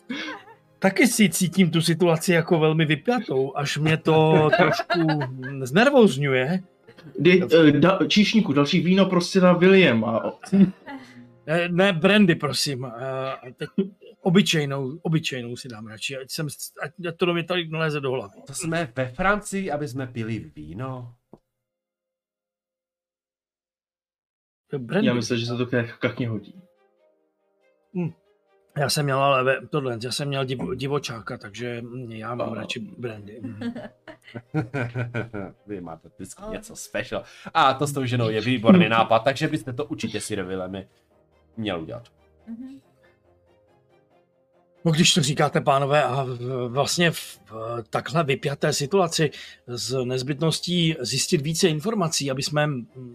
[0.78, 5.01] Taky si cítím tu situaci jako velmi vypjatou, až mě to trošku
[5.62, 6.62] znervozňuje.
[7.18, 10.32] Dej, uh, da, číšníku, další víno pro syna Williama.
[11.47, 12.85] Eh, Ne, brandy, prosím.
[13.47, 13.68] Eh, Teď
[14.27, 16.47] obyčejnou, obyčejnou si dám radši, ať, jsem,
[16.82, 18.43] ať ať to do mě tady naleze do hlavy.
[18.47, 21.15] To jsme ve Francii, aby jsme pili víno.
[24.78, 25.07] Brandy.
[25.07, 26.62] Já myslím, že se to k kakně hodí.
[28.77, 32.55] Já jsem měl ale tohle, já jsem měl divo, divočáka, takže já mám Oh.
[32.55, 33.43] radši brandy.
[35.66, 37.24] Vy máte vždycky Ale- něco special.
[37.55, 40.89] A to s tou ženou je výborný nápad, takže byste to určitě si Vilemi
[41.57, 42.09] měl udělat.
[42.47, 42.81] Mhm.
[44.87, 46.27] No když to říkáte, pánové, a
[46.69, 47.41] vlastně v
[47.91, 49.31] takhle vypjaté situaci
[49.67, 52.69] s nezbytností zjistit více informací, aby jsme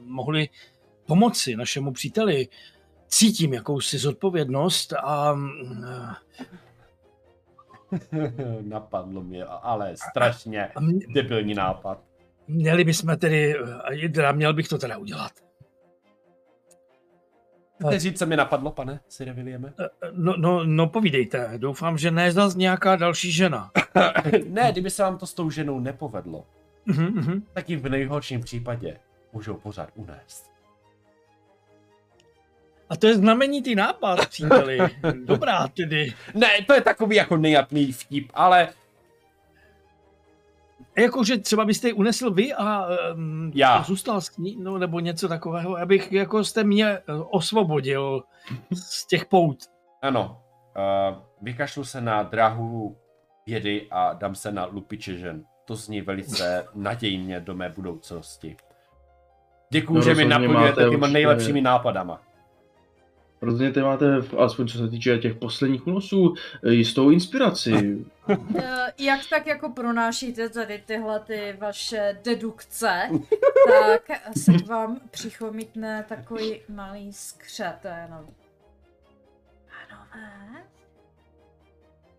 [0.06, 0.50] mohli
[1.06, 2.48] pomoci našemu příteli,
[3.08, 5.36] cítím jakousi zodpovědnost a
[8.62, 10.70] Napadlo mě, ale strašně
[11.14, 12.04] debilní nápad.
[12.48, 13.56] měli bychom tedy,
[14.14, 15.32] teda měl bych to teda udělat.
[17.82, 19.74] Chcete říct, co mi napadlo, pane Sire Williame?
[20.12, 23.72] No, no, no povídejte, doufám, že ne zas nějaká další žena.
[24.48, 26.46] ne, kdyby se vám to s tou ženou nepovedlo,
[26.86, 27.42] Mhm, mhm.
[27.54, 28.98] tak ji v nejhorším případě
[29.34, 30.52] můžou pořád unést.
[32.90, 34.80] A to je znamenitý nápad, příteli.
[35.26, 36.14] Dobrá tedy.
[36.34, 38.70] Ne, to je takový jako nejapný vtip, ale
[41.02, 43.84] Jakože třeba byste ji unesl vy a um, Já.
[43.84, 48.24] zůstal s ní, no, nebo něco takového, abych jako jste mě eh, osvobodil
[48.74, 49.58] z těch pout.
[50.02, 50.42] ano,
[50.78, 52.98] uh, vykašlu se na dráhu
[53.46, 55.44] vědy a dám se na lupiče žen.
[55.66, 58.56] To zní velice nadějně do mé budoucnosti.
[59.70, 62.22] Děkuju, No, že mi naplňujete těma nejlepšími nápadama.
[63.42, 64.06] Rozhodně máte,
[64.38, 66.34] alespoň co se týče těch posledních únosů,
[66.70, 68.06] jistou inspiraci.
[68.60, 73.10] Eh, Jak tak jako pronášíte tady tyhle ty vaše dedukce,
[73.68, 77.76] tak se k vám přichomítne takový malý skřet.
[78.04, 78.28] jenom.
[79.90, 80.64] Pánové?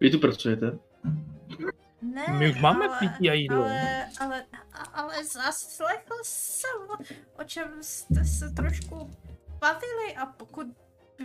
[0.00, 0.78] Vy tu pracujete?
[2.02, 3.62] Ne, My už máme ale, pití a jídlo.
[3.64, 4.44] Ale, ale,
[4.94, 6.80] ale zaslechl jsem,
[7.38, 9.10] o čem jste se trošku
[9.60, 10.66] bavili a pokud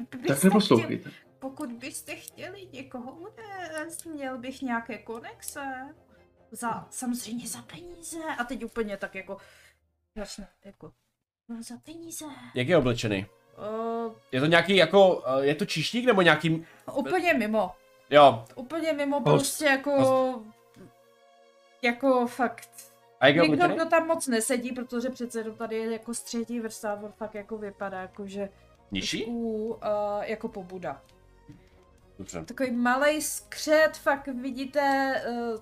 [0.05, 1.11] Tak chtěli, neposlouchejte.
[1.39, 5.65] pokud byste chtěli někoho unést, měl bych nějaké konexe.
[6.51, 8.17] Za, samozřejmě za peníze.
[8.39, 9.37] A teď úplně tak jako,
[10.15, 10.91] jasně, jako,
[11.49, 12.25] no za peníze.
[12.55, 13.25] Jak je oblečený?
[14.07, 17.71] Uh, Je to nějaký jako, uh, je to číšník nebo nějaký, úplně mimo.
[18.09, 19.25] jo, Úplně mimo, Host.
[19.25, 20.43] prostě jako,
[21.81, 22.69] jako fakt
[23.19, 23.75] a jak Někdo, oblečený?
[23.75, 27.57] kdo tam moc nesedí, protože přece jenom tady je jako střední vrstva, on fakt jako
[27.57, 28.49] vypadá jako, že
[28.91, 29.25] Nižší?
[29.25, 29.31] u,
[29.73, 31.01] uh, jako pobuda.
[32.17, 32.45] Dobře.
[32.45, 35.59] Takový malý skřet, fakt vidíte uh,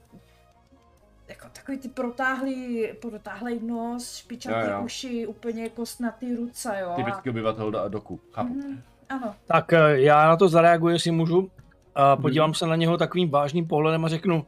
[1.27, 4.83] jako takový ty protáhlý, protáhlý nos, špičatý Jo, jo.
[4.85, 6.89] uši, úplně kostnatý ruce, jo.
[6.89, 8.53] a- Typický obyvatel do, doku, chápu.
[8.53, 9.35] Mhm, ano.
[9.45, 11.51] Tak eh, já na to zareaguji, jestli můžu.
[11.95, 14.45] A podívám se na něho takovým vážným pohledem a řeknu,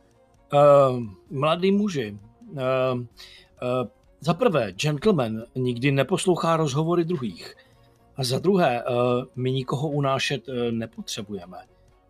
[0.53, 0.99] uh,
[1.29, 2.17] mladý muži,
[2.51, 3.05] uh, uh,
[4.19, 7.55] za prvé, gentleman nikdy neposlouchá rozhovory druhých.
[8.17, 8.95] A za druhé, uh,
[9.35, 11.57] my nikoho unášet uh, nepotřebujeme.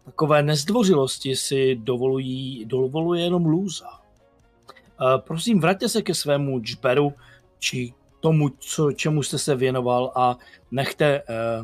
[0.06, 3.90] Takové nezdvořilosti si dovolují, dovoluje jenom lůza.
[3.90, 7.14] Uh, prosím, vraťte se ke svému džberu,
[7.60, 10.38] či tomu, co, čemu jste se věnoval a
[10.72, 11.24] nechte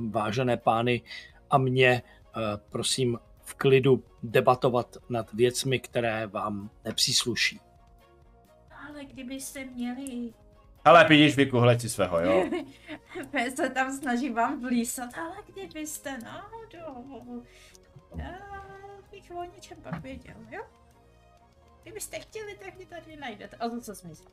[0.10, 1.02] vážené pány
[1.50, 2.02] a mě,
[2.70, 7.60] prosím, v klidu debatovat nad věcmi, které vám nepřísluší.
[8.90, 10.34] Ale kdybyste měli...
[10.86, 12.50] Ale pídíš Viku, hleď si svého, jo?
[13.34, 17.44] Já se tam snažím vám vlísat, ale kdybyste náhodou...
[18.16, 18.32] Já
[19.12, 20.62] bych o něčem pak věděl, jo?
[21.84, 23.56] Kdybyste chtěli, tak mě tady najdete.
[23.56, 24.24] A to co smysl?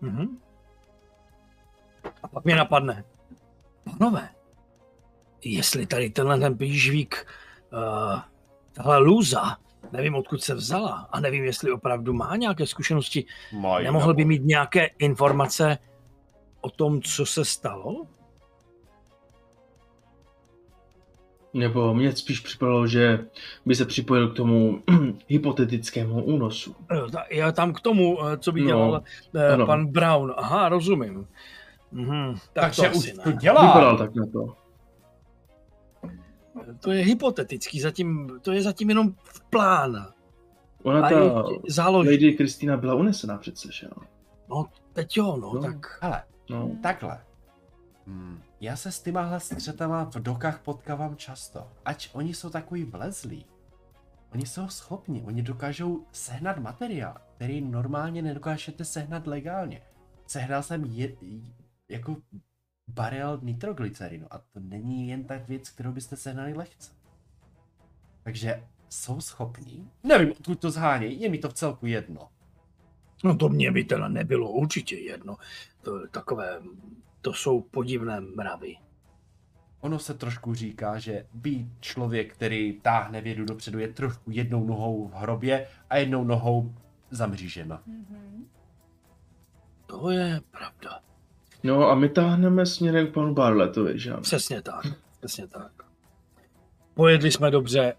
[0.00, 0.40] Mhm.
[2.22, 3.04] A pak mě napadne.
[3.84, 4.28] Pánové,
[5.44, 7.26] jestli tady tenhle ten pížvík,
[7.72, 8.20] uh,
[8.72, 9.56] tahle lůza,
[9.92, 14.28] nevím odkud se vzala a nevím, jestli opravdu má nějaké zkušenosti, Mají, nemohl by nebo-
[14.28, 15.78] mít nějaké informace
[16.60, 18.06] o tom, co se stalo?
[21.54, 23.26] Nebo mě spíš připadalo, že
[23.66, 24.82] by se připojil k tomu
[25.26, 26.76] hypotetickému únosu.
[27.30, 29.02] Já tam k tomu, eh, co by No, dělal
[29.54, 29.66] ano.
[29.66, 30.34] pan Brown.
[30.36, 31.26] Aha, rozumím.
[31.92, 33.66] Mhm, tak Takže to už asi to dělá.
[33.66, 34.54] Vypadal tak na to.
[36.80, 40.12] To je hypotetický, zatím, to je zatím jenom v plán.
[40.82, 41.30] Ona A ta je
[41.68, 42.10] záloží.
[42.10, 44.02] Lady Kristýna byla unesená přece, že jo?
[44.50, 45.62] No, teď jo, no, No.
[45.62, 45.98] tak.
[46.02, 46.70] Hele, No.
[46.82, 47.20] takhle.
[48.06, 51.68] Hmm, já se s tymahle střetama v dokách potkávám často.
[51.84, 53.46] Ať oni jsou takový vlezlí.
[54.34, 59.82] Oni jsou schopni, oni dokážou sehnat materiál, který normálně nedokážete sehnat legálně.
[60.26, 61.12] Sehnal jsem je,
[61.88, 62.16] jako
[62.88, 66.92] barel nitroglycerinu a to není jen tak věc, kterou byste sehnali lehce.
[68.22, 72.28] Takže jsou schopní, nevím, odkud to zhánějí, je mi to v celku jedno.
[73.24, 75.36] No to mě by teda nebylo určitě jedno.
[75.82, 76.60] To je takové,
[77.20, 78.76] to jsou podivné mravy.
[79.80, 85.08] Ono se trošku říká, že být člověk, který táhne vědu dopředu, je trošku jednou nohou
[85.08, 86.74] v hrobě a jednou nohou
[87.10, 87.82] zamřížena.
[87.86, 88.48] Mhm.
[89.86, 90.40] To je.
[91.68, 94.22] No a my táhneme směrem k panu Barletovi, že ano?
[94.22, 94.86] Přesně tak,
[95.18, 95.70] přesně tak.
[96.94, 97.94] Pojedli jsme dobře,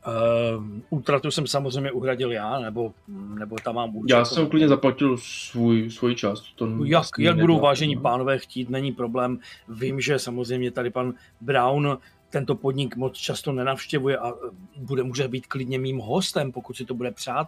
[0.57, 2.93] uh, útratu jsem samozřejmě uhradil já, nebo,
[3.39, 4.15] nebo tam mám účet.
[4.15, 6.43] Já jsem klidně zaplatil svůj, svůj část.
[6.55, 8.01] To Jak, vlastně jak budou vážení no.
[8.01, 9.39] pánové chtít, není problém.
[9.69, 11.97] Vím, že samozřejmě tady pan Brown
[12.29, 14.33] tento podnik moc často nenavštěvuje a eh,
[14.77, 17.47] bude může být klidně mým hostem, pokud si to bude přát.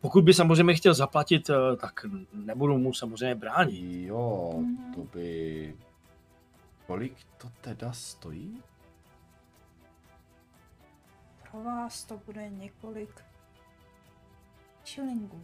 [0.00, 4.06] Pokud by samozřejmě chtěl zaplatit, eh, tak nebudu mu samozřejmě bránit.
[4.06, 4.94] Jo, Mhm.
[4.94, 5.74] to by...
[6.86, 8.62] Kolik to teda stojí?
[11.50, 13.10] Pro vás to bude několik
[14.84, 15.42] šilingů.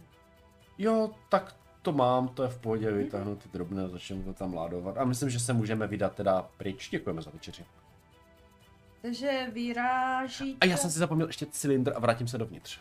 [0.77, 4.53] Jo, tak to mám, to je v pohodě, vytáhnu ty drobné a začneme to tam
[4.53, 4.97] ládovat.
[4.97, 6.89] A myslím, že se můžeme vydat teda pryč.
[6.89, 7.65] Děkujeme za večeři.
[9.05, 10.57] Takže vyrážíte...
[10.61, 12.79] A já jsem si zapomněl ještě cylindr a vrátím se dovnitř.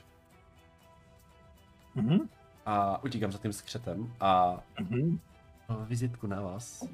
[1.95, 2.29] Mhm.
[2.67, 5.21] A utíkám za tím skřetem a Mhm.
[5.69, 6.85] no, vizitku na vás.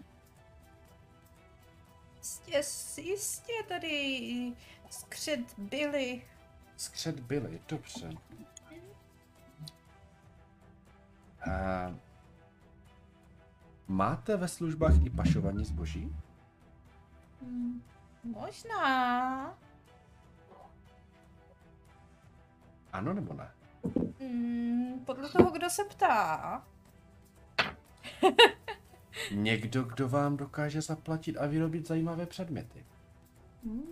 [2.18, 2.62] Jistě,
[3.02, 4.52] jistě tady
[4.90, 6.22] skřet byli.
[6.76, 8.10] Skřet byly, dobře.
[11.50, 11.94] A
[13.88, 16.16] máte ve službách i pašování zboží?
[17.42, 17.82] Hm,
[18.24, 19.58] možná.
[22.92, 23.50] Ano nebo ne?
[24.20, 26.66] Hm, podle toho, kdo se ptá.
[29.34, 32.84] Někdo, kdo vám dokáže zaplatit a vyrobit zajímavé předměty.
[33.64, 33.82] Hm.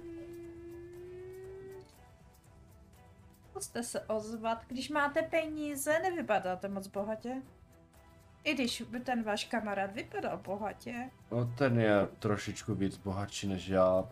[3.51, 4.65] Zkuste se ozvat.
[4.69, 7.43] Když máte peníze, nevypadáte moc bohatě.
[8.45, 11.11] I když by ten váš kamarád vypadal bohatě.
[11.31, 14.09] No ten je trošičku víc bohatší než já.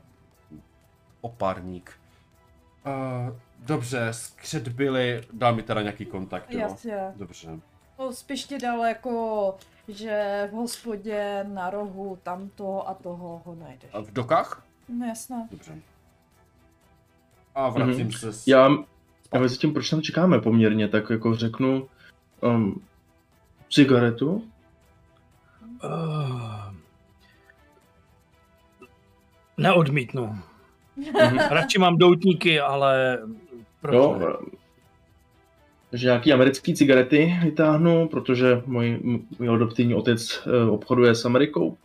[1.26, 1.90] Opárník.
[2.86, 6.60] Uh, dobře, skřet byly, dá mi teda nějaký kontakt, jo?
[6.60, 6.96] Jasně.
[7.16, 7.60] Dobře.
[7.98, 9.54] No, spíš ti dal jako,
[9.88, 13.90] že v hospodě na rohu tam toho a toho ho najdeš.
[13.92, 14.64] A v dokách?
[14.88, 15.48] No jasné.
[15.50, 15.78] Dobře.
[17.54, 18.12] A vracím Mhm.
[18.12, 18.46] se s...
[18.46, 18.68] Já,
[19.34, 21.88] já mezi tím, proč tam čekáme poměrně, tak jako řeknu
[22.40, 22.82] um,
[23.70, 24.48] cigaretu.
[25.84, 26.74] Uh,
[29.56, 30.38] neodmítnu.
[30.96, 31.38] Mhm.
[31.50, 33.18] Radši mám doutníky, ale
[33.80, 34.26] proč Jo, ne?
[35.92, 39.00] že nějaký americký cigarety vytáhnu, protože můj,
[39.38, 41.76] můj adoptivní otec eh, obchoduje s Amerikou.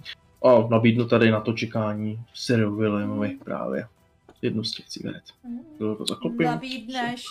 [0.46, 3.88] A nabídnu tady na to čekání Cyril Williamovi právě
[4.42, 5.24] jednu z těch cigaret.
[5.78, 6.48] To to zaklopím.
[6.48, 7.26] Nabídneš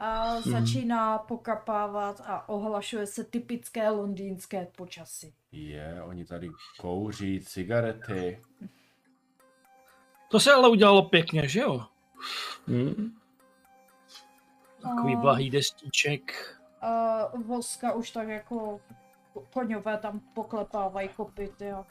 [0.00, 0.42] a Mhm.
[0.42, 5.32] začíná pokapávat a ohlašuje se typické londýnské počasí.
[5.52, 6.48] Je, oni tady
[6.80, 8.38] kouří cigarety.
[10.30, 11.80] To se ale udělalo pěkně, že jo?
[12.66, 13.12] Hmm.
[14.82, 16.32] Takový A- blahý destíček.
[16.82, 18.80] A voska už tak jako
[19.34, 21.84] ko- koňové tam poklepávají kopyty a...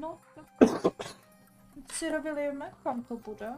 [0.00, 0.44] No, tak...
[1.92, 3.52] Si Williame, kam to bude?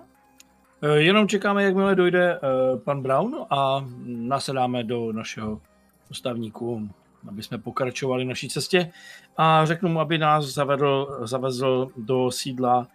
[0.83, 2.41] Eh, Jenom čekáme, jakmile dojde eh,
[2.85, 5.61] pan Brown a nasedáme do našeho
[6.09, 6.89] dostavníku,
[7.29, 8.93] aby jsme pokračovali naší cestě
[9.37, 12.87] a řeknu mu, aby nás zavedl, zavezl do sídla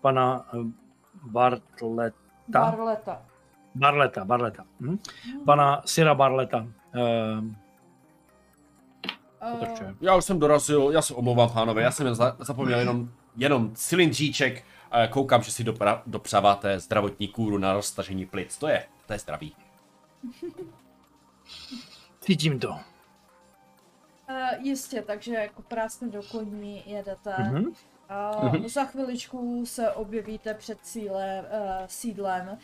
[0.00, 0.83] pana eh,
[1.24, 2.14] Bartleta.
[2.48, 3.22] Barleta.
[3.74, 4.64] Barleta, Barleta.
[4.80, 4.98] Hm?
[5.44, 6.66] Pana Sira Barleta.
[6.94, 7.64] Eh,
[9.52, 9.94] Uh, Potrčuje.
[10.00, 14.64] Já už jsem dorazil, já se omlouvám pánové, já jsem za, zapomněl jenom, jenom cylindříček,
[14.90, 19.18] a koukám, že si dopra, dopřáváte zdravotní kůru na roztažení plic, to je, to je
[19.18, 19.56] zdravý.
[22.20, 22.68] cítím to.
[22.68, 22.78] uh,
[24.60, 27.34] jistě, takže jako práskne do koní jedete.
[28.08, 28.32] A
[28.66, 32.56] za chviličku se objevíte před cíle, uh, sídlem uh,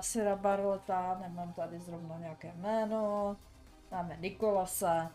[0.00, 3.36] Sira Barleta, nemám tady zrovna nějaké jméno,
[3.90, 5.08] máme Nikolase.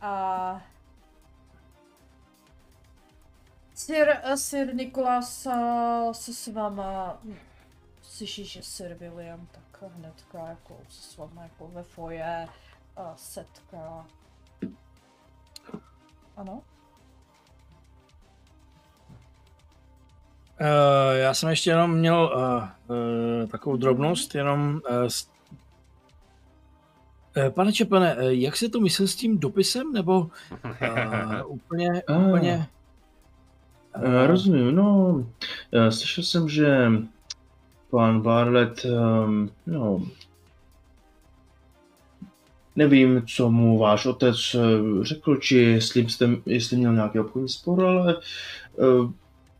[0.00, 0.62] A
[3.74, 5.48] Sir, uh, Sir Nikolas
[6.12, 7.36] se s váma, hm,
[8.02, 12.48] slyší, že Sir William tak hnedka jako se s váma jako ve foje
[12.98, 14.06] uh, setká.
[16.36, 16.62] Ano?
[20.62, 25.08] Uh, já jsem ještě jenom měl uh, uh, takovou drobnost, jenom uh,
[27.44, 30.30] uh, Pane Čepene, uh, jak se to myslel s tím dopisem, nebo uh,
[31.46, 32.66] úplně, úplně...
[33.94, 35.26] Eh, Rozumím, no,
[35.72, 36.90] eh, slyšel jsem, že
[37.90, 40.02] pan Barlet, um, no,
[42.76, 47.84] nevím, co mu váš otec eh, řekl, či jestli, jste, jestli měl nějaký obchodní spor,
[47.84, 48.16] ale
[48.76, 49.10] uh,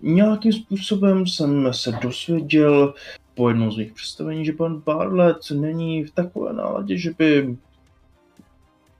[0.02, 2.94] nějakým způsobem jsem se dosvěděl
[3.34, 7.56] po jednom z mých představení, že pan Barlet není v takové náladě, že by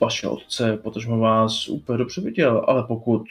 [0.00, 3.22] vaše otce, potažmo vás úplně dobře viděl, ale pokud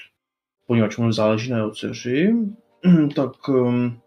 [0.67, 2.35] poněvadž mu záleží na jeho dceři,
[3.15, 3.99] tak um,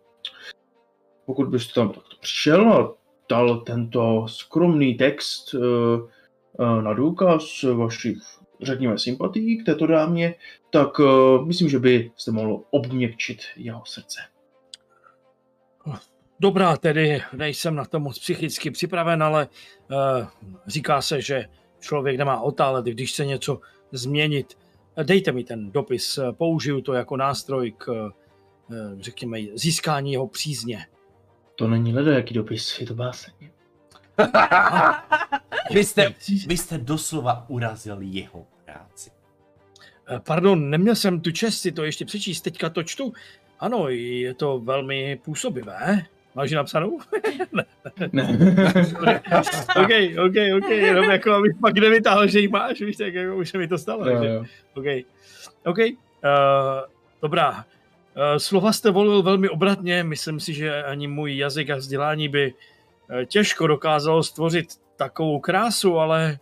[1.26, 2.94] pokud byste tam takto přišel a
[3.30, 8.22] dal tento skromný text uh, uh, na důkaz vašich,
[8.62, 10.34] řekněme, sympatií k této dámě,
[10.70, 14.20] tak uh, myslím, že byste mohl obměkčit jeho srdce.
[16.40, 19.48] Dobrá, tedy nejsem na to moc psychicky připraven, ale
[19.90, 20.26] uh,
[20.66, 21.44] říká se, že
[21.80, 23.60] člověk nemá otálet, když chce něco
[23.92, 24.58] změnit.
[25.02, 28.10] Dejte mi ten dopis, použiju to jako nástroj k,
[28.72, 30.86] eh, řekněme, získání jeho přízně.
[31.56, 33.34] To není jaký dopis, je to báseň.
[35.70, 36.14] Vy jste,
[36.46, 39.10] vy jste doslova urazil jeho práci.
[40.08, 43.12] Eh, Pardon, neměl jsem tu čest si to ještě přečíst, teďka to čtu.
[43.60, 46.02] Ano, je to velmi působivé.
[46.34, 46.98] Máš ji napsanou?
[48.12, 48.24] Ne.
[49.76, 49.90] OK,
[50.24, 53.58] OK, OK, jenom jako abych pak nevytáhl, že ji máš, víš, tak jako už se
[53.58, 54.08] mi to stalo.
[54.08, 54.44] Jo, takže- jo.
[54.74, 54.84] OK.
[55.64, 55.78] OK.
[55.78, 55.84] Uh,
[57.22, 57.52] dobrá.
[57.52, 60.02] Uh, slova jste volil velmi obratně.
[60.04, 62.58] Myslím si, že ani můj jazyk a vzdělání by uh,
[63.26, 64.66] těžko dokázalo stvořit
[64.96, 66.38] takovou krásu, ale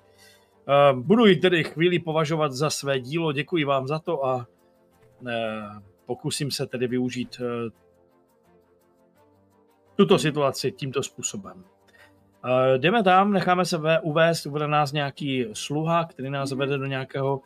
[0.92, 3.32] uh, budu ji tedy chvíli považovat za své dílo.
[3.32, 4.46] Děkuji vám za to a
[5.20, 5.28] uh,
[6.06, 7.40] pokusím se tedy využít
[9.96, 11.64] tuto situaci tímto způsobem.
[12.76, 17.40] Jdeme tam, necháme se uvést, bude nás nějaký sluha, který nás vede do nějakého,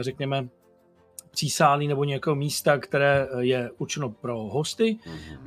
[0.00, 0.48] řekněme,
[1.34, 4.98] přísálí nebo nějakého místa, které eh, je určeno pro hosty.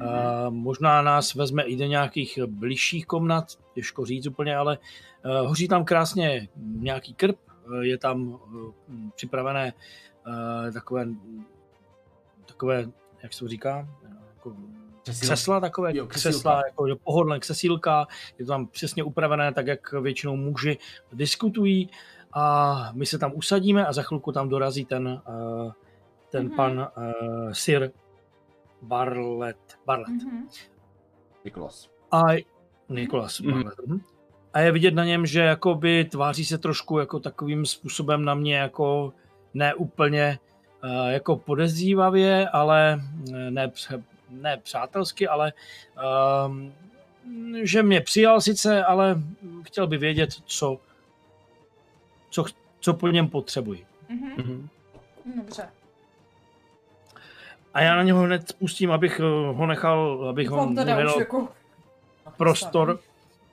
[0.01, 4.77] Uh, možná nás vezme i do nějakých bližších komnat, těžko říct úplně, ale
[5.25, 7.37] uh, hoří tam krásně nějaký krb,
[7.81, 8.39] je tam
[9.15, 9.73] připravené
[10.73, 11.07] takové,
[12.45, 12.85] takové,
[13.23, 13.87] jak se to říká,
[14.35, 14.55] jako
[15.03, 15.97] křesla, takové?
[15.97, 16.31] Jo, křesílka.
[16.31, 18.07] křesla, jako pohodlné křesílka,
[18.39, 20.77] je to tam přesně upravené tak, jak většinou muži
[21.13, 21.89] diskutují
[22.37, 25.71] a my se tam usadíme a za chvilku tam dorazí ten, uh,
[26.31, 26.51] ten Mhm.
[26.51, 26.55] mm-hmm.
[26.55, 27.91] pan uh, Sir
[28.81, 29.57] Barlet.
[29.85, 30.07] Barlet.
[30.07, 30.31] Mm-hmm.
[30.33, 30.47] Mhm.
[31.45, 31.89] Nikolas.
[32.11, 32.21] A
[32.89, 33.53] Nikolas Mhm.
[33.53, 33.79] Barlet.
[33.79, 34.01] Mm-hmm.
[34.53, 38.55] A je vidět na něm, že jakoby tváří se trošku jako takovým způsobem na mě
[38.57, 39.13] jako
[39.53, 40.39] ne úplně
[40.83, 43.01] uh, jako podezřívavě, ale
[43.33, 43.71] eh, ne,
[44.29, 45.53] ne přátelsky, ale
[46.47, 46.73] um,
[47.63, 49.21] že mě přijal sice, ale
[49.63, 50.79] chtěl by vědět, co,
[52.29, 52.45] co,
[52.79, 53.85] co po něm potřebuji.
[54.09, 54.31] Mhm.
[54.37, 54.69] Mhm.
[55.35, 55.69] Dobře.
[57.73, 61.47] A já na něho hned spustím, abych eh, ho nechal, abych ho nedal jako...
[62.37, 62.99] prostor.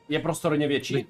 [0.08, 1.06] Je prostorně větší?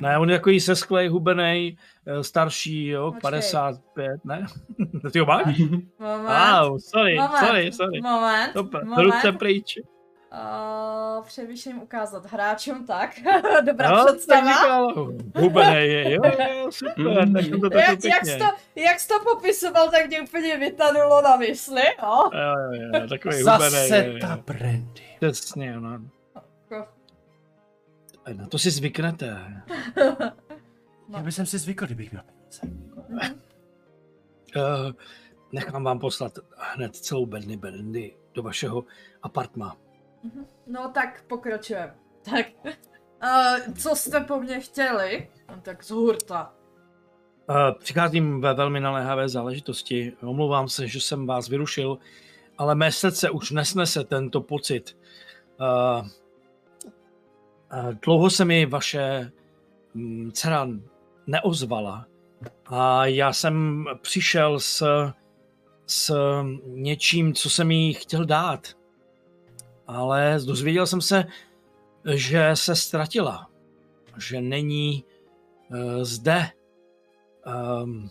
[0.00, 1.76] Ne, on je takový sesklej, hubenej,
[2.06, 3.20] eh, starší, jo, Počkej.
[3.20, 4.46] 55, ne?
[5.12, 5.58] Ty ho máš?
[5.58, 5.88] Moment.
[5.98, 7.38] Wow, sorry, moment.
[7.38, 8.00] sorry, sorry.
[8.00, 8.52] Moment.
[8.52, 9.04] Super, moment.
[9.04, 9.78] ruce pryč.
[10.32, 13.10] Uh, přemýšlím ukázat hráčům, tak.
[13.66, 14.52] Dobrá No, představa.
[14.52, 14.94] říkal,
[15.36, 17.32] Hubenej je, jo, jo, super, Mm.
[17.34, 18.44] tak to tak Jak, jak, jsi to,
[18.76, 22.30] jak jsi to popisoval, tak mě úplně vytanulo na mysli, jo.
[22.32, 24.42] Jo, jo, jo, takový hubenej Zase je, ta jo.
[24.46, 25.02] brandy.
[25.20, 26.00] Přesně, no.
[26.70, 26.88] Jako,
[28.32, 29.36] Na to si zvyknete.
[31.08, 31.18] No.
[31.18, 32.76] Já bych si zvykl, kdybych měl peníze.
[34.56, 34.92] Uh,
[35.52, 38.84] nechám vám poslat hned celou Benny Bendy do vašeho
[39.22, 39.76] apartma.
[40.66, 41.94] No tak pokračujeme.
[42.30, 45.30] Tak, uh, co jste po mně chtěli?
[45.48, 46.54] No, tak z hurta.
[47.48, 50.12] Uh, přicházím ve velmi naléhavé záležitosti.
[50.22, 51.98] Omlouvám se, že jsem vás vyrušil,
[52.58, 54.96] ale mé srdce už nesnese tento pocit.
[55.60, 56.06] Uh,
[57.72, 59.32] uh, dlouho se mi vaše
[59.94, 60.68] mm, dcera
[61.26, 62.06] neozvala
[62.66, 64.84] a já jsem přišel s,
[65.86, 66.14] s
[66.66, 68.81] něčím, co jsem jí chtěl dát.
[69.86, 71.24] Ale dozvěděl jsem se,
[72.14, 73.50] že se ztratila,
[74.18, 75.04] že není
[75.70, 76.50] uh, zde.
[77.82, 78.10] Um,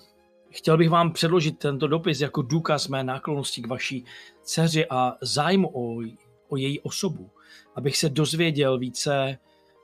[0.49, 4.05] chtěl bych vám předložit tento dopis jako důkaz mé náklonosti k vaší
[4.43, 6.01] dceři a zájmu o,
[6.47, 7.29] o její osobu,
[7.75, 9.37] abych se dozvěděl více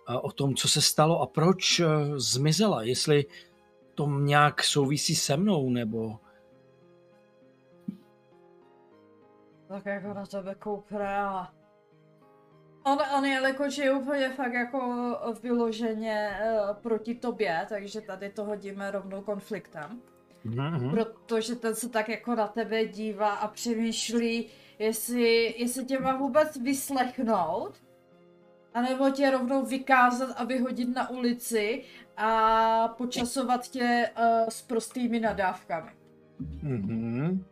[0.09, 1.87] uh, o tom, co se stalo a proč uh,
[2.17, 3.25] zmizela, jestli
[3.95, 6.19] to nějak souvisí se mnou, nebo...
[9.67, 11.56] Tak jako na tebe koupre a...
[12.87, 14.79] On, on jelikož je úplně fakt jako
[15.43, 20.01] vyloženě uh, proti tobě, takže tady to hodíme rovnou konfliktem.
[20.43, 20.89] Mhm.
[20.89, 24.45] Protože ten se tak jako na tebe dívá a přemýšlí,
[24.79, 27.73] jestli, jestli tě má vůbec vyslechnout,
[28.73, 31.83] anebo tě rovnou vykázat a vyhodit na ulici
[32.17, 35.91] a počasovat tě uh, s prostými nadávkami.
[36.61, 37.45] Mhm.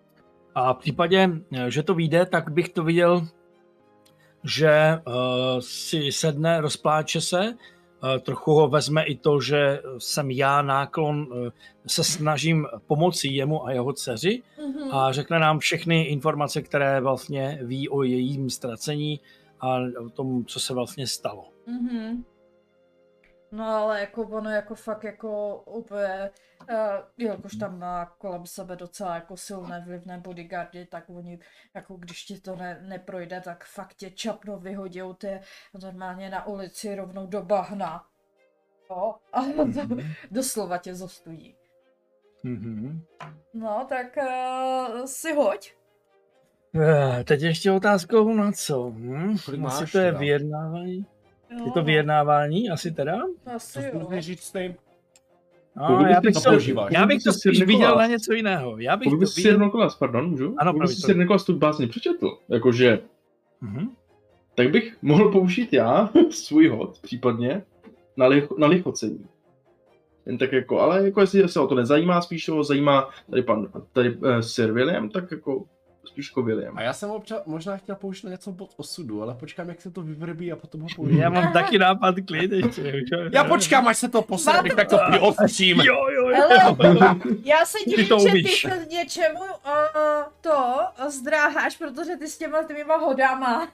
[0.56, 3.28] A v případě, eh, že to vyjde, tak bych to viděl,
[4.46, 5.14] že uh,
[5.60, 7.54] si sedne, rozpláče se,
[8.04, 11.48] uh, trochu ho vezme i to, že jsem já náklon, uh,
[11.88, 14.92] se snažím pomoci jemu a jeho dceři Mhm.
[14.92, 19.20] a řekne nám všechny informace, které vlastně ví o jejím ztracení
[19.60, 21.50] a o tom, co se vlastně stalo.
[21.68, 22.24] Mhm.
[23.56, 26.30] No ale jako ono jako fakt jako úplně,
[26.70, 26.78] uh,
[27.18, 31.40] jakož tam má kolem sebe docela jako silné vlivné bodyguardy, tak oni
[31.74, 35.40] jako když ti to ne, neprojde, tak fakt tě čapno vyhodijou ty
[35.82, 38.06] normálně na ulici rovnou do bahna.
[38.90, 39.16] Jo?
[39.34, 39.42] A
[39.88, 39.96] to,
[40.32, 41.56] doslova tě zostudí.
[42.44, 43.02] Mhm.
[43.54, 45.74] No tak uh, si hoď.
[46.76, 48.90] Eh, Teď ještě otázkou na co?
[48.90, 49.38] Hm?
[49.46, 50.20] Kolik Asi máš to je teda?
[51.66, 53.16] Je to vyjednávání asi teda?
[53.18, 54.00] no, Asi Co jo.
[54.10, 54.76] můžeš říct ty?
[55.76, 56.92] No, Pokud já bych to to, používáš.
[56.94, 58.78] já bych to spíš viděl na něco jiného.
[58.78, 59.52] Já bych Pokud to viděl...
[59.52, 60.56] Sir Nikolas, pardon, můžu?
[60.58, 63.00] Ano, Pokud si Sir Nikolas tu básni přečetl, jakože,
[63.62, 63.90] Mhm.
[64.56, 67.64] tak bych mohl použít já svůj hod, případně,
[68.18, 69.26] na, lich, na lichocení.
[70.26, 73.68] Jen tak jako, ale jako jestli se o to nezajímá, spíš ho zajímá tady pan,
[73.94, 75.66] tady uh, Sir William, tak jako
[76.08, 76.78] spíš William.
[76.78, 79.92] A já jsem obča- možná chtěl použít na něco bod osudu, ale počkám, jak se
[79.92, 81.20] to vyvrbí a potom ho použiju.
[81.22, 82.94] Já mám taky nápad klid ještě.
[83.32, 85.80] Já počkám, až se to posere, abych tak to vyostřím.
[85.80, 86.36] Jo, jo, jo.
[86.50, 89.46] Hele, já se Ty divím, to že ty se něčemu uh,
[90.42, 90.76] to
[91.10, 93.68] zdráháš, protože ty s těma tvýma hodama.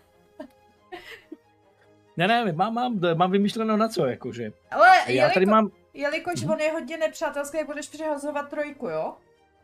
[2.17, 4.51] Ne, ne, mám, mám, mám vymyšleno na co, jakože.
[4.71, 9.13] Ale Já jeliko, tady mám, jelikož on je hodně nepřátelský, jak budeš přihazovat trojku, jo?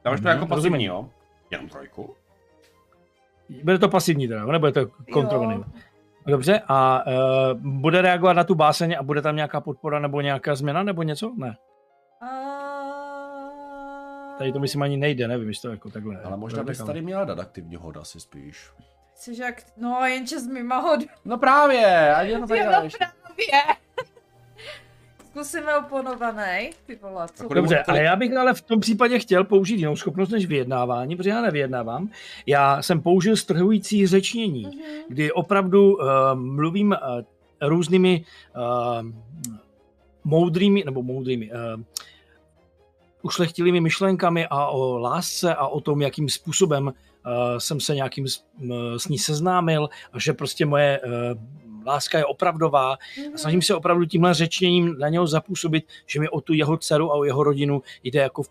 [0.03, 1.10] Dáváš to Mhm, jako pasivní, jo?
[1.52, 2.15] Jenom trojku?
[3.64, 5.56] Bude to pasivní teda, nebude to kontrolný.
[5.56, 5.64] Jo.
[6.28, 7.14] Dobře, a uh,
[7.60, 11.34] bude reagovat na tu báseň a bude tam nějaká podpora nebo nějaká změna nebo něco?
[11.38, 11.57] Ne.
[12.22, 12.28] A...
[14.38, 16.22] Tady to myslím ani nejde, nevím, jestli to jako takhle.
[16.22, 18.72] Ale možná bys tady měla dát aktivní hod asi spíš.
[19.14, 21.11] Chceš jak, no jenže s mýma hodama.
[21.26, 22.90] No právě, a je to tak právě.
[25.44, 27.44] Zkusíme oponovaný, ty vole, co?
[27.44, 30.46] Kolik- Dobře, kolik- ale já bych ale v tom případě chtěl použít jinou schopnost než
[30.46, 32.10] vyjednávání, protože já nevyjednávám.
[32.46, 34.74] Já jsem použil strhující řečnění, Mhm.
[35.10, 36.06] kdy opravdu uh,
[36.36, 37.22] mluvím uh,
[37.70, 39.06] různými uh,
[40.24, 41.82] moudrými, nebo moudrými, uh,
[43.22, 46.94] ušlechtilými myšlenkami a o lásce a o tom, jakým způsobem uh,
[47.58, 51.12] jsem se nějakým s, m, s ní seznámil a že prostě moje uh,
[51.88, 53.38] láska je opravdová Mhm.
[53.38, 57.16] Snažím se opravdu tímhle řečněním na něho zapůsobit, že mi o tu jeho dceru a
[57.16, 58.50] o jeho rodinu jde jako v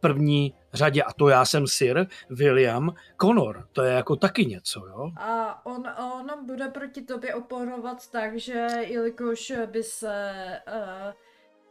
[0.00, 1.02] první řadě.
[1.02, 3.68] A to já jsem Sir William Connor.
[3.72, 5.10] To je jako taky něco, jo?
[5.16, 5.82] A on,
[6.18, 10.34] on bude proti tobě oponovat tak, že jelikož by se
[10.68, 11.12] uh,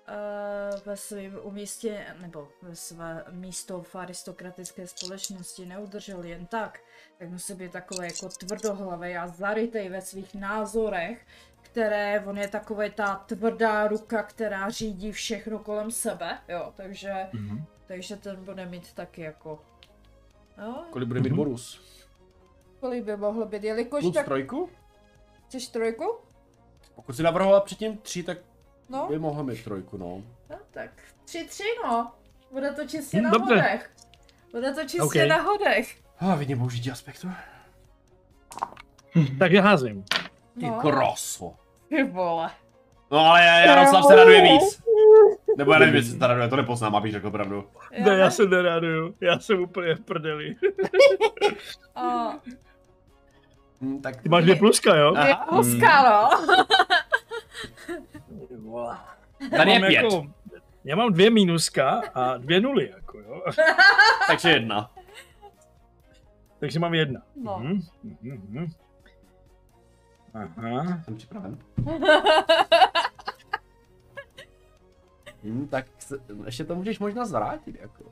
[0.08, 6.80] uh, ve svém umístě, nebo ve své místo v aristokratické společnosti neudržel jen tak,
[7.20, 11.26] tak musí být takový jako tvrdohlavý a zarytej ve svých názorech,
[11.62, 17.64] které, on je takový ta tvrdá ruka, která řídí všechno kolem sebe, jo, takže, Mhm.
[17.86, 19.60] takže ten bude mít taky jako,
[20.58, 21.38] jo, Kolik bude mít Mhm.
[21.38, 21.82] bonus?
[22.80, 24.70] kolik by mohlo být, jelikož Plus tak, trojku?
[25.48, 26.18] chceš trojku?
[26.96, 28.38] Pokud si navrhovala předtím tři, tak
[28.90, 30.24] No, by mohla mít trojku, no.
[30.50, 30.90] no tak
[31.26, 32.12] tři, tři, no,
[32.52, 33.56] bude to čistě Hm, na dobře.
[33.56, 33.92] hodech,
[34.52, 35.16] bude to čistě OK.
[35.30, 36.07] na hodech.
[36.20, 37.32] A vidím použití aspektu.
[39.40, 40.04] Takže házím.
[40.60, 40.80] Ty No.
[40.82, 41.54] kroso.
[41.90, 42.50] Ty vole.
[43.12, 44.84] No ale Jaroslav se raduje víc.
[45.58, 47.70] Nebo já nevím, jestli se raduje, to nepoznám, abych řekl pravdu.
[48.06, 49.16] Ne, já se neraduju.
[49.22, 50.56] Já jsem úplně v prdeli.
[51.96, 52.34] A,
[53.82, 55.14] Hm, tak Ty máš dvě pluska, jo?
[55.16, 55.28] Aha.
[55.28, 56.30] je huska, no.
[59.58, 60.26] Tady je Mám pět, Jako,
[60.84, 63.42] já mám dvě mínuska a dvě nuly, jako jo.
[64.28, 64.92] takže jedna.
[66.60, 67.22] Takže mám jedna.
[67.44, 67.60] No.
[67.60, 68.68] Mhm, mhm, mhm.
[70.34, 71.02] Aha.
[71.04, 71.58] Jsem připraven.
[75.44, 78.04] Hm, tak se, ještě to můžeš možná zvrátit, jako.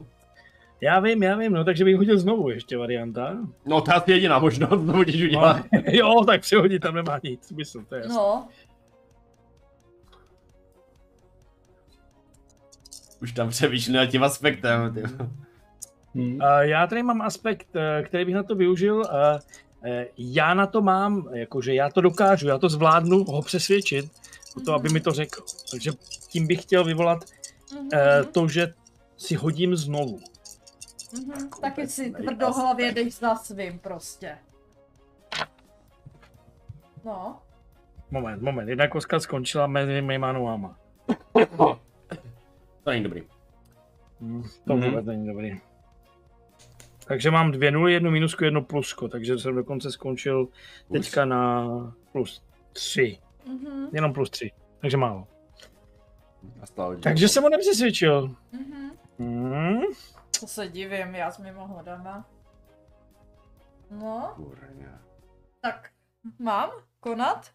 [0.82, 3.38] Já vím, já vím, no takže bych hodil znovu ještě varianta.
[3.66, 5.66] No to je asi jediná možnost, to můžeš No, udělat.
[5.92, 8.16] jo, tak přehodit tam nemá nic smysl, to je jasné.
[8.16, 8.48] No,
[13.22, 15.04] Už tam přemýšlím nad tím aspektem, ty.
[16.16, 16.42] Hmm.
[16.42, 19.04] A já tady mám aspekt, eh, který bych na to využil.
[19.86, 24.06] eh, Já na to mám, jakože já to dokážu, já to zvládnu ho přesvědčit,
[24.58, 25.42] o to, aby mi to řekl.
[25.72, 25.92] Takže
[26.30, 27.24] tím bych chtěl vyvolat
[27.94, 28.74] eh, to, že
[29.18, 30.20] si hodím znovu.
[31.28, 31.50] mhm.
[31.62, 34.38] Taky si tvrdohlavě jdeš za svým prostě.
[37.06, 37.40] No,
[38.12, 40.78] Moment, moment, jedna kostka skončila mezi mýma nohama.
[42.84, 43.22] To není dobrý.
[44.68, 44.90] To Mhm.
[44.90, 45.62] vůbec není dobrý.
[47.08, 50.48] Takže mám dvě nuly, jednu minusku, jedno plusko, takže jsem dokonce skončil
[50.92, 51.66] teďka na
[52.12, 53.20] plus tři.
[53.48, 55.28] mhm, Jenom plus tři, takže málo.
[57.04, 58.36] Takže jsem ho nepřesvědčil.
[58.52, 58.92] mhm.
[59.20, 59.80] Hmm.
[60.40, 62.26] To se divím, já s mimo hodama.
[63.92, 65.00] No, Kurňa.
[65.62, 65.90] tak
[66.40, 66.70] mám
[67.00, 67.52] konat?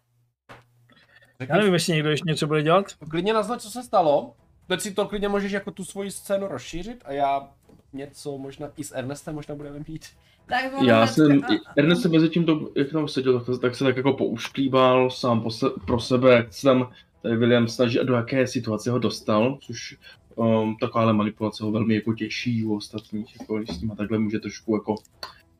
[1.49, 2.85] Já nevím, jestli někdo ještě něco bude dělat.
[3.09, 4.35] Klidně naznač, co se stalo.
[4.67, 7.51] Teď si to klidně můžeš jako tu svoji scénu rozšířit a já
[7.93, 10.05] něco možná i s Ernestem možná budeme mít.
[10.45, 13.75] Tak on Já jsem, a- Ernest se mezi tím, to, jak tam seděl, tak, tak
[13.75, 16.91] se tak jako poušklíbal sám po se, pro sebe, jak se tam
[17.21, 19.97] tady William snaží a do jaké situace ho dostal, což
[20.35, 24.39] um, takováhle manipulace ho velmi jako těší u ostatních, jako když s nima takhle může
[24.39, 24.95] trošku jako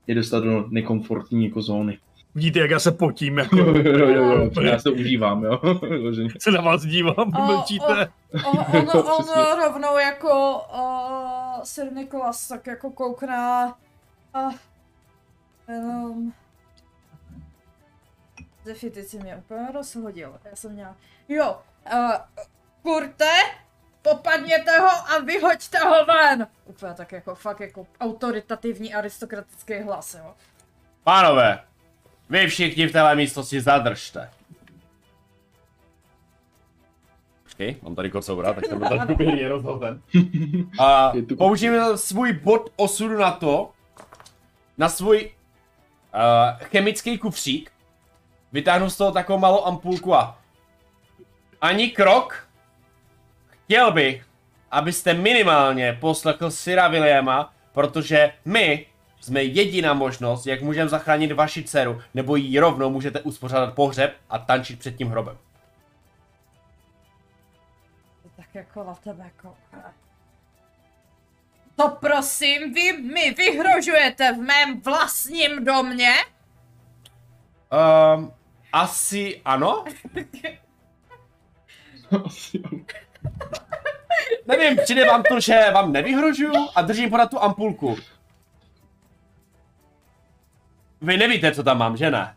[0.08, 2.00] je dostat do nekomfortní jako zóny.
[2.36, 5.60] Vidíte, jak já se potím, jako jo, jo, jo, jo, já se to užívám, jo.
[6.40, 8.12] Se na vás dívám, O, mlčíte.
[8.46, 9.56] On, on, on Přesně.
[9.56, 13.78] rovnou jako uh, Sir Nicholas tak jako koukná
[14.34, 14.40] a
[15.68, 16.34] jenom
[18.66, 20.40] Zephy, ty jsi mě úplně rozhodil.
[20.50, 20.96] Já jsem měla,
[21.30, 21.58] jo,
[21.94, 22.12] uh,
[22.82, 23.30] kurte,
[24.02, 26.48] popadněte ho a vyhoďte ho ven.
[26.66, 30.34] Úplně tak jako fakt jako autoritativní aristokratický hlas, jo.
[31.04, 31.60] Pánové,
[32.32, 34.30] vy všichni v téhle místnosti zadržte.
[37.44, 40.02] Počkej, mám tady kocoura, tak jsem to tady úplně rozhozen.
[40.80, 43.72] A použijeme svůj bod osudu na to,
[44.78, 45.32] na svůj
[46.14, 47.72] uh, chemický kufřík,
[48.52, 50.40] vytáhnu z toho takovou malou ampulku a
[51.62, 52.48] ani krok,
[53.50, 54.26] chtěl bych,
[54.72, 58.86] abyste minimálně poslechl Sira Williama, protože my
[59.22, 64.40] jsme jediná možnost, jak můžeme zachránit vaši dceru, nebo jí rovnou můžete uspořádat pohřeb a
[64.40, 65.38] tančit před tím hrobem.
[68.36, 69.94] Tak jako na tebe kouká.
[71.76, 76.14] To prosím, vy mi vyhrožujete v mém vlastním domě?
[78.16, 78.34] Um,
[78.74, 79.86] asi ano?
[82.26, 82.62] Asi.
[84.48, 87.98] Nevím, přijde vám to, že vám nevyhrožuju a držím pořád tu ampulku.
[91.02, 92.36] Vy nevíte, co tam mám, že ne?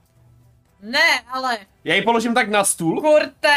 [0.83, 3.01] Ne, ale Já ji položím tak na stůl.
[3.01, 3.57] kurte,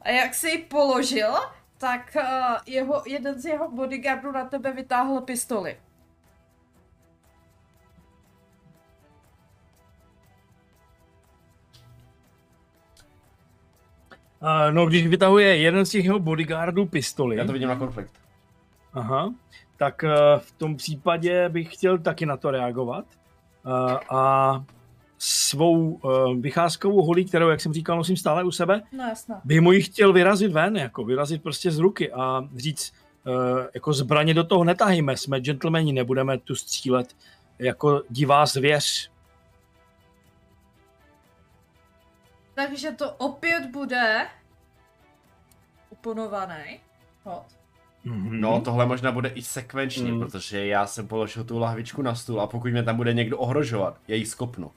[0.00, 1.34] a jak si ji položil,
[1.78, 5.76] tak uh, jeho, jeden z jeho bodyguardů na tebe vytáhl pistoli.
[14.40, 18.12] A no, když vytahuje jeden z těch jeho bodyguardů pistoli, Já to vidím na konflikt.
[18.92, 19.34] aha,
[19.76, 23.04] tak eh, v tom případě bych chtěl taky na to reagovat.
[23.66, 24.64] Eh, A
[25.24, 29.40] svou uh, vycházkovou holí, kterou, jak jsem říkal, nosím stále u sebe, No jasno.
[29.44, 32.92] by mu ji chtěl vyrazit ven, jako vyrazit prostě z ruky a říct,
[33.26, 33.34] uh,
[33.74, 37.16] jako zbraně do toho netahejme, jsme gentlemani, nebudeme tu střílet
[37.58, 39.10] jako divá zvěř.
[42.54, 44.26] Takže to opět bude
[45.90, 46.80] uponovaný
[47.24, 47.46] hod.
[48.04, 48.40] Mhm.
[48.40, 50.20] No, tohle možná bude i sekvenčně, Mm.
[50.20, 53.96] protože já jsem položil tu lahvičku na stůl a pokud mě tam bude někdo ohrožovat,
[54.08, 54.70] já ji skopnu.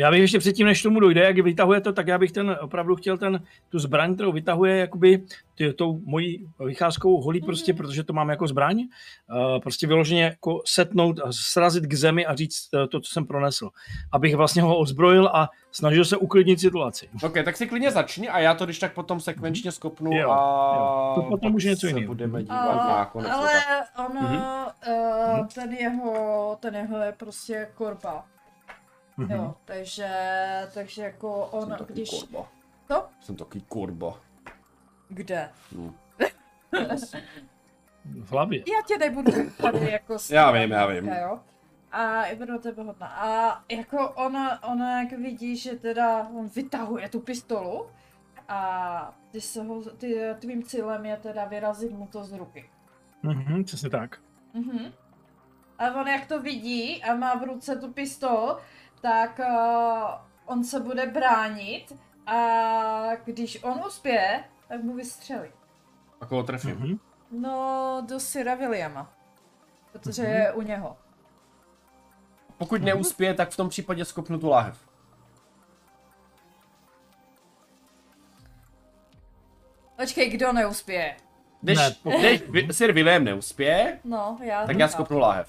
[0.00, 2.96] Já bych ještě předtím, než tomu dojde, jak vytahuje to, tak já bych ten opravdu
[2.96, 5.22] chtěl ten, tu zbraň, kterou vytahuje jakoby
[5.54, 7.76] ty, tou mojí vycházkou holí prostě, Mhm.
[7.76, 12.34] protože to mám jako zbraň, uh, prostě vyloženě jako setnout a srazit k zemi a
[12.34, 13.70] říct uh, to, co jsem pronesl.
[14.12, 17.08] Abych vlastně ho ozbrojil a snažil se uklidnit situaci.
[17.22, 20.74] Ok, tak si klidně začni a já to když tak potom sekvenčně skopnu Jo, a
[20.76, 21.12] jo.
[21.14, 22.06] To potom už něco jiného.
[22.06, 23.30] budeme A, dívat na konec.
[23.32, 23.84] ale světa.
[24.08, 24.38] ono, Mhm.
[25.40, 28.24] uh, ten jeho, ten jeho je prostě korba.
[29.18, 29.30] Mhm.
[29.36, 30.08] Jo, takže,
[30.74, 32.10] takže jako on, Jsem když...
[32.10, 32.48] kurba.
[32.86, 33.06] To?
[33.20, 34.20] Jsem taky kurba.
[35.08, 35.50] Kde?
[35.72, 35.92] Hm.
[38.04, 38.58] V hlavě.
[38.58, 39.32] Já tě nebudu
[39.62, 40.16] tady jako...
[40.30, 41.08] Já vím, já vím.
[41.08, 41.40] Jo?
[41.92, 43.06] A je pro tebe hodná.
[43.06, 47.86] A jako ona, ona jak vidí, že teda on vytahuje tu pistolu
[48.48, 52.70] a ty se ho, ty, tvým cílem je teda vyrazit mu to z ruky.
[53.22, 54.18] Mhm, přesně tak.
[54.54, 54.92] Mhm.
[55.78, 58.58] A on jak to vidí a má v ruce tu pistol,
[59.00, 60.08] tak uh,
[60.46, 61.92] on se bude bránit
[62.26, 62.36] a
[63.24, 65.48] když on uspěje, tak mu vystřelí.
[66.20, 66.76] A koho trefím?
[66.78, 66.98] Mhm.
[67.30, 69.12] No, do Syra Williama.
[69.92, 70.32] Protože Mhm.
[70.32, 70.96] je u něho.
[72.58, 74.88] Pokud neuspěje, tak v tom případě skopnu tu láhev.
[79.96, 81.16] Počkej, kdo neuspěje?
[81.62, 84.66] Když, Ne, když Sir William neuspěje, No, já...
[84.66, 85.48] tak já skopnu láhev.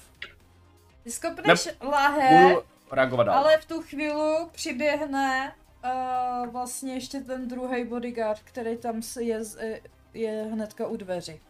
[1.02, 3.34] Ty skopneš láhev, Budu reagovat dál.
[3.38, 5.52] ale v tu chvíli přiběhne
[5.84, 9.80] uh, vlastně ještě ten druhý bodyguard, který tam je, z- eh,
[10.14, 11.40] je hnedka u dveří.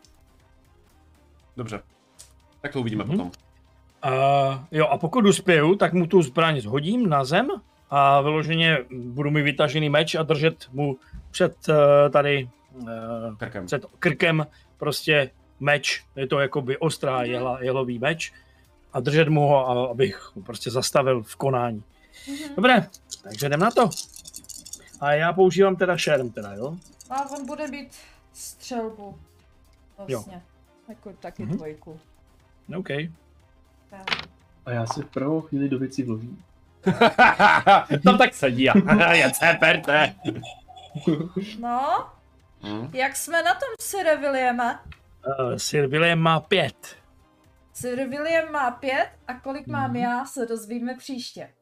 [1.57, 1.83] Dobře.
[2.61, 3.11] Tak to uvidíme Mhm.
[3.17, 3.31] potom.
[4.05, 7.49] Uh, jo, a pokud uspěju, tak mu tu zbraň zhodím na zem
[7.91, 10.99] a vyloženě budu mi vytažený meč a držet mu
[11.31, 11.75] před uh,
[12.13, 12.87] tady uh,
[13.39, 13.67] Krkem.
[13.67, 14.47] před krkem
[14.77, 15.31] prostě
[15.61, 18.33] meč, je to jakoby ostrá jehla, jehlový meč
[18.93, 21.83] a držet mu ho, a- abych ho prostě zastavil v konání.
[22.29, 22.55] Mhm.
[22.57, 22.89] Dobré,
[23.23, 23.91] takže jdem na to.
[25.01, 26.77] A já používám teda šerm teda, jo?
[27.11, 27.89] A on bude mít
[28.33, 29.19] střelbu.
[30.09, 30.43] Vlastně.
[30.89, 31.57] Jako taky Mhm.
[31.57, 32.01] dvojku.
[32.79, 32.89] OK.
[33.91, 34.11] Tak.
[34.67, 36.45] A já se v pravou chvíli do věcí vložím.
[38.05, 40.15] Tam tak sedí a je ceperte.
[41.59, 42.07] No,
[42.63, 42.91] Hm?
[42.93, 44.79] jak jsme na tom, Sir Williame?
[45.41, 46.97] Uh, Sir William má pět.
[47.81, 49.97] Sir William má pět a kolik mám Mhm.
[49.97, 51.55] já, se dozvíme příště.